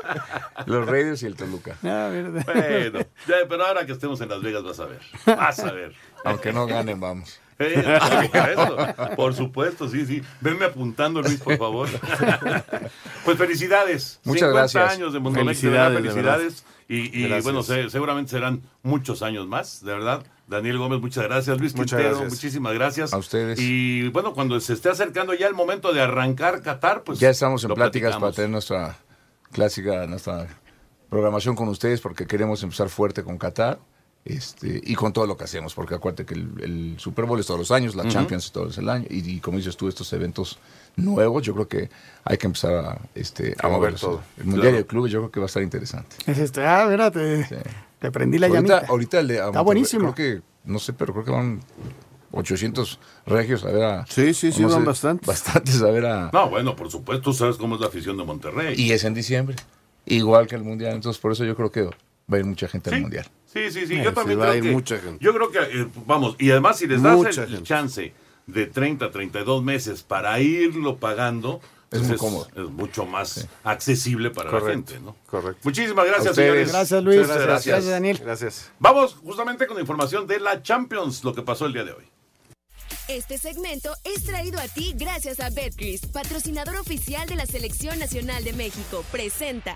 Los 0.66 0.86
Raiders 0.88 1.24
y 1.24 1.28
el 1.28 1.36
Toluca. 1.36 1.76
Ah. 1.84 2.10
Bueno, 2.12 3.00
ya, 3.28 3.36
pero 3.48 3.66
ahora 3.66 3.86
que 3.86 3.92
estemos 3.94 4.20
en 4.22 4.30
Las 4.30 4.42
Vegas 4.42 4.64
vas 4.64 4.80
a 4.80 4.86
ver. 4.86 5.00
Vas 5.26 5.60
a 5.60 5.72
ver. 5.72 5.94
Aunque 6.26 6.52
no 6.54 6.66
ganen, 6.68 7.00
vamos. 7.00 7.40
Eh, 7.60 7.84
por 7.84 8.24
supuesto, 8.24 9.16
por 9.16 9.34
supuesto, 9.34 9.90
sí, 9.90 10.06
sí. 10.06 10.22
Venme 10.42 10.66
apuntando, 10.66 11.22
Luis, 11.22 11.40
por 11.40 11.58
favor. 11.58 11.90
Pues 13.26 13.38
felicidades. 13.38 14.20
Muchas 14.24 14.50
50 14.50 14.58
gracias. 14.60 14.94
años 14.94 15.14
de 15.14 15.20
Mundo 15.20 15.44
Mex, 15.44 15.62
de 15.62 15.70
verdad, 15.70 15.94
Felicidades, 15.94 16.64
de 16.88 16.96
felicidades. 16.96 17.40
Y, 17.40 17.42
bueno, 17.44 17.64
se- 17.64 17.90
seguramente 17.90 18.32
serán 18.32 18.62
muchos 18.84 19.22
años 19.22 19.48
más, 19.48 19.84
de 19.84 19.92
verdad. 19.94 20.24
Daniel 20.48 20.78
Gómez, 20.78 21.02
muchas 21.02 21.26
gracias. 21.26 21.60
Luis 21.60 21.76
Muchas 21.76 21.98
Quintero, 21.98 22.10
gracias. 22.20 22.34
muchísimas 22.34 22.74
gracias. 22.74 23.14
A 23.14 23.18
ustedes. 23.18 23.60
Y 23.60 24.08
bueno, 24.10 24.34
cuando 24.34 24.58
se 24.62 24.72
esté 24.74 24.90
acercando 24.90 25.34
ya 25.34 25.48
el 25.48 25.54
momento 25.54 25.92
de 25.92 26.02
arrancar 26.02 26.62
Qatar, 26.62 27.04
pues. 27.04 27.20
ya 27.20 27.30
estamos 27.32 27.62
en 27.66 27.74
pláticas 27.74 28.12
platicamos. 28.12 28.22
para 28.22 28.34
tener 28.36 28.50
nuestra 28.52 28.96
clásica, 29.52 30.08
nuestra 30.08 30.48
programación 31.10 31.56
con 31.56 31.68
ustedes 31.68 32.00
porque 32.00 32.26
queremos 32.26 32.64
empezar 32.64 32.88
fuerte 32.88 33.24
con 33.24 33.38
Qatar. 33.38 33.80
Este, 34.30 34.82
y 34.84 34.94
con 34.96 35.14
todo 35.14 35.26
lo 35.26 35.38
que 35.38 35.46
hacemos, 35.46 35.74
porque 35.74 35.96
acuérdate 35.96 36.26
que 36.26 36.34
el, 36.34 36.50
el 36.62 36.96
Super 37.00 37.24
Bowl 37.26 37.40
es 37.40 37.46
todos 37.46 37.60
los 37.62 37.72
años, 37.72 37.96
la. 37.96 38.08
Champions 38.10 38.46
es 38.48 38.52
todos 38.52 38.78
el 38.78 38.90
año, 38.90 39.06
y, 39.10 39.20
y 39.36 39.40
como 39.40 39.58
dices 39.58 39.78
tú, 39.78 39.88
estos 39.88 40.12
eventos 40.12 40.60
nuevos, 40.98 41.44
yo 41.44 41.54
creo 41.54 41.68
que 41.70 41.90
hay 42.26 42.38
que 42.38 42.48
empezar 42.48 42.74
a, 42.74 43.02
este, 43.16 43.56
a, 43.62 43.68
A 43.68 43.70
mover 43.70 43.96
todo. 43.96 44.22
El 44.38 44.46
Mundial 44.46 44.62
Claro. 44.64 44.78
de 44.78 44.86
Clubes 44.86 45.12
yo 45.14 45.20
creo 45.20 45.32
que 45.32 45.40
va 45.40 45.46
a 45.46 45.48
estar 45.48 45.64
interesante. 45.64 46.18
Es 46.26 46.38
este, 46.40 46.66
ah, 46.66 46.88
mira, 46.90 47.10
te, 47.10 47.48
te 48.00 48.12
prendí 48.12 48.38
la 48.38 48.48
ahorita, 48.48 48.74
llamita. 48.76 48.92
ahorita 48.92 49.20
el 49.22 49.28
de- 49.30 49.40
a 49.42 49.46
Está 49.48 49.62
buenísimo. 49.62 50.14
Creo 50.14 50.40
que, 50.40 50.42
no 50.66 50.80
sé, 50.80 50.92
pero 50.92 51.14
creo 51.14 51.24
que 51.24 51.32
van 51.32 51.62
800 52.32 53.00
regios 53.28 53.64
a 53.64 53.72
ver 53.72 53.84
a... 53.84 54.06
Sí, 54.08 54.34
sí, 54.34 54.52
sí, 54.52 54.64
van 54.66 54.76
ver- 54.80 54.86
bastantes. 54.86 55.26
Bastantes 55.28 55.82
a 55.82 55.90
ver 55.92 56.06
a... 56.06 56.30
No, 56.34 56.50
bueno, 56.50 56.76
por 56.76 56.92
supuesto, 56.92 57.24
tú 57.24 57.34
sabes 57.34 57.56
cómo 57.56 57.76
es 57.76 57.82
la 57.82 57.88
afición 57.88 58.18
de 58.18 58.26
Monterrey. 58.26 58.76
Y 58.78 58.92
es 58.92 59.04
en 59.06 59.14
diciembre. 59.14 59.56
Igual 60.06 60.48
que 60.48 60.56
el 60.56 60.64
Mundial. 60.64 60.94
Entonces, 60.96 61.20
por 61.22 61.32
eso 61.32 61.46
yo 61.46 61.56
creo 61.56 61.72
que 61.72 61.84
va 61.84 61.92
a 62.32 62.38
ir 62.38 62.46
mucha 62.46 62.68
gente 62.68 62.94
al 62.94 63.02
Mundial. 63.02 63.26
Sí, 63.52 63.72
sí, 63.72 63.88
sí. 63.88 63.96
Eh, 63.96 64.04
Yo 64.04 64.14
también 64.14 64.40
creo 64.40 64.62
que. 64.62 64.72
mucha 64.72 64.98
gente. 65.00 65.24
Yo 65.24 65.34
creo 65.34 65.52
que, 65.52 65.60
eh, 65.60 65.88
vamos, 66.06 66.36
y 66.38 66.52
además, 66.52 66.78
si 66.78 66.88
les 66.88 67.02
das 67.02 67.16
Mucha 67.16 67.44
el 67.44 67.50
gente. 67.50 67.64
chance 67.64 68.14
de 68.46 68.66
30, 68.68 69.10
32 69.12 69.64
meses 69.64 70.04
para 70.04 70.40
irlo 70.40 70.98
pagando, 70.98 71.60
Es 71.90 72.00
pues 72.00 72.08
muy 72.10 72.18
cómodo. 72.18 72.48
Es 72.56 72.70
mucho 72.70 73.06
más 73.06 73.48
accesible 73.64 74.30
para 74.32 74.50
Correcto, 74.50 74.68
la 74.68 74.74
gente, 74.74 75.00
¿no? 75.00 75.16
Correcto. 75.26 75.62
Muchísimas 75.64 76.06
gracias, 76.06 76.36
señores. 76.36 76.72
Gracias, 76.72 77.04
Luis. 77.04 77.22
Muchas 77.22 77.42
Gracias, 77.42 77.86
Daniel. 77.86 78.20
Gracias. 78.22 78.72
Vamos 78.80 79.16
justamente 79.16 79.66
con 79.68 79.76
la 79.76 79.82
información 79.82 80.28
de 80.28 80.40
la 80.40 80.62
Champions, 80.62 81.24
lo 81.24 81.34
que 81.34 81.42
pasó 81.42 81.66
el 81.66 81.74
día 81.74 81.86
de 81.86 81.94
hoy. 81.94 82.04
Este 83.08 83.38
segmento 83.38 83.94
es 84.04 84.26
traído 84.26 84.60
a 84.60 84.68
ti 84.68 84.94
gracias 84.98 85.40
a 85.40 85.50
Betcris, 85.50 86.06
patrocinador 86.08 86.76
oficial 86.76 87.28
de 87.28 87.36
la 87.38 87.46
Selección 87.46 87.98
Nacional 88.00 88.44
de 88.44 88.52
México. 88.52 89.04
Presenta. 89.12 89.76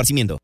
esparcimiento. 0.01 0.37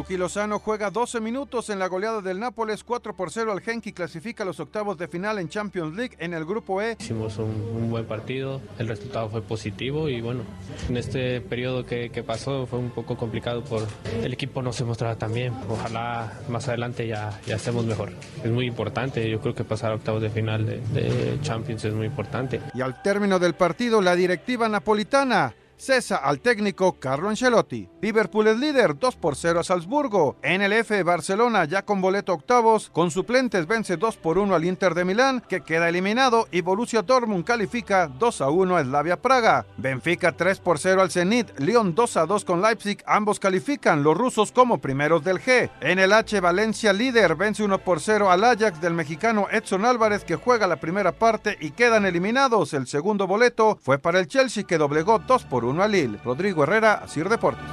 Chucky 0.00 0.16
Lozano 0.16 0.60
juega 0.60 0.90
12 0.90 1.20
minutos 1.20 1.68
en 1.68 1.78
la 1.78 1.86
goleada 1.86 2.22
del 2.22 2.40
Nápoles, 2.40 2.84
4 2.84 3.14
por 3.14 3.30
0 3.30 3.52
al 3.52 3.60
Genk 3.60 3.88
y 3.88 3.92
clasifica 3.92 4.44
a 4.44 4.46
los 4.46 4.58
octavos 4.58 4.96
de 4.96 5.08
final 5.08 5.38
en 5.38 5.50
Champions 5.50 5.94
League 5.94 6.16
en 6.18 6.32
el 6.32 6.46
grupo 6.46 6.80
E. 6.80 6.96
Hicimos 6.98 7.36
un, 7.36 7.50
un 7.50 7.90
buen 7.90 8.06
partido, 8.06 8.62
el 8.78 8.88
resultado 8.88 9.28
fue 9.28 9.42
positivo 9.42 10.08
y 10.08 10.22
bueno, 10.22 10.44
en 10.88 10.96
este 10.96 11.42
periodo 11.42 11.84
que, 11.84 12.08
que 12.08 12.22
pasó 12.22 12.66
fue 12.66 12.78
un 12.78 12.88
poco 12.88 13.18
complicado 13.18 13.62
por 13.62 13.86
el 14.22 14.32
equipo 14.32 14.62
no 14.62 14.72
se 14.72 14.84
mostraba 14.84 15.16
tan 15.16 15.34
bien. 15.34 15.52
Ojalá 15.68 16.32
más 16.48 16.66
adelante 16.68 17.06
ya, 17.06 17.38
ya 17.46 17.56
estemos 17.56 17.84
mejor. 17.84 18.10
Es 18.42 18.50
muy 18.50 18.64
importante, 18.64 19.28
yo 19.28 19.38
creo 19.42 19.54
que 19.54 19.64
pasar 19.64 19.92
a 19.92 19.96
octavos 19.96 20.22
de 20.22 20.30
final 20.30 20.64
de, 20.64 20.78
de 20.78 21.38
Champions 21.42 21.84
es 21.84 21.92
muy 21.92 22.06
importante. 22.06 22.58
Y 22.72 22.80
al 22.80 23.02
término 23.02 23.38
del 23.38 23.52
partido, 23.52 24.00
la 24.00 24.16
directiva 24.16 24.66
napolitana 24.66 25.54
cesa 25.80 26.16
al 26.16 26.40
técnico 26.40 26.98
Carlo 27.00 27.28
Ancelotti. 27.28 27.88
Liverpool 28.02 28.48
es 28.48 28.58
líder 28.58 28.98
2 28.98 29.16
por 29.16 29.36
0 29.36 29.60
a 29.60 29.64
Salzburgo. 29.64 30.36
NLF 30.42 31.02
Barcelona 31.04 31.64
ya 31.64 31.82
con 31.82 32.00
boleto 32.00 32.34
octavos, 32.34 32.90
con 32.90 33.10
suplentes 33.10 33.66
vence 33.66 33.96
2 33.96 34.16
por 34.18 34.38
1 34.38 34.54
al 34.54 34.64
Inter 34.64 34.94
de 34.94 35.04
Milán, 35.04 35.42
que 35.48 35.62
queda 35.62 35.88
eliminado, 35.88 36.48
y 36.52 36.60
Borussia 36.60 37.02
Dortmund 37.02 37.44
califica 37.44 38.08
2 38.08 38.40
a 38.42 38.50
1 38.50 38.76
a 38.76 38.84
Slavia 38.84 39.20
Praga. 39.20 39.66
Benfica 39.76 40.32
3 40.32 40.60
por 40.60 40.78
0 40.78 41.00
al 41.00 41.10
Zenit, 41.10 41.58
Lyon 41.58 41.94
2 41.94 42.16
a 42.18 42.26
2 42.26 42.44
con 42.44 42.60
Leipzig, 42.60 43.02
ambos 43.06 43.40
califican 43.40 44.02
los 44.02 44.16
rusos 44.16 44.52
como 44.52 44.78
primeros 44.78 45.24
del 45.24 45.40
G. 45.40 45.70
En 45.80 45.98
el 45.98 46.12
H 46.12 46.40
Valencia 46.40 46.92
líder 46.92 47.36
vence 47.36 47.62
1 47.62 47.78
por 47.78 48.00
0 48.00 48.30
al 48.30 48.44
Ajax 48.44 48.80
del 48.80 48.94
mexicano 48.94 49.46
Edson 49.50 49.84
Álvarez 49.84 50.24
que 50.24 50.36
juega 50.36 50.66
la 50.66 50.76
primera 50.76 51.12
parte 51.12 51.56
y 51.60 51.70
quedan 51.70 52.04
eliminados. 52.04 52.74
El 52.74 52.86
segundo 52.86 53.26
boleto 53.26 53.78
fue 53.80 53.98
para 53.98 54.18
el 54.18 54.28
Chelsea 54.28 54.64
que 54.64 54.78
doblegó 54.78 55.18
2 55.20 55.44
por 55.44 55.64
1 55.64 55.69
al 55.78 55.92
Lille. 55.92 56.18
Rodrigo 56.24 56.64
Herrera, 56.64 57.06
Sir 57.06 57.28
Deportes. 57.28 57.64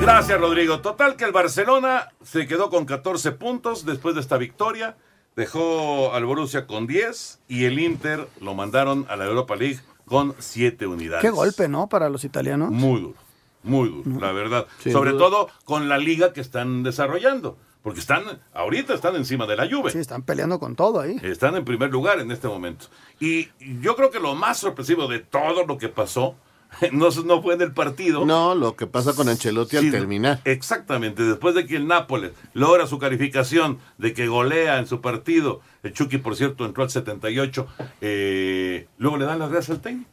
Gracias, 0.00 0.38
Rodrigo. 0.38 0.80
Total 0.80 1.16
que 1.16 1.24
el 1.24 1.32
Barcelona 1.32 2.08
se 2.22 2.46
quedó 2.46 2.68
con 2.68 2.84
14 2.84 3.32
puntos 3.32 3.86
después 3.86 4.14
de 4.14 4.20
esta 4.20 4.36
victoria. 4.36 4.96
Dejó 5.34 6.12
al 6.12 6.26
Borussia 6.26 6.66
con 6.66 6.86
10 6.86 7.40
y 7.48 7.64
el 7.64 7.78
Inter 7.78 8.28
lo 8.40 8.54
mandaron 8.54 9.06
a 9.08 9.16
la 9.16 9.24
Europa 9.24 9.56
League 9.56 9.80
con 10.04 10.34
7 10.38 10.86
unidades. 10.86 11.22
Qué 11.22 11.30
golpe, 11.30 11.68
¿no? 11.68 11.88
Para 11.88 12.08
los 12.10 12.24
italianos. 12.24 12.70
Muy 12.70 13.00
duro, 13.00 13.14
muy 13.62 13.88
duro, 13.88 14.20
la 14.20 14.32
verdad. 14.32 14.66
Sin 14.78 14.92
Sobre 14.92 15.12
duda. 15.12 15.20
todo 15.20 15.48
con 15.64 15.88
la 15.88 15.96
liga 15.98 16.32
que 16.32 16.40
están 16.42 16.82
desarrollando. 16.82 17.56
Porque 17.84 18.00
están, 18.00 18.24
ahorita 18.54 18.94
están 18.94 19.14
encima 19.14 19.46
de 19.46 19.56
la 19.56 19.68
Juve. 19.68 19.90
Sí, 19.90 19.98
están 19.98 20.22
peleando 20.22 20.58
con 20.58 20.74
todo 20.74 21.00
ahí. 21.00 21.20
Están 21.22 21.54
en 21.54 21.66
primer 21.66 21.90
lugar 21.90 22.18
en 22.18 22.30
este 22.30 22.48
momento. 22.48 22.86
Y 23.20 23.50
yo 23.82 23.94
creo 23.94 24.10
que 24.10 24.20
lo 24.20 24.34
más 24.34 24.56
sorpresivo 24.56 25.06
de 25.06 25.18
todo 25.18 25.66
lo 25.66 25.76
que 25.76 25.90
pasó 25.90 26.34
no, 26.92 27.10
no 27.10 27.42
fue 27.42 27.52
en 27.52 27.60
el 27.60 27.72
partido. 27.72 28.24
No, 28.24 28.54
lo 28.54 28.74
que 28.74 28.86
pasa 28.86 29.12
con 29.12 29.28
Ancelotti 29.28 29.76
al 29.76 29.90
terminar. 29.90 30.40
Exactamente, 30.46 31.24
después 31.24 31.54
de 31.54 31.66
que 31.66 31.76
el 31.76 31.86
Nápoles 31.86 32.32
logra 32.54 32.86
su 32.86 32.98
calificación, 32.98 33.78
de 33.98 34.14
que 34.14 34.28
golea 34.28 34.78
en 34.78 34.86
su 34.86 35.02
partido, 35.02 35.60
el 35.82 35.92
Chucky, 35.92 36.16
por 36.16 36.36
cierto, 36.36 36.64
entró 36.64 36.84
al 36.84 36.90
78, 36.90 37.66
eh, 38.00 38.88
luego 38.96 39.18
le 39.18 39.26
dan 39.26 39.38
las 39.38 39.50
gracias 39.50 39.76
al 39.76 39.82
técnico. 39.82 40.10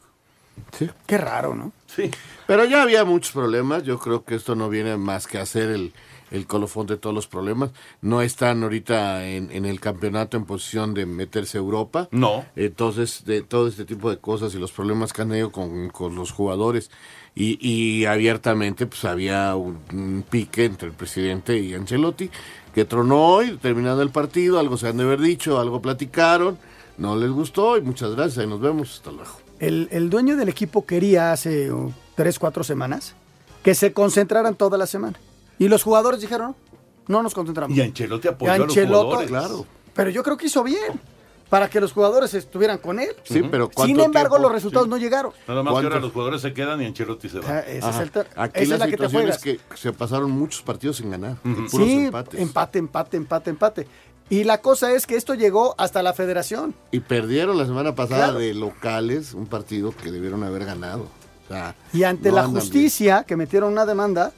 Qué 1.06 1.18
raro, 1.18 1.56
¿no? 1.56 1.72
Sí. 1.88 2.10
Pero 2.48 2.66
ya 2.66 2.82
había 2.82 3.04
muchos 3.06 3.32
problemas. 3.32 3.84
Yo 3.84 4.00
creo 4.00 4.24
que 4.24 4.36
esto 4.36 4.56
no 4.56 4.70
viene 4.70 4.98
más 4.98 5.28
que 5.28 5.38
a 5.38 5.42
hacer 5.42 5.70
el, 5.70 5.94
el 6.32 6.48
colofón 6.48 6.88
de 6.88 6.98
todos 6.98 7.14
los 7.16 7.28
problemas. 7.28 7.72
No 8.02 8.22
están 8.22 8.64
ahorita 8.64 9.28
en, 9.28 9.52
en 9.52 9.66
el 9.66 9.80
campeonato 9.80 10.38
en 10.38 10.46
posición 10.46 10.94
de 10.94 11.06
meterse 11.06 11.58
a 11.58 11.62
Europa. 11.62 12.08
No. 12.12 12.46
Entonces, 12.56 13.26
de 13.26 13.42
todo 13.42 13.68
este 13.68 13.86
tipo 13.86 14.10
de 14.10 14.18
cosas 14.18 14.54
y 14.56 14.60
los 14.60 14.72
problemas 14.72 15.14
que 15.14 15.22
han 15.22 15.30
tenido 15.30 15.52
con, 15.52 15.90
con 15.90 16.16
los 16.16 16.32
jugadores. 16.32 16.92
Y, 17.36 17.58
y 17.66 18.06
abiertamente, 18.06 18.86
pues 18.86 19.06
había 19.06 19.56
un, 19.56 19.80
un 19.94 20.26
pique 20.30 20.66
entre 20.66 20.90
el 20.90 20.94
presidente 20.94 21.58
y 21.58 21.74
Ancelotti, 21.74 22.30
que 22.76 22.86
tronó 22.86 23.26
hoy, 23.28 23.58
terminando 23.58 24.02
el 24.02 24.10
partido. 24.10 24.60
Algo 24.60 24.78
se 24.78 24.88
han 24.88 24.98
de 24.98 25.04
haber 25.04 25.20
dicho, 25.22 25.60
algo 25.60 25.82
platicaron. 25.82 26.58
No 26.98 27.16
les 27.16 27.32
gustó 27.32 27.78
y 27.78 27.82
muchas 27.82 28.12
gracias. 28.16 28.40
Ahí 28.40 28.48
nos 28.48 28.60
vemos. 28.60 28.96
Hasta 28.96 29.12
luego. 29.12 29.41
El, 29.62 29.88
el 29.92 30.10
dueño 30.10 30.36
del 30.36 30.50
equipo 30.50 30.86
quería 30.86 31.32
hace 31.32 31.72
uh, 31.72 31.94
tres, 32.16 32.38
cuatro 32.40 32.64
semanas 32.64 33.16
que 33.64 33.76
se 33.76 33.94
concentraran 33.94 34.56
toda 34.56 34.78
la 34.78 34.88
semana. 34.88 35.18
Y 35.60 35.68
los 35.70 35.84
jugadores 35.84 36.20
dijeron, 36.20 36.56
no, 37.08 37.18
no 37.18 37.24
nos 37.24 37.34
concentramos. 37.34 37.78
Y 37.78 37.82
Ancelotti 37.82 38.28
apoyó 38.28 38.52
Y 38.52 38.56
a 38.56 38.58
los 38.58 38.68
Ancelotti, 38.70 39.04
jugadores. 39.06 39.30
claro. 39.30 39.66
Pero 39.94 40.10
yo 40.10 40.24
creo 40.24 40.36
que 40.36 40.48
hizo 40.48 40.64
bien 40.64 41.00
para 41.50 41.70
que 41.70 41.80
los 41.82 41.92
jugadores 41.92 42.34
estuvieran 42.34 42.78
con 42.80 43.00
él. 43.00 43.10
Sí, 43.24 43.44
pero 43.52 43.66
Sin 43.66 43.74
¿cuánto 43.76 44.04
embargo, 44.06 44.30
tiempo? 44.30 44.40
los 44.48 44.52
resultados 44.54 44.86
Sí. 44.86 44.90
no 44.90 44.98
llegaron. 44.98 45.34
Nada 45.48 45.62
más 45.62 45.74
que 45.80 45.84
ahora 45.86 46.00
los 46.00 46.12
jugadores 46.14 46.42
se 46.42 46.54
quedan 46.54 46.82
y 46.82 46.86
Ancelotti 46.86 47.30
se 47.30 47.40
va. 47.40 47.50
Ah, 47.50 47.60
ese 47.60 47.90
es 47.90 47.96
el 48.00 48.12
Aquí 48.38 48.62
esa 48.64 48.70
la, 48.70 48.76
es 48.76 48.80
la 48.80 48.86
que 48.88 48.92
te 48.98 49.04
situación 49.10 49.30
es 49.30 49.38
juegas. 49.38 49.42
que 49.44 49.60
se 49.78 49.94
pasaron 49.94 50.32
muchos 50.32 50.62
partidos 50.64 50.98
sin 50.98 51.12
ganar. 51.12 51.36
Puros 51.44 51.70
Sí, 51.72 52.06
empates. 52.06 52.40
empate, 52.40 52.80
empate, 52.80 53.18
empate, 53.18 53.50
empate. 53.52 53.88
Y 54.32 54.46
la 54.46 54.60
cosa 54.62 54.92
es 54.94 55.06
que 55.06 55.18
esto 55.18 55.36
llegó 55.36 55.76
hasta 55.78 56.02
la 56.02 56.14
federación. 56.14 56.74
Y 56.92 57.02
perdieron 57.02 57.58
la 57.58 57.66
semana 57.66 57.94
pasada 57.96 58.28
Claro. 58.28 58.40
de 58.40 58.54
locales 58.54 59.34
un 59.34 59.46
partido 59.46 59.92
que 59.96 60.10
debieron 60.12 60.44
haber 60.44 60.64
ganado. 60.66 61.04
O 61.46 61.48
sea, 61.50 61.76
Y 61.94 62.04
ante 62.04 62.30
no 62.30 62.36
la 62.38 62.48
justicia, 62.48 63.26
que 63.28 63.36
metieron 63.36 63.74
una 63.74 63.86
demanda, 63.86 64.32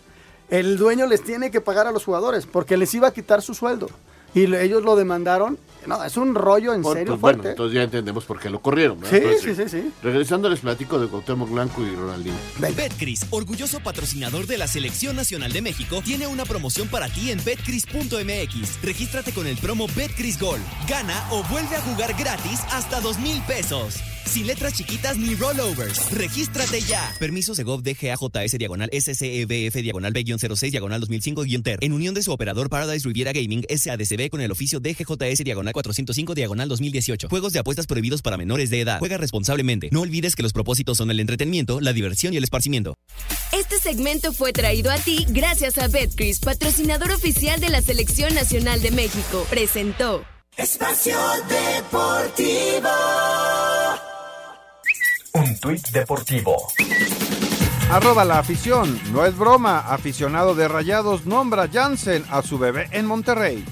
el 0.50 0.78
dueño 0.78 1.06
les 1.06 1.24
tiene 1.24 1.52
que 1.52 1.62
pagar 1.62 1.86
a 1.86 1.92
los 1.92 2.04
jugadores 2.06 2.48
porque 2.48 2.76
les 2.76 2.92
iba 2.96 3.08
a 3.08 3.14
quitar 3.14 3.42
su 3.44 3.54
sueldo. 3.54 3.88
Y 4.34 4.48
lo- 4.48 4.58
ellos 4.58 4.82
lo 4.84 4.96
demandaron. 4.96 5.60
No, 5.88 6.04
es 6.04 6.16
un 6.18 6.36
rollo 6.36 6.74
en 6.74 6.82
Por- 6.82 6.98
serio 6.98 7.14
pues, 7.14 7.22
bueno, 7.22 7.38
fuerte. 7.38 7.50
entonces 7.52 7.76
ya 7.76 7.84
entendemos 7.84 8.24
por 8.26 8.40
qué 8.40 8.50
lo 8.50 8.62
corrieron. 8.62 9.00
¿verdad? 9.00 9.18
Sí, 9.18 9.26
Entonces, 9.26 9.56
sí, 9.72 9.78
sí, 9.78 9.82
sí. 9.84 9.92
Regresando 10.04 10.50
les 10.50 10.60
platico 10.60 11.00
de 11.00 11.08
Cuauhtémoc 11.08 11.50
Blanco 11.50 11.82
y 11.86 11.96
Ronaldinho. 11.96 12.36
Betcris, 12.60 13.26
orgulloso 13.30 13.80
patrocinador 13.82 14.48
de 14.48 14.58
la 14.58 14.68
Selección 14.68 15.16
Nacional 15.16 15.52
de 15.52 15.62
México, 15.62 16.02
tiene 16.04 16.28
una 16.28 16.46
promoción 16.46 16.88
para 16.88 17.10
ti 17.10 17.32
en 17.32 17.40
betcris.mx. 17.44 18.82
Regístrate 18.82 19.32
con 19.32 19.48
el 19.48 19.58
promo 19.58 19.88
Betcris 19.96 20.40
Gol. 20.40 20.60
Gana 20.88 21.28
o 21.32 21.44
vuelve 21.44 21.76
a 21.76 21.82
jugar 21.82 22.14
gratis 22.18 22.60
hasta 22.72 23.00
dos 23.02 23.20
mil 23.20 23.42
pesos. 23.48 23.96
Sin 24.26 24.48
letras 24.48 24.74
chiquitas 24.74 25.18
ni 25.18 25.36
rollovers. 25.36 26.10
Regístrate 26.12 26.80
ya. 26.82 27.14
Permiso 27.20 27.54
Segov 27.54 27.84
DGAJS 27.84 28.58
diagonal 28.58 28.90
SCEBF 28.94 29.76
diagonal 29.82 30.14
B-06 30.14 30.72
diagonal 30.72 31.02
2005-TER. 31.02 31.80
En 31.82 31.92
unión 31.92 32.14
de 32.14 32.24
su 32.24 32.32
operador 32.32 32.70
Paradise 32.70 33.06
Riviera 33.06 33.34
Gaming 33.34 33.66
SADCB 33.70 34.30
con 34.30 34.40
el 34.40 34.50
oficio 34.52 34.80
DGJS 34.80 35.44
diagonal 35.44 35.73
405 35.74 36.36
diagonal 36.36 36.70
2018. 36.70 37.28
Juegos 37.28 37.52
de 37.52 37.60
apuestas 37.60 37.88
prohibidos 37.88 38.22
para 38.22 38.38
menores 38.38 38.70
de 38.70 38.80
edad. 38.80 39.00
Juega 39.00 39.18
responsablemente. 39.18 39.90
No 39.92 40.02
olvides 40.02 40.36
que 40.36 40.44
los 40.44 40.54
propósitos 40.54 40.98
son 40.98 41.12
el 41.12 41.20
entretenimiento, 41.20 41.82
la 41.82 41.92
diversión 41.92 42.34
y 42.34 42.38
el 42.38 42.44
esparcimiento. 42.44 42.96
Este 43.52 43.80
segmento 43.80 44.32
fue 44.32 44.54
traído 44.54 44.92
a 44.92 44.98
ti 44.98 45.26
gracias 45.30 45.78
a 45.78 45.88
Betcris, 45.88 46.40
patrocinador 46.40 47.12
oficial 47.12 47.60
de 47.60 47.70
la 47.70 47.82
Selección 47.82 48.34
Nacional 48.34 48.82
de 48.82 48.92
México. 48.92 49.46
Presentó. 49.50 50.24
Espacio 50.56 51.18
Deportivo. 51.50 52.90
Un 55.34 55.58
tuit 55.60 55.88
deportivo. 55.90 56.72
Arroba 57.90 58.24
la 58.24 58.40
afición. 58.40 59.00
No 59.12 59.26
es 59.26 59.38
broma. 59.38 59.80
Aficionado 59.80 60.56
de 60.56 60.68
Rayados 60.68 61.26
nombra 61.26 61.68
Jansen 61.72 62.24
a 62.30 62.42
su 62.42 62.58
bebé 62.58 62.88
en 62.92 63.06
Monterrey. 63.06 63.64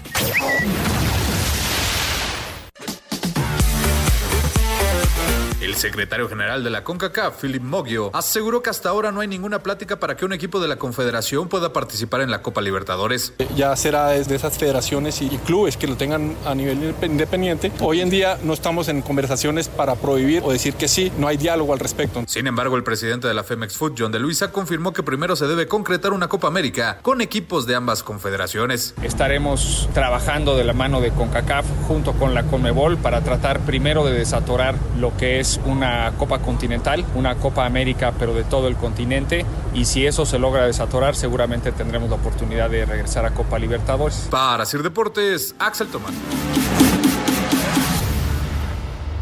El 5.61 5.75
secretario 5.75 6.27
general 6.27 6.63
de 6.63 6.71
la 6.71 6.83
CONCACAF, 6.83 7.39
Philip 7.39 7.61
Moggio, 7.61 8.09
aseguró 8.15 8.63
que 8.63 8.71
hasta 8.71 8.89
ahora 8.89 9.11
no 9.11 9.19
hay 9.19 9.27
ninguna 9.27 9.59
plática 9.59 9.99
para 9.99 10.17
que 10.17 10.25
un 10.25 10.33
equipo 10.33 10.59
de 10.59 10.67
la 10.67 10.77
Confederación 10.77 11.49
pueda 11.49 11.71
participar 11.71 12.21
en 12.21 12.31
la 12.31 12.41
Copa 12.41 12.61
Libertadores. 12.61 13.33
Ya 13.55 13.75
será 13.75 14.07
desde 14.07 14.33
esas 14.33 14.57
federaciones 14.57 15.21
y, 15.21 15.29
clubes 15.45 15.77
que 15.77 15.85
lo 15.85 15.97
tengan 15.97 16.35
a 16.47 16.55
nivel 16.55 16.95
independiente. 17.03 17.71
Hoy 17.79 18.01
en 18.01 18.09
día 18.09 18.39
no 18.43 18.53
estamos 18.53 18.87
en 18.87 19.03
conversaciones 19.03 19.67
para 19.67 19.93
prohibir 19.93 20.41
o 20.43 20.51
decir 20.51 20.73
que 20.73 20.87
sí, 20.87 21.11
no 21.19 21.27
hay 21.27 21.37
diálogo 21.37 21.73
al 21.73 21.79
respecto. 21.79 22.23
Sin 22.25 22.47
embargo, 22.47 22.75
el 22.75 22.83
presidente 22.83 23.27
de 23.27 23.35
la 23.35 23.43
Femex 23.43 23.77
Food, 23.77 23.93
John 23.99 24.11
de 24.11 24.17
Luisa, 24.17 24.51
confirmó 24.51 24.93
que 24.93 25.03
primero 25.03 25.35
se 25.35 25.45
debe 25.45 25.67
concretar 25.67 26.11
una 26.11 26.27
Copa 26.27 26.47
América 26.47 26.97
con 27.03 27.21
equipos 27.21 27.67
de 27.67 27.75
ambas 27.75 28.01
confederaciones. 28.01 28.95
Estaremos 29.03 29.87
trabajando 29.93 30.57
de 30.57 30.63
la 30.63 30.73
mano 30.73 31.01
de 31.01 31.11
CONCACAF 31.11 31.67
junto 31.87 32.13
con 32.13 32.33
la 32.33 32.45
CONMEBOL 32.45 32.97
para 32.97 33.21
tratar 33.21 33.59
primero 33.59 34.03
de 34.03 34.13
desatorar 34.13 34.73
lo 34.99 35.15
que 35.17 35.39
es 35.39 35.50
una 35.65 36.13
Copa 36.17 36.39
Continental, 36.39 37.05
una 37.15 37.35
Copa 37.35 37.65
América, 37.65 38.13
pero 38.17 38.33
de 38.33 38.43
todo 38.43 38.67
el 38.67 38.75
continente. 38.75 39.45
Y 39.73 39.85
si 39.85 40.05
eso 40.05 40.25
se 40.25 40.39
logra 40.39 40.65
desatorar, 40.65 41.15
seguramente 41.15 41.71
tendremos 41.71 42.09
la 42.09 42.15
oportunidad 42.15 42.69
de 42.69 42.85
regresar 42.85 43.25
a 43.25 43.31
Copa 43.31 43.57
Libertadores. 43.59 44.27
Para 44.29 44.65
Sir 44.65 44.83
Deportes, 44.83 45.55
Axel 45.59 45.87
Tomás. 45.87 46.11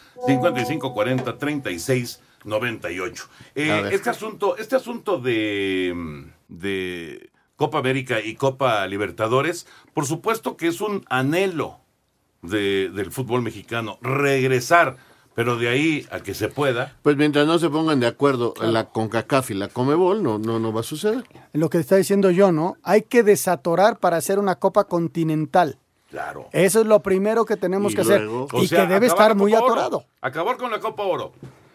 5540-3698. 2.45 3.29
Eh, 3.55 3.89
este 3.93 4.11
asunto, 4.11 4.57
este 4.57 4.77
asunto 4.77 5.19
de, 5.19 5.93
mm, 5.95 6.23
de 6.49 7.31
Copa 7.57 7.79
América 7.79 8.21
y 8.21 8.35
Copa 8.35 8.87
Libertadores, 8.87 9.67
por 9.93 10.07
supuesto 10.07 10.57
que 10.57 10.69
es 10.69 10.81
un 10.81 11.05
anhelo 11.11 11.79
de- 12.43 12.89
del 12.91 13.11
fútbol 13.13 13.43
mexicano, 13.43 13.99
regresar, 14.01 14.97
pero 15.35 15.57
de 15.59 15.69
ahí 15.69 16.07
a 16.11 16.21
que 16.21 16.33
se 16.35 16.49
pueda. 16.49 16.97
Pues 17.03 17.17
mientras 17.17 17.47
no 17.47 17.59
se 17.59 17.69
pongan 17.69 18.01
de 18.01 18.07
acuerdo 18.07 18.55
la 18.61 18.87
CONCACAF 18.89 19.51
y 19.51 19.55
la 19.55 19.69
COMEBOL, 19.69 20.23
no, 20.23 20.39
no, 20.39 20.59
no 20.59 20.73
va 20.73 20.81
a 20.81 20.85
suceder. 20.85 21.25
Lo 21.53 21.69
que 21.69 21.79
está 21.79 21.97
diciendo 21.97 22.31
yo, 22.31 22.51
¿no? 22.51 22.77
Hay 22.83 23.03
que 23.03 23.23
desatorar 23.23 23.99
para 23.99 24.17
hacer 24.17 24.39
una 24.39 24.57
copa 24.57 24.85
continental. 24.85 25.79
Claro. 26.11 26.49
Eso 26.53 26.81
es 26.81 26.87
lo 26.87 27.01
primero 27.01 27.45
que 27.45 27.57
tenemos 27.57 27.93
Y 27.93 27.95
que 27.95 28.01
hacer. 28.03 28.23
Y 28.25 28.27
O 28.29 28.49
sea, 28.67 28.87
que 28.87 28.93
debe 28.95 29.07
estar 29.07 29.35
muy 29.37 29.55
Oro. 29.55 29.65
atorado. 29.67 30.05
Acabar 30.21 30.57
con 30.57 30.71
la 30.71 30.81
Copa 30.81 31.05
Oro. 31.05 31.33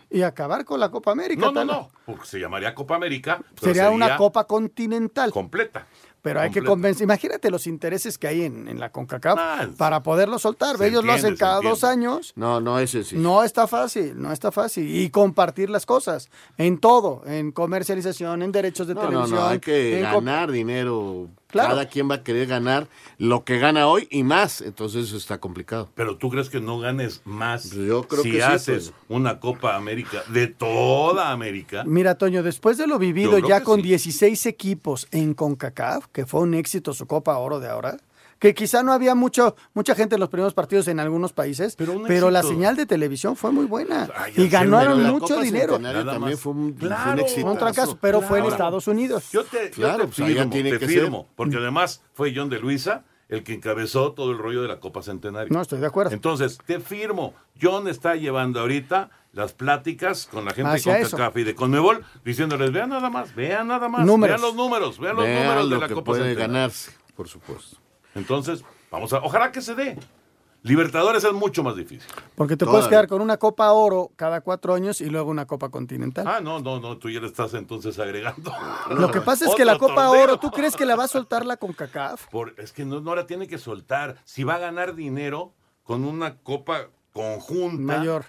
Y 0.10 0.22
acabar 0.22 0.64
con 0.66 0.80
la 0.80 0.92
Copa 0.92 1.12
América. 1.12 1.42
No, 1.42 1.52
no, 1.52 1.54
tal. 1.54 1.68
no, 1.68 1.90
porque 2.06 2.26
se 2.26 2.40
llamaría 2.40 2.76
Copa 2.76 2.96
América. 2.96 3.42
Sería 3.62 3.90
una 3.90 4.18
copa 4.18 4.46
continental. 4.46 5.32
completa. 5.32 5.88
Pero 6.22 6.40
hay 6.42 6.50
que 6.50 6.64
convencer. 6.64 7.04
Imagínate 7.04 7.52
los 7.52 7.68
intereses 7.68 8.18
que 8.18 8.28
hay 8.28 8.44
en, 8.46 8.68
en 8.68 8.80
la 8.80 8.92
CONCACAF 8.92 9.38
Ah, 9.40 9.68
para 9.78 10.02
poderlo 10.02 10.40
soltar. 10.40 10.76
se 10.78 10.88
Ellos 10.88 11.06
lo 11.06 11.14
hacen 11.14 11.36
cada 11.36 11.62
dos 11.62 11.84
años. 11.84 12.34
No, 12.36 12.60
no 12.60 12.80
es 12.80 12.90
sencillo. 12.90 13.22
No 13.22 13.44
está 13.44 13.68
fácil, 13.68 14.20
no 14.20 14.32
está 14.32 14.52
fácil. 14.52 14.90
Y 14.90 15.12
compartir 15.12 15.70
las 15.70 15.86
cosas 15.86 16.30
en 16.58 16.80
todo, 16.80 17.22
en 17.28 17.52
comercialización, 17.52 18.42
en 18.42 18.52
derechos 18.52 18.88
de 18.88 18.96
No, 18.96 19.04
no, 19.04 19.08
televisión. 19.10 19.40
no, 19.40 19.46
hay 19.48 19.60
que 19.60 20.00
ganar 20.02 20.52
dinero. 20.52 21.28
Claro. 21.56 21.70
Cada 21.70 21.86
quien 21.88 22.12
va 22.12 22.16
a 22.16 22.24
querer 22.24 22.48
ganar 22.48 22.90
lo 23.18 23.46
que 23.46 23.60
gana 23.60 23.88
hoy 23.88 24.10
y 24.12 24.24
más. 24.24 24.60
Entonces 24.60 25.06
eso 25.06 25.16
está 25.16 25.40
complicado. 25.40 25.90
Pero 25.96 26.18
tú 26.18 26.30
crees 26.30 26.50
que 26.50 26.60
no 26.60 26.80
ganes 26.80 27.22
más 27.24 27.70
Pues 27.70 27.88
Yo 27.88 28.04
creo 28.04 28.24
si 28.24 28.32
que 28.32 28.38
sí, 28.38 28.42
haces 28.42 28.92
pues. 28.92 29.06
una 29.08 29.40
Copa 29.40 29.78
América 29.78 30.24
de 30.28 30.48
toda 30.48 31.32
América. 31.32 31.84
Mira, 31.86 32.16
Toño, 32.16 32.44
después 32.44 32.78
de 32.78 32.88
lo 32.88 33.00
vivido 33.00 33.40
ya 33.40 33.64
con 33.64 33.78
sí. 33.78 33.88
16 33.88 34.46
equipos 34.48 35.08
en 35.12 35.34
CONCACAF, 35.34 36.08
que 36.12 36.26
fue 36.26 36.42
un 36.42 36.56
éxito 36.56 36.94
su 36.94 37.08
Copa 37.08 37.38
Oro 37.38 37.62
de 37.62 37.70
ahora, 37.70 37.98
que 38.40 38.54
quizá 38.54 38.84
no 38.84 38.92
había 38.94 39.16
mucho, 39.16 39.56
mucha 39.74 39.96
gente 39.96 40.16
en 40.16 40.20
los 40.20 40.30
primeros 40.30 40.54
partidos 40.54 40.88
en 40.88 41.00
algunos 41.00 41.34
países, 41.34 41.76
pero, 42.08 42.30
la 42.30 42.44
señal 42.44 42.76
de 42.76 42.86
televisión 42.86 43.36
fue 43.36 43.52
muy 43.52 43.66
buena 43.66 44.10
Ay, 44.16 44.34
y 44.36 44.48
ganaron 44.50 45.02
mucho 45.04 45.28
Copa 45.36 45.42
dinero. 45.42 45.80
También 45.80 46.38
fue 46.38 46.52
un- 46.54 46.76
fue 46.78 46.88
un 46.88 46.94
Claro, 46.96 47.22
exitazo. 47.22 47.52
un 47.52 47.58
fracaso, 47.60 47.98
pero 48.02 48.22
fue 48.22 48.40
en 48.40 48.46
Estados 48.46 48.88
Unidos. 48.88 49.30
Yo 49.32 49.44
te, 49.46 49.70
yo 49.70 49.76
Claro, 49.76 49.98
te 50.00 50.04
pues 50.14 50.16
firmo, 50.28 50.50
tiene 50.52 50.72
te 50.72 50.80
que 50.80 50.88
firmo, 50.88 51.24
ser. 51.24 51.32
porque 51.36 51.58
además 51.58 52.02
fue 52.14 52.34
John 52.36 52.50
de 52.50 52.60
Luisa 52.60 53.04
el 53.30 53.44
que 53.44 53.54
encabezó 53.54 54.12
todo 54.12 54.32
el 54.32 54.38
rollo 54.38 54.62
de 54.62 54.68
la 54.68 54.80
Copa 54.80 55.02
Centenario. 55.02 55.52
No, 55.52 55.62
estoy 55.62 55.80
de 55.80 55.88
acuerdo. 55.88 56.12
Entonces, 56.12 56.60
te 56.64 56.80
firmo. 56.80 57.34
John 57.60 57.88
está 57.88 58.16
llevando 58.16 58.60
ahorita 58.60 59.10
las 59.34 59.54
pláticas 59.54 60.28
con 60.32 60.46
la 60.46 60.52
gente 60.52 60.70
Hacia 60.72 60.94
de. 60.94 61.02
CONCACAF 61.04 61.38
y 61.38 61.44
de 61.44 61.56
Conmebol, 61.56 62.06
diciéndoles, 62.24 62.72
vean 62.72 62.90
nada 62.90 63.10
más, 63.10 63.34
vean 63.34 63.68
nada 63.68 63.90
más, 63.90 64.06
Números. 64.06 64.40
vean 64.40 64.42
los 64.48 64.56
números, 64.56 65.00
vean 65.00 65.16
los 65.16 65.26
Vean 65.26 65.44
números 65.44 65.70
de 65.72 65.78
la 65.78 65.88
que 65.88 65.94
Copa 65.96 66.06
puede 66.06 66.24
Centenario. 66.24 66.54
ganarse, 66.54 66.92
por 67.16 67.28
supuesto. 67.28 67.78
Entonces, 68.16 68.64
vamos 68.90 69.14
a, 69.14 69.18
ojalá 69.18 69.52
que 69.52 69.62
se 69.62 69.76
dé. 69.76 69.98
Libertadores 70.64 71.24
es 71.24 71.32
mucho 71.32 71.62
más 71.62 71.76
difícil. 71.76 72.10
Porque 72.34 72.56
te 72.58 72.66
Todavía. 72.66 72.80
puedes 72.80 72.90
quedar 72.90 73.08
con 73.08 73.22
una 73.22 73.38
Copa 73.38 73.72
Oro 73.72 74.10
cada 74.16 74.42
cuatro 74.42 74.74
años 74.74 75.00
y 75.00 75.06
luego 75.12 75.30
una 75.30 75.46
Copa 75.46 75.70
Continental. 75.70 76.26
Ah, 76.28 76.40
no, 76.42 76.60
no, 76.60 76.80
no, 76.80 76.98
tú 76.98 77.08
ya 77.12 77.20
le 77.20 77.28
estás 77.28 77.54
entonces 77.54 78.00
agregando. 78.00 78.52
Lo 78.90 79.12
que 79.12 79.22
pasa 79.22 79.46
es 79.48 79.54
que 79.54 79.64
la 79.64 79.78
Copa 79.78 80.08
torneo. 80.08 80.24
Oro, 80.24 80.40
¿tú 80.40 80.50
crees 80.50 80.76
que 80.76 80.88
la 80.88 80.96
va 80.96 81.04
a 81.04 81.08
soltar 81.08 81.46
la 81.46 81.58
CONCACAF? 81.58 82.30
Por- 82.30 82.56
es 82.58 82.72
que 82.72 82.84
no, 82.84 83.00
no 83.00 83.14
la 83.16 83.28
tiene 83.28 83.48
que 83.48 83.60
soltar. 83.60 84.18
Si 84.26 84.44
va 84.44 84.56
a 84.56 84.58
ganar 84.58 84.96
dinero 84.96 85.54
con 85.84 86.04
una 86.04 86.38
copa 86.40 86.88
conjunta. 87.14 87.98
Mayor. 88.00 88.26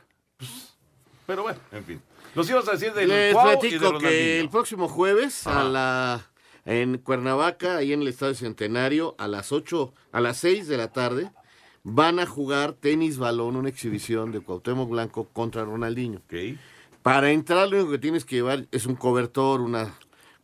Pero 1.27 1.43
bueno, 1.43 1.59
en 1.73 1.85
fin. 1.85 2.03
Nos 2.35 2.51
ibas 2.51 2.69
a 2.69 2.73
decir 2.73 2.93
del 2.93 3.09
Les 3.09 3.33
Cuau 3.33 3.65
y 3.65 3.79
de 3.79 3.99
que 3.99 4.41
el 4.41 4.51
próximo 4.51 4.89
jueves 4.89 5.47
a 5.47 5.65
la 5.65 6.21
en 6.67 6.99
Cuernavaca, 6.99 7.77
ahí 7.77 7.93
en 7.93 8.03
el 8.03 8.09
Estadio 8.09 8.35
Centenario, 8.35 9.15
a 9.19 9.29
las 9.29 9.53
8, 9.53 9.95
a 10.13 10.21
las 10.21 10.37
6 10.39 10.67
de 10.67 10.77
la 10.77 10.93
tarde, 10.93 11.31
van 11.85 12.19
a 12.19 12.27
jugar 12.27 12.73
tenis 12.73 13.17
balón, 13.17 13.55
una 13.55 13.69
exhibición 13.69 14.33
de 14.33 14.41
Cuauhtémoc 14.41 14.91
Blanco 14.91 15.29
contra 15.33 15.65
Ronaldinho. 15.65 16.21
Para 17.03 17.31
entrar 17.31 17.69
lo 17.69 17.77
único 17.77 17.93
que 17.93 17.99
tienes 17.99 18.25
que 18.25 18.37
llevar 18.37 18.67
es 18.73 18.87
un 18.87 18.97
cobertor, 18.97 19.61
una 19.61 19.95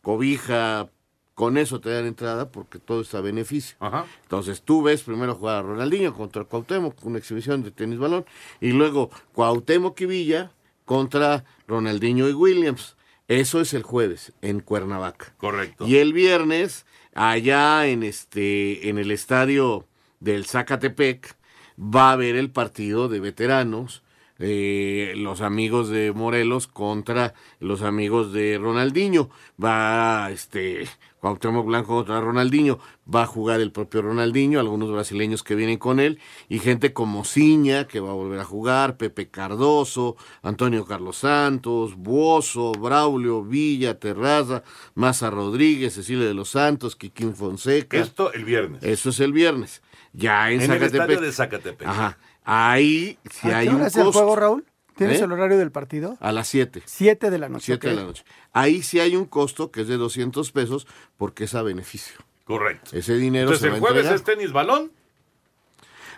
cobija, 0.01 0.89
con 1.35 1.57
eso 1.57 1.81
te 1.81 1.89
dan 1.89 2.05
entrada 2.05 2.49
porque 2.49 2.79
todo 2.79 3.01
está 3.01 3.17
a 3.17 3.21
beneficio. 3.21 3.75
Entonces 4.21 4.61
tú 4.61 4.81
ves 4.81 5.03
primero 5.03 5.35
jugar 5.35 5.57
a 5.57 5.61
Ronaldinho 5.63 6.13
contra 6.13 6.45
Cuauhtémoc, 6.45 7.03
una 7.05 7.17
exhibición 7.17 7.63
de 7.63 7.71
tenis 7.71 7.99
balón, 7.99 8.25
y 8.61 8.71
luego 8.71 9.09
Cuauhtémoc 9.33 9.99
y 9.99 10.05
Villa 10.05 10.51
contra 10.85 11.43
Ronaldinho 11.67 12.29
y 12.29 12.33
Williams. 12.33 12.95
Eso 13.39 13.61
es 13.61 13.73
el 13.73 13.83
jueves 13.83 14.33
en 14.41 14.59
Cuernavaca. 14.59 15.33
Correcto. 15.37 15.87
Y 15.87 15.97
el 15.97 16.13
viernes, 16.13 16.85
allá 17.15 17.87
en 17.87 18.03
este, 18.03 18.89
en 18.89 18.97
el 18.97 19.09
estadio 19.09 19.87
del 20.19 20.45
Zacatepec, 20.45 21.35
va 21.79 22.09
a 22.09 22.13
haber 22.13 22.35
el 22.35 22.51
partido 22.51 23.09
de 23.09 23.19
veteranos, 23.19 24.03
eh, 24.45 25.13
los 25.15 25.39
amigos 25.39 25.87
de 25.87 26.11
Morelos 26.11 26.67
contra 26.67 27.33
los 27.59 27.81
amigos 27.81 28.33
de 28.33 28.57
Ronaldinho. 28.57 29.29
Va 29.63 30.29
este 30.31 30.85
Cuauhtémoc 31.21 31.65
Blanco 31.65 31.95
contra 31.95 32.19
Ronaldinho, 32.19 32.79
va 33.07 33.23
a 33.23 33.25
jugar 33.25 33.61
el 33.61 33.71
propio 33.71 34.01
Ronaldinho, 34.01 34.59
algunos 34.59 34.91
brasileños 34.91 35.41
que 35.41 35.55
vienen 35.55 35.77
con 35.77 36.01
él, 36.01 36.19
y 36.49 36.59
gente 36.59 36.91
como 36.91 37.23
Ciña, 37.23 37.87
que 37.87 38.01
va 38.01 38.09
a 38.09 38.13
volver 38.13 38.41
a 38.41 38.43
jugar, 38.43 38.97
Pepe 38.97 39.29
Cardoso, 39.29 40.17
Antonio 40.41 40.83
Carlos 40.85 41.15
Santos, 41.15 41.95
Buoso, 41.95 42.73
Braulio, 42.73 43.41
Villa, 43.41 43.97
Terraza, 43.97 44.63
Maza 44.95 45.29
Rodríguez, 45.29 45.93
Cecilia 45.93 46.25
de 46.27 46.33
los 46.33 46.49
Santos, 46.49 46.97
Kikín 46.97 47.33
Fonseca. 47.35 47.95
Esto 47.97 48.33
el 48.33 48.43
viernes. 48.43 48.83
Eso 48.83 49.11
es 49.11 49.21
el 49.21 49.31
viernes. 49.31 49.81
Ya 50.11 50.51
en, 50.51 50.61
En 50.61 50.71
el 50.71 50.77
Zacatepec. 50.79 51.01
estadio 51.01 51.21
de 51.21 51.31
Zacatepec. 51.31 51.87
Ajá. 51.87 52.17
Ahí, 52.45 53.17
si 53.31 53.49
¿A 53.51 53.57
hay 53.59 53.67
qué 53.67 53.73
hora 53.73 53.81
un 53.83 53.87
es 53.87 53.95
el 53.95 54.03
costo. 54.05 54.19
juego, 54.19 54.35
Raúl? 54.35 54.65
¿Tienes 54.95 55.21
¿Eh? 55.21 55.23
el 55.23 55.31
horario 55.31 55.57
del 55.57 55.71
partido? 55.71 56.17
A 56.19 56.31
las 56.31 56.47
7. 56.49 56.83
7 56.85 57.29
de 57.31 57.37
la 57.39 57.49
noche. 57.49 57.65
7 57.65 57.87
de 57.87 57.93
ok. 57.93 57.99
la 57.99 58.05
noche. 58.05 58.23
Ahí 58.51 58.83
sí 58.83 58.99
hay 58.99 59.15
un 59.15 59.25
costo 59.25 59.71
que 59.71 59.81
es 59.81 59.87
de 59.87 59.97
200 59.97 60.51
pesos 60.51 60.85
porque 61.17 61.45
es 61.45 61.55
a 61.55 61.63
beneficio. 61.63 62.15
Correcto. 62.45 62.91
Ese 62.95 63.15
dinero 63.15 63.45
Entonces 63.53 63.61
se 63.61 63.69
va 63.69 63.75
el 63.77 63.77
a 63.77 63.85
jueves 63.87 64.05
entregar. 64.05 64.15
es 64.19 64.23
tenis 64.23 64.51
balón. 64.51 64.91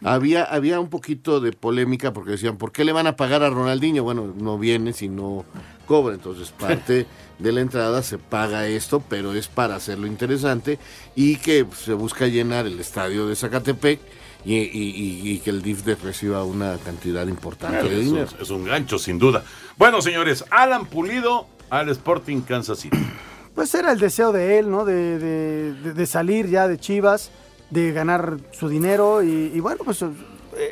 Había, 0.04 0.44
había 0.44 0.82
un 0.82 0.90
poquito 0.90 1.40
de 1.40 1.54
polémica 1.54 2.12
porque 2.12 2.32
decían, 2.32 2.58
¿por 2.58 2.74
qué 2.74 2.84
le 2.84 2.92
van 2.92 3.08
a 3.08 3.16
pagar 3.16 3.44
a 3.44 3.50
Ronaldinho? 3.50 4.04
Bueno, 4.04 4.34
no 4.38 4.60
viene 4.60 4.92
si 4.92 5.08
no 5.08 5.46
cobra. 5.88 6.16
Entonces, 6.16 6.52
parte 6.52 7.06
de 7.40 7.52
la 7.54 7.62
entrada 7.62 8.04
se 8.04 8.18
paga 8.18 8.68
esto, 8.68 9.02
pero 9.08 9.34
es 9.34 9.48
para 9.48 9.76
hacerlo 9.76 10.06
interesante 10.06 10.80
y 11.16 11.38
que 11.38 11.66
se 11.78 11.94
busca 11.94 12.28
llenar 12.28 12.66
el 12.68 12.78
estadio 12.80 13.26
de 13.28 13.38
Zacatepec 13.38 14.02
y, 14.46 14.56
y- 14.56 14.62
y- 14.64 15.32
y 15.32 15.40
que 15.40 15.50
el 15.50 15.62
DIF 15.62 15.84
de 15.84 15.96
reciba 15.96 16.44
una 16.44 16.78
cantidad 16.78 17.26
importante 17.28 17.90
de 17.90 17.96
Es 18.02 18.08
un, 18.08 18.14
dinero. 18.14 18.30
es 18.40 18.50
un 18.50 18.64
gancho, 18.66 19.00
sin 19.00 19.18
duda. 19.20 19.44
Bueno, 19.78 20.02
señores, 20.02 20.46
Alan 20.52 20.86
Pulido 20.86 21.48
al 21.70 21.90
Sporting 21.90 22.42
Kansas 22.42 22.80
City. 22.80 22.98
Pues 23.56 23.74
era 23.74 23.94
el 23.94 24.00
deseo 24.00 24.34
de 24.34 24.60
él, 24.60 24.70
¿no? 24.70 24.84
De, 24.84 25.18
de- 25.18 25.74
de- 25.76 25.94
de 25.94 26.06
salir 26.06 26.50
ya 26.50 26.68
de 26.68 26.78
Chivas, 26.78 27.32
de 27.70 27.94
ganar 27.94 28.36
su 28.52 28.68
dinero 28.68 29.24
y, 29.24 29.50
y 29.56 29.60
bueno, 29.62 29.80
pues 29.86 30.02
eh, 30.02 30.10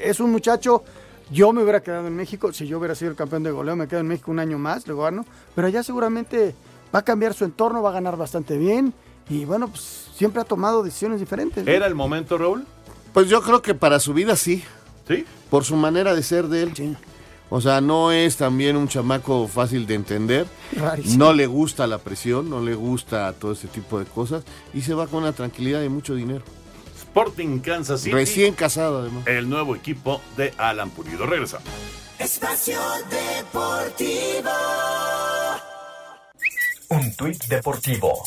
es 0.03 0.19
un 0.19 0.31
muchacho. 0.33 0.83
Yo 1.31 1.53
me 1.53 1.63
hubiera 1.63 1.81
quedado 1.81 2.07
en 2.07 2.15
México, 2.17 2.51
si 2.51 2.67
yo 2.67 2.79
hubiera 2.79 2.93
sido 2.93 3.09
el 3.11 3.15
campeón 3.15 3.41
de 3.43 3.51
goleo, 3.51 3.77
me 3.77 3.87
quedo 3.87 4.01
en 4.01 4.07
México 4.07 4.31
un 4.31 4.39
año 4.39 4.57
más, 4.59 4.85
luego 4.85 5.03
gano, 5.03 5.25
pero 5.55 5.67
allá 5.67 5.81
seguramente 5.81 6.53
va 6.93 6.99
a 6.99 7.03
cambiar 7.03 7.33
su 7.33 7.45
entorno, 7.45 7.81
va 7.81 7.91
a 7.91 7.93
ganar 7.93 8.17
bastante 8.17 8.57
bien 8.57 8.93
y 9.29 9.45
bueno, 9.45 9.69
pues 9.69 10.09
siempre 10.13 10.41
ha 10.41 10.43
tomado 10.43 10.83
decisiones 10.83 11.21
diferentes. 11.21 11.63
¿no? 11.63 11.71
¿Era 11.71 11.85
el 11.87 11.95
momento, 11.95 12.37
Raúl? 12.37 12.65
Pues 13.13 13.29
yo 13.29 13.41
creo 13.41 13.61
que 13.61 13.75
para 13.75 13.99
su 13.99 14.13
vida 14.13 14.35
sí. 14.35 14.63
¿Sí? 15.07 15.25
Por 15.49 15.65
su 15.65 15.75
manera 15.75 16.15
de 16.15 16.23
ser 16.23 16.47
de 16.47 16.63
él. 16.63 16.97
O 17.49 17.61
sea, 17.61 17.81
no 17.81 18.11
es 18.11 18.37
también 18.37 18.75
un 18.75 18.87
chamaco 18.87 19.47
fácil 19.47 19.85
de 19.85 19.93
entender. 19.93 20.47
Rarísimo. 20.71 21.17
No 21.17 21.33
le 21.33 21.45
gusta 21.45 21.85
la 21.85 21.99
presión, 21.99 22.49
no 22.49 22.61
le 22.61 22.73
gusta 22.73 23.31
todo 23.33 23.51
ese 23.51 23.67
tipo 23.67 23.99
de 23.99 24.05
cosas. 24.05 24.43
Y 24.73 24.81
se 24.81 24.95
va 24.95 25.05
con 25.07 25.21
una 25.21 25.33
tranquilidad 25.33 25.83
y 25.83 25.89
mucho 25.89 26.15
dinero. 26.15 26.43
Sporting 26.97 27.59
Kansas 27.59 28.01
City. 28.01 28.15
Recién 28.15 28.55
casado, 28.55 29.01
además. 29.01 29.27
El 29.27 29.47
nuevo 29.47 29.75
equipo 29.75 30.19
de 30.35 30.51
Alan 30.57 30.89
Pulido. 30.89 31.27
Regresamos. 31.27 31.67
Espacio 32.17 32.79
Deportivo. 33.11 34.49
Un 36.89 37.15
tuit 37.15 37.43
deportivo. 37.45 38.23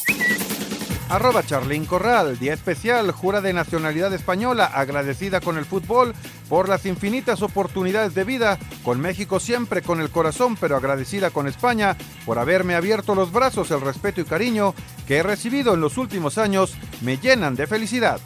Arroba 1.08 1.44
Charlín 1.44 1.86
Corral, 1.86 2.36
día 2.38 2.52
especial, 2.52 3.12
jura 3.12 3.40
de 3.40 3.52
nacionalidad 3.52 4.12
española, 4.12 4.66
agradecida 4.66 5.40
con 5.40 5.56
el 5.56 5.64
fútbol 5.64 6.14
por 6.48 6.68
las 6.68 6.84
infinitas 6.84 7.42
oportunidades 7.42 8.14
de 8.14 8.24
vida, 8.24 8.58
con 8.82 9.00
México 9.00 9.38
siempre 9.38 9.82
con 9.82 10.00
el 10.00 10.10
corazón, 10.10 10.56
pero 10.56 10.76
agradecida 10.76 11.30
con 11.30 11.46
España 11.46 11.96
por 12.24 12.40
haberme 12.40 12.74
abierto 12.74 13.14
los 13.14 13.30
brazos, 13.30 13.70
el 13.70 13.82
respeto 13.82 14.20
y 14.20 14.24
cariño 14.24 14.74
que 15.06 15.18
he 15.18 15.22
recibido 15.22 15.74
en 15.74 15.80
los 15.80 15.96
últimos 15.96 16.38
años, 16.38 16.74
me 17.02 17.18
llenan 17.18 17.54
de 17.54 17.68
felicidad. 17.68 18.20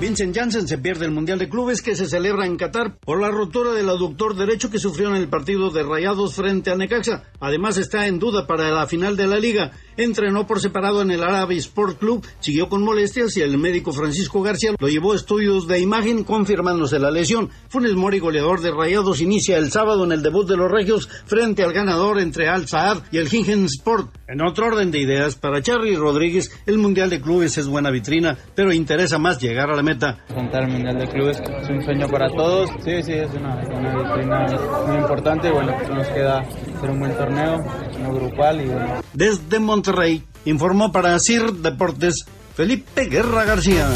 Vincent 0.00 0.34
Janssen 0.34 0.66
se 0.66 0.78
pierde 0.78 1.04
el 1.04 1.10
Mundial 1.10 1.38
de 1.38 1.50
Clubes 1.50 1.82
que 1.82 1.94
se 1.94 2.06
celebra 2.06 2.46
en 2.46 2.56
Qatar 2.56 2.96
por 3.00 3.20
la 3.20 3.30
rotura 3.30 3.72
del 3.72 3.90
aductor 3.90 4.34
derecho 4.34 4.70
que 4.70 4.78
sufrió 4.78 5.10
en 5.10 5.16
el 5.16 5.28
partido 5.28 5.68
de 5.68 5.82
Rayados 5.82 6.34
frente 6.34 6.70
a 6.70 6.74
Necaxa. 6.74 7.24
Además 7.38 7.76
está 7.76 8.06
en 8.06 8.18
duda 8.18 8.46
para 8.46 8.70
la 8.70 8.86
final 8.86 9.14
de 9.14 9.26
la 9.26 9.38
liga. 9.38 9.72
Entrenó 9.98 10.46
por 10.46 10.58
separado 10.58 11.02
en 11.02 11.10
el 11.10 11.22
Arabi 11.22 11.58
Sport 11.58 11.98
Club, 11.98 12.26
siguió 12.38 12.70
con 12.70 12.82
molestias 12.82 13.36
y 13.36 13.42
el 13.42 13.58
médico 13.58 13.92
Francisco 13.92 14.40
García 14.40 14.74
lo 14.78 14.88
llevó 14.88 15.12
a 15.12 15.16
estudios 15.16 15.68
de 15.68 15.80
imagen 15.80 16.24
confirmándose 16.24 16.98
la 16.98 17.10
lesión. 17.10 17.50
Funes 17.68 17.92
Mori, 17.92 18.20
goleador 18.20 18.62
de 18.62 18.70
Rayados, 18.70 19.20
inicia 19.20 19.58
el 19.58 19.70
sábado 19.70 20.04
en 20.04 20.12
el 20.12 20.22
debut 20.22 20.48
de 20.48 20.56
los 20.56 20.70
Regios 20.70 21.10
frente 21.26 21.62
al 21.62 21.74
ganador 21.74 22.20
entre 22.20 22.48
Al 22.48 22.66
Saad 22.66 23.02
y 23.12 23.18
el 23.18 23.28
Gingen 23.28 23.66
Sport. 23.66 24.16
En 24.28 24.40
otro 24.40 24.68
orden 24.68 24.90
de 24.90 25.00
ideas, 25.00 25.34
para 25.34 25.60
Charly 25.60 25.94
Rodríguez, 25.94 26.50
el 26.64 26.78
Mundial 26.78 27.10
de 27.10 27.20
Clubes 27.20 27.58
es 27.58 27.66
buena 27.66 27.90
vitrina, 27.90 28.38
pero 28.54 28.72
interesa 28.72 29.18
más 29.18 29.38
llegar 29.38 29.70
a 29.70 29.76
la 29.76 29.89
meta. 29.94 30.16
Contar 30.34 30.62
el 30.64 30.68
Mundial 30.70 30.98
de 30.98 31.08
Clubes 31.08 31.40
es 31.40 31.68
un 31.68 31.82
sueño 31.82 32.08
para 32.08 32.28
todos. 32.28 32.70
Sí, 32.84 33.02
sí, 33.02 33.12
es 33.12 33.30
una, 33.34 33.54
una 33.56 33.96
vitrina 33.96 34.46
muy 34.86 34.96
importante. 34.98 35.50
Bueno, 35.50 35.74
pues 35.78 35.90
nos 35.90 36.06
queda 36.08 36.38
hacer 36.40 36.90
un 36.90 37.00
buen 37.00 37.14
torneo, 37.16 37.58
uno 37.98 38.14
grupal 38.14 38.60
y 38.60 38.66
bueno. 38.66 39.00
Desde 39.12 39.58
Monterrey, 39.58 40.24
informó 40.44 40.92
para 40.92 41.18
CIR 41.18 41.52
Deportes 41.54 42.24
Felipe 42.54 43.06
Guerra 43.06 43.44
García. 43.44 43.88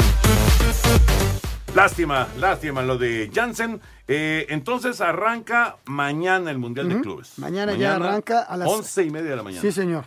Lástima, 1.73 2.27
lástima 2.39 2.81
lo 2.83 2.97
de 2.97 3.29
Jansen. 3.33 3.81
Eh, 4.07 4.45
entonces 4.49 5.01
arranca 5.01 5.75
mañana 5.85 6.51
el 6.51 6.57
Mundial 6.57 6.87
de. 6.89 7.01
Clubes. 7.01 7.37
Mañana 7.37 7.73
ya 7.73 7.95
arranca 7.95 8.41
a 8.43 8.55
las- 8.55 8.69
once 8.69 9.03
y 9.03 9.09
media 9.09 9.31
de 9.31 9.35
la 9.35 9.43
mañana. 9.43 9.61
Sí, 9.61 9.71
señor. 9.71 10.05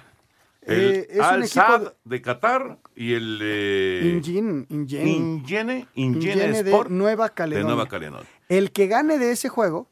El 0.69 1.07
Eh, 1.11 1.19
Al 1.21 1.49
Sadd 1.49 1.93
de-. 2.05 2.23
Qatar 2.23 2.79
y 2.95 3.15
el 3.15 3.39
eh, 3.43 4.01
Ingen, 4.05 4.67
Ingen. 4.69 5.09
Ingene, 5.09 5.87
Ingene 5.95 6.33
Ingene 6.33 6.63
de 6.63 6.71
Sport 6.71 6.91
Nueva 6.91 7.33
de 7.37 7.63
Nueva 7.65 7.87
Caledonia. 7.89 8.27
El 8.49 8.71
que 8.73 8.87
gane 8.87 9.19
de 9.19 9.33
ese 9.33 9.49
juego 9.49 9.89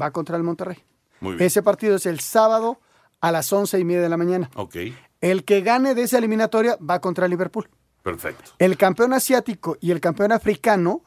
va 0.00 0.10
contra 0.12 0.36
el 0.36 0.42
Monterrey. 0.42 0.78
Muy 1.20 1.34
bien. 1.36 1.46
Ese 1.46 1.62
partido 1.62 1.96
es 1.96 2.06
el 2.06 2.20
sábado 2.20 2.80
a 3.20 3.32
las 3.32 3.52
once 3.52 3.78
y 3.78 3.84
media 3.84 4.02
de 4.02 4.08
la 4.08 4.16
mañana. 4.16 4.50
Ok, 4.54 4.76
El 5.20 5.44
que 5.44 5.60
gane 5.60 5.94
de 5.94 6.02
esa 6.02 6.18
eliminatoria 6.18 6.78
va 6.78 7.00
contra 7.00 7.26
el 7.26 7.30
Liverpool. 7.30 7.68
perfecto. 8.02 8.52
El 8.58 8.76
campeón 8.78 9.12
asiático 9.12 9.76
y 9.80 9.90
el 9.90 10.00
campeón 10.00 10.32
africano, 10.32 11.02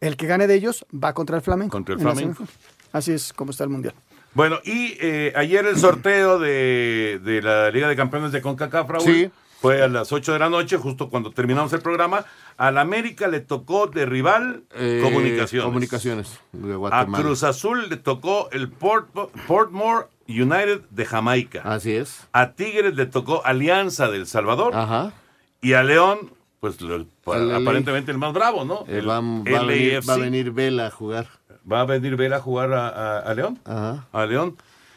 el 0.00 0.16
que 0.16 0.26
gane 0.26 0.46
de 0.46 0.54
ellos 0.54 0.84
va 0.92 1.14
contra 1.14 1.36
el 1.36 1.42
Flamengo. 1.42 1.70
Contra 1.72 1.94
el 1.94 2.00
en 2.00 2.06
la 2.06 2.12
Flamengo. 2.12 2.44
Así 2.92 3.12
es 3.12 3.32
como 3.32 3.50
está 3.52 3.64
el 3.64 3.70
Mundial. 3.70 3.94
Bueno, 4.34 4.58
y 4.64 4.96
eh, 5.00 5.32
ayer 5.36 5.66
el 5.66 5.76
sorteo 5.78 6.38
de, 6.38 7.20
de 7.24 7.42
la 7.42 7.70
Liga 7.70 7.88
de 7.88 7.96
Campeones 7.96 8.30
de 8.32 8.40
CONCACAF, 8.40 8.88
Raúl, 8.88 9.04
Sí. 9.04 9.30
fue 9.60 9.82
a 9.82 9.88
las 9.88 10.12
8 10.12 10.32
de 10.34 10.38
la 10.38 10.48
noche, 10.48 10.76
justo 10.76 11.08
cuando 11.08 11.30
terminamos 11.32 11.72
el 11.72 11.80
programa. 11.80 12.24
Al 12.56 12.78
América 12.78 13.26
le 13.28 13.40
tocó 13.40 13.86
de 13.88 14.06
rival 14.06 14.62
Eh, 14.74 15.00
Comunicaciones. 15.02 15.64
Comunicaciones 15.64 16.40
de 16.52 16.72
A 16.72 16.76
Guatemala. 16.76 17.24
Cruz 17.24 17.42
Azul 17.42 17.88
le 17.88 17.96
tocó 17.96 18.48
el 18.52 18.68
Port, 18.68 19.08
Portmore 19.46 20.06
United 20.28 20.82
de 20.90 21.04
Jamaica. 21.06 21.62
Así 21.64 21.92
es. 21.96 22.28
A 22.32 22.52
Tigres 22.52 22.94
le 22.94 23.06
tocó 23.06 23.44
Alianza 23.44 24.08
del 24.10 24.26
Salvador. 24.26 24.72
Ajá. 24.76 25.12
Y 25.60 25.72
a 25.72 25.82
León, 25.82 26.32
pues 26.60 26.80
lo- 26.80 27.06
aparentemente 27.26 28.12
el 28.12 28.18
más 28.18 28.32
bravo, 28.32 28.64
¿no? 28.64 28.84
Eh, 28.86 28.98
El 28.98 29.08
va, 29.08 29.20
va 29.20 29.60
a 29.60 29.64
venir, 29.64 30.08
va 30.08 30.14
a 30.14 30.18
venir 30.18 30.50
Vela 30.52 30.86
a 30.86 30.90
jugar. 30.90 31.26
Va 31.70 31.80
a 31.82 31.84
venir 31.84 32.16
Vela 32.16 32.36
a 32.36 32.40
jugar 32.40 32.72
a, 32.72 32.88
a- 32.88 33.18
a 33.20 33.34
León. 33.34 33.58
Ajá. 33.64 34.06
A 34.12 34.26
León. 34.26 34.56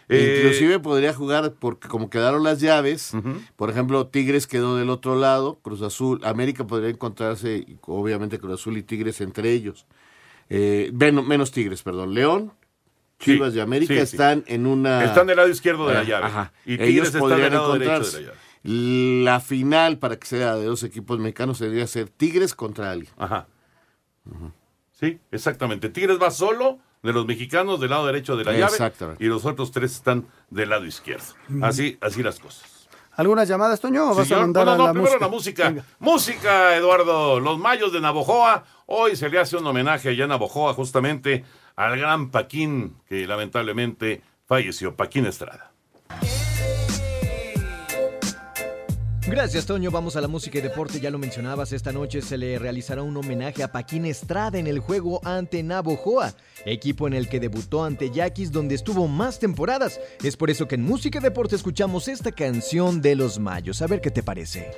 Eh, 0.10 0.42
Inclusive 0.44 0.80
podría 0.80 1.14
jugar 1.14 1.54
porque 1.58 1.88
como 1.88 2.10
quedaron 2.10 2.44
las 2.44 2.60
llaves, 2.60 3.14
por 3.56 3.70
ejemplo, 3.70 4.08
Tigres 4.08 4.46
quedó 4.46 4.76
del 4.76 4.90
otro 4.90 5.16
lado, 5.16 5.60
Cruz 5.62 5.82
Azul, 5.82 6.20
América 6.26 6.68
podría 6.68 6.90
encontrarse, 6.90 7.66
obviamente 7.84 8.38
Cruz 8.38 8.60
Azul 8.60 8.78
y 8.78 8.84
Tigres 8.84 9.22
entre 9.22 9.52
ellos. 9.54 9.86
Eh, 10.50 10.92
menos 10.94 11.52
Tigres, 11.52 11.82
perdón. 11.82 12.14
León, 12.14 12.52
Sí, 13.20 13.34
Chivas 13.34 13.54
y 13.56 13.60
América 13.60 13.94
sí, 13.94 14.00
sí. 14.00 14.04
están 14.16 14.44
en 14.48 14.66
una... 14.66 15.04
Están 15.06 15.28
del 15.28 15.38
lado 15.38 15.48
izquierdo 15.48 15.88
de 15.88 15.94
la 15.94 16.00
Ah, 16.00 16.04
llave. 16.04 16.26
Ajá. 16.26 16.54
Y 16.66 16.72
Tigres 16.78 16.90
Ellos 16.90 17.08
está 17.08 17.20
podrían 17.20 17.42
del 17.42 17.54
lado 17.54 17.74
derecho 17.74 17.90
de 17.92 17.96
encontrarse. 17.96 18.22
la 18.22 18.28
llave. 18.28 19.24
La 19.24 19.40
final 19.40 19.98
para 20.00 20.18
que 20.18 20.26
sea 20.28 20.56
de 20.56 20.66
dos 20.66 20.82
equipos 20.84 21.20
mexicanos 21.20 21.60
debería 21.60 21.86
ser 21.88 22.10
Tigres 22.10 22.54
contra 22.56 22.92
alguien. 22.92 23.14
Ajá. 23.18 23.48
Sí, 25.02 25.20
exactamente. 25.32 25.90
Tigres 25.90 26.22
va 26.22 26.32
solo 26.32 26.78
de 27.02 27.12
los 27.12 27.26
mexicanos 27.26 27.80
del 27.80 27.90
lado 27.90 28.06
derecho 28.06 28.38
de 28.38 28.46
la 28.46 28.52
llave 28.54 28.66
Exactamente. 28.66 29.24
y 29.24 29.28
los 29.28 29.44
otros 29.46 29.72
tres 29.72 29.92
están 29.94 30.28
del 30.52 30.70
lado 30.70 30.86
izquierdo. 30.86 31.26
Así, 31.64 31.98
así 32.02 32.22
las 32.22 32.40
cosas. 32.40 32.88
¿Algunas 33.16 33.48
llamadas, 33.48 33.82
Toño? 33.82 34.12
¿O 34.12 34.16
vas 34.16 34.32
a 34.32 34.38
mandar 34.40 34.66
no, 34.66 34.72
no, 34.72 34.74
a 34.76 34.78
no, 34.78 34.86
la 34.86 34.94
primero 34.94 35.30
música? 35.30 35.64
la 35.66 35.72
música. 35.72 35.86
Música, 36.00 36.78
Eduardo. 36.78 37.40
Los 37.40 37.58
Mayos 37.58 37.92
de 37.92 38.00
Navojoa. 38.00 38.64
Hoy 38.86 39.16
se 39.16 39.30
le 39.30 39.40
hace 39.40 39.58
un 39.58 39.66
homenaje 39.66 40.10
allá 40.10 40.24
en 40.24 40.30
Navojoa 40.30 40.74
justamente 40.76 41.44
al 41.76 41.98
gran 41.98 42.30
Paquín 42.30 42.96
que 43.10 43.26
lamentablemente 43.28 44.22
falleció, 44.46 44.96
Paquín 44.96 45.26
Estrada. 45.26 45.71
Gracias, 49.32 49.66
Toño. 49.66 49.92
Vamos 49.92 50.18
a 50.18 50.22
la 50.22 50.28
música 50.28 50.58
y 50.58 50.62
deporte. 50.62 51.00
Ya 51.00 51.10
lo 51.10 51.18
mencionabas, 51.18 51.72
esta 51.72 51.94
noche 51.94 52.22
se 52.22 52.38
le 52.38 52.60
realizará 52.60 53.02
un 53.02 53.16
homenaje 53.16 53.64
a 53.64 53.72
Paquín 53.72 54.06
Estrada 54.06 54.60
en 54.60 54.68
el 54.68 54.80
juego 54.80 55.22
ante 55.24 55.64
Navojoa, 55.64 56.34
equipo 56.66 57.08
en 57.08 57.14
el 57.14 57.30
que 57.30 57.40
debutó 57.40 57.86
ante 57.86 58.12
Yaquis, 58.12 58.52
donde 58.52 58.76
estuvo 58.76 59.08
más 59.08 59.40
temporadas. 59.40 60.02
Es 60.22 60.36
por 60.36 60.50
eso 60.50 60.68
que 60.68 60.76
en 60.76 60.84
música 60.84 61.20
y 61.20 61.22
deporte 61.22 61.56
escuchamos 61.56 62.10
esta 62.10 62.34
canción 62.34 63.02
de 63.02 63.16
los 63.16 63.40
Mayos. 63.40 63.82
A 63.82 63.88
ver 63.88 64.02
qué 64.02 64.12
te 64.12 64.22
parece. 64.22 64.72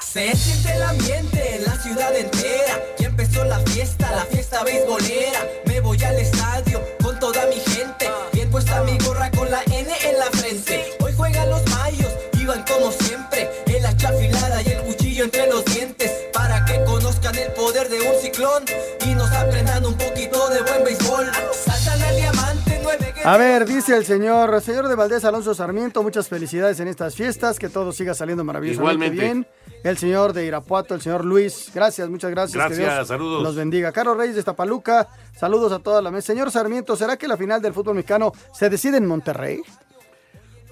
Se 0.00 0.32
siente 0.36 0.72
el 0.76 0.82
ambiente 0.82 1.56
en 1.56 1.64
la 1.64 1.76
ciudad 1.76 2.16
entera. 2.16 2.80
Ya 3.00 3.08
empezó 3.08 3.44
la 3.46 3.58
fiesta, 3.58 4.08
la 4.14 4.24
fiesta 4.26 4.62
beisbolera. 4.62 5.40
Me 5.66 5.80
voy 5.80 6.00
al 6.04 6.14
estadio 6.16 6.80
con 7.02 7.18
toda 7.18 7.44
mi 7.46 7.56
gente. 7.56 8.06
Bien 8.32 8.48
puesta 8.48 8.84
mi 8.84 8.96
gorra 8.98 9.28
con 9.32 9.50
la 9.50 9.60
N 9.64 9.92
en 10.08 10.18
la 10.18 10.26
frente. 10.26 10.84
Hoy 11.00 11.12
juegan 11.16 11.50
los 11.50 11.68
mayos, 11.68 12.12
iban 12.44 12.62
como 12.64 12.92
siempre. 12.92 13.50
El 13.66 13.84
hacha 13.86 14.08
afilada 14.10 14.62
y 14.62 14.68
el 14.68 14.82
cuchillo 14.82 15.24
entre 15.24 15.48
los 15.48 15.64
dientes. 15.64 16.10
Para 16.32 16.64
que 16.64 16.82
conozcan 16.84 17.34
el 17.36 17.50
poder 17.52 17.88
de 17.88 18.00
un 18.00 18.14
ciclón 18.20 18.64
y 19.06 19.14
nos 19.14 19.30
aprendan 19.32 19.84
un 19.86 19.94
poquito 19.94 20.48
de 20.50 20.62
buen 20.62 20.84
béisbol. 20.84 21.26
Saltan 21.52 22.02
al 22.02 22.16
diamante, 22.16 22.80
nueve 22.82 23.14
A 23.24 23.36
ver, 23.38 23.64
dice 23.64 23.96
el 23.96 24.04
señor, 24.04 24.60
señor 24.60 24.88
de 24.88 24.94
Valdés 24.94 25.24
Alonso 25.24 25.54
Sarmiento, 25.54 26.02
muchas 26.02 26.28
felicidades 26.28 26.78
en 26.80 26.88
estas 26.88 27.14
fiestas, 27.14 27.58
que 27.58 27.68
todo 27.70 27.92
siga 27.92 28.12
saliendo 28.14 28.44
maravillosamente 28.44 29.06
Igualmente. 29.06 29.24
bien. 29.24 29.80
El 29.82 29.98
señor 29.98 30.32
de 30.32 30.46
Irapuato, 30.46 30.94
el 30.94 31.00
señor 31.02 31.24
Luis, 31.24 31.70
gracias, 31.74 32.08
muchas 32.08 32.30
gracias. 32.30 32.52
que 32.52 32.74
Gracias, 32.74 32.96
Dios 32.96 33.08
saludos. 33.08 33.42
Los 33.42 33.54
bendiga. 33.56 33.92
Carlos 33.92 34.16
Reyes 34.16 34.36
de 34.36 34.42
Tapaluca, 34.42 35.08
saludos 35.34 35.72
a 35.72 35.78
toda 35.78 36.00
la 36.02 36.10
mesa. 36.10 36.28
Señor 36.28 36.50
Sarmiento, 36.50 36.96
¿será 36.96 37.16
que 37.16 37.26
la 37.28 37.36
final 37.36 37.60
del 37.62 37.72
fútbol 37.74 37.94
mexicano 37.94 38.32
se 38.52 38.68
decide 38.70 38.96
en 38.98 39.06
Monterrey? 39.06 39.62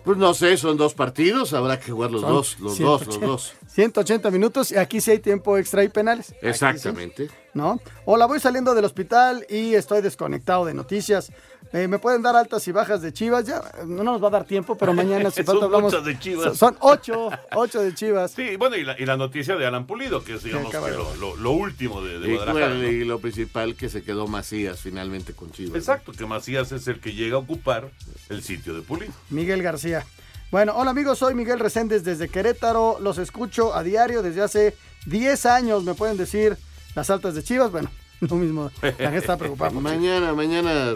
Pues 0.05 0.18
no 0.18 0.34
sé, 0.34 0.57
son 0.57 0.76
dos 0.76 0.94
partidos, 0.94 1.53
habrá 1.53 1.78
que 1.78 1.92
jugar 1.92 2.11
los 2.11 2.22
Son 2.22 2.30
dos, 2.30 2.59
los 2.59 2.78
dos, 2.78 3.07
los 3.07 3.16
180 3.16 3.26
dos. 3.26 3.53
180 3.68 4.30
minutos 4.30 4.72
y 4.72 4.76
aquí 4.76 5.00
sí 5.00 5.12
hay 5.12 5.20
tiempo 5.20 5.57
extra 5.57 5.84
y 5.84 5.88
penales. 5.88 6.26
Sí. 6.26 6.34
Exactamente. 6.42 7.30
¿no? 7.55 7.80
Hola, 8.05 8.26
voy 8.26 8.40
saliendo 8.40 8.74
del 8.74 8.84
hospital 8.84 9.46
y 9.48 9.74
estoy 9.74 10.03
desconectado 10.03 10.64
de 10.64 10.74
noticias. 10.74 11.30
Eh, 11.74 11.88
¿Me 11.88 11.98
pueden 11.98 12.20
dar 12.20 12.36
altas 12.36 12.68
y 12.68 12.72
bajas 12.72 13.00
de 13.00 13.14
Chivas? 13.14 13.46
Ya 13.46 13.62
no 13.86 14.02
nos 14.04 14.22
va 14.22 14.28
a 14.28 14.30
dar 14.30 14.44
tiempo, 14.44 14.76
pero 14.76 14.92
mañana 14.92 15.30
si 15.30 15.36
Son 15.44 15.46
falta 15.46 15.64
hablamos. 15.64 15.90
muchas 15.92 16.04
de 16.04 16.18
Chivas. 16.18 16.44
Son- 16.44 16.56
Son 16.56 16.76
ocho, 16.80 17.30
ocho 17.54 17.80
de 17.80 17.94
Chivas. 17.94 18.32
Sí, 18.32 18.56
bueno, 18.56 18.76
y 18.76 18.84
la, 18.84 18.94
y 19.00 19.06
la 19.06 19.16
noticia 19.16 19.56
de 19.56 19.64
Alan 19.66 19.86
Pulido, 19.86 20.22
que 20.22 20.34
es, 20.34 20.42
digamos, 20.42 20.70
que 20.70 20.78
lo, 20.78 21.14
lo- 21.16 21.36
lo 21.36 21.50
último 21.52 22.02
de, 22.02 22.18
de 22.20 22.28
Y, 22.28 22.34
Guadalajara. 22.36 22.66
bueno, 22.74 22.82
¿no? 22.82 22.88
y 22.92 23.04
lo 23.04 23.18
principal 23.20 23.74
que 23.74 23.88
se 23.88 24.02
quedó 24.02 24.26
Macías 24.26 24.80
finalmente 24.80 25.32
con 25.32 25.50
Chivas. 25.50 25.76
Exacto, 25.76 26.12
que 26.12 26.26
Macías 26.26 26.72
es 26.72 26.86
el 26.88 27.00
que 27.00 27.14
llega 27.14 27.36
a 27.36 27.38
ocupar 27.38 27.90
el 28.28 28.42
sitio 28.42 28.74
de 28.74 28.82
Pulido. 28.82 29.12
Miguel 29.30 29.62
García. 29.62 30.04
Bueno, 30.50 30.74
hola 30.76 30.90
amigos, 30.90 31.18
soy 31.20 31.34
Miguel 31.34 31.58
Reséndez 31.58 32.04
desde 32.04 32.28
Querétaro. 32.28 32.98
Los 33.00 33.16
escucho 33.16 33.74
a 33.74 33.82
diario 33.82 34.22
desde 34.22 34.42
hace 34.42 34.76
10 35.06 35.46
años. 35.46 35.84
¿Me 35.84 35.94
pueden 35.94 36.18
decir 36.18 36.58
las 36.94 37.08
altas 37.08 37.34
de 37.34 37.42
Chivas? 37.42 37.70
Bueno, 37.72 37.90
lo 38.30 38.36
mismo. 38.36 38.70
La 38.80 38.92
gente 38.92 39.18
está 39.18 39.36
preocupada. 39.36 39.72
Mañana, 39.72 40.32
mañana 40.32 40.90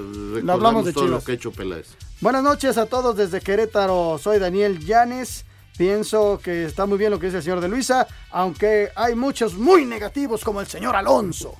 hablamos 0.49 0.85
de 0.85 0.93
todo 0.93 1.07
Chivas. 1.07 1.21
lo 1.21 1.25
que 1.25 1.33
ha 1.33 1.35
hecho 1.35 1.51
Peláez. 1.51 1.89
Buenas 2.21 2.43
noches 2.43 2.79
a 2.79 2.87
todos 2.87 3.17
desde 3.17 3.41
Querétaro. 3.41 4.19
Soy 4.23 4.39
Daniel 4.39 4.79
Llanes. 4.85 5.45
Pienso 5.77 6.41
que 6.43 6.65
está 6.65 6.87
muy 6.87 6.97
bien 6.99 7.11
lo 7.11 7.19
que 7.19 7.27
dice 7.27 7.39
el 7.39 7.43
señor 7.43 7.61
de 7.61 7.69
Luisa, 7.69 8.07
aunque 8.31 8.91
hay 8.95 9.15
muchos 9.15 9.55
muy 9.55 9.85
negativos 9.85 10.43
como 10.43 10.61
el 10.63 10.67
señor 10.67 10.97
Alonso. 10.97 11.55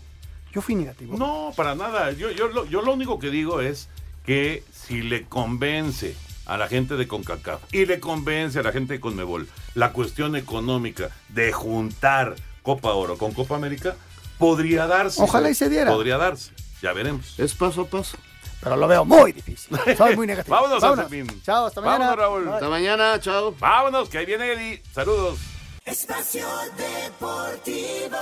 Yo 0.53 0.63
fui 0.63 0.75
negativo. 0.75 1.19
No, 1.19 1.53
para 1.55 1.75
nada. 1.75 2.13
Yo, 2.13 2.31
yo, 2.31 2.49
lo, 2.49 2.65
yo 2.65 2.81
lo 2.81 2.95
único 2.95 3.19
que 3.19 3.29
digo 3.29 3.61
es 3.61 3.89
que 4.25 4.63
si 4.73 5.03
le 5.03 5.27
convence 5.27 6.17
a 6.47 6.57
la 6.57 6.69
gente 6.69 6.97
de 6.97 7.07
CONCACAF 7.07 7.75
y 7.75 7.85
le 7.85 8.01
convence 8.01 8.61
a 8.61 8.63
la 8.63 8.73
gente 8.73 8.95
de 8.95 9.01
CONMEBOL 9.01 9.49
la 9.75 9.93
cuestión 9.93 10.35
económica 10.37 11.11
de 11.29 11.53
juntar 11.53 12.37
Copa 12.63 12.95
Oro 12.95 13.19
con 13.19 13.33
Copa 13.33 13.57
América, 13.57 13.97
Podría 14.39 14.87
darse. 14.87 15.23
Ojalá 15.23 15.51
y 15.51 15.55
se 15.55 15.69
diera. 15.69 15.91
Podría 15.91 16.19
darse. 16.19 16.53
Ya 16.83 16.93
veremos. 16.93 17.39
Es 17.39 17.55
paso 17.55 17.83
a 17.83 17.87
paso. 17.87 18.17
Pero 18.61 18.77
lo 18.77 18.89
veo 18.89 19.05
muy 19.05 19.33
difícil. 19.33 19.77
Soy 19.97 20.17
muy 20.17 20.27
negativo. 20.27 20.57
Vámonos, 20.61 20.83
Vámonos. 20.83 21.43
Chao, 21.43 21.67
hasta 21.67 21.81
mañana. 21.81 22.17
Vámonos, 22.17 22.45
Raúl. 22.45 22.49
Hasta 22.55 22.69
mañana, 22.69 23.21
chao. 23.21 23.55
Vámonos, 23.59 24.09
que 24.09 24.19
ahí 24.19 24.27
viene 24.27 24.53
Eddie. 24.53 24.83
Saludos. 24.93 25.39
Espacio 25.85 26.47
Deportivo. 26.77 28.19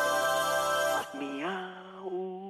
Miau. 1.15 2.43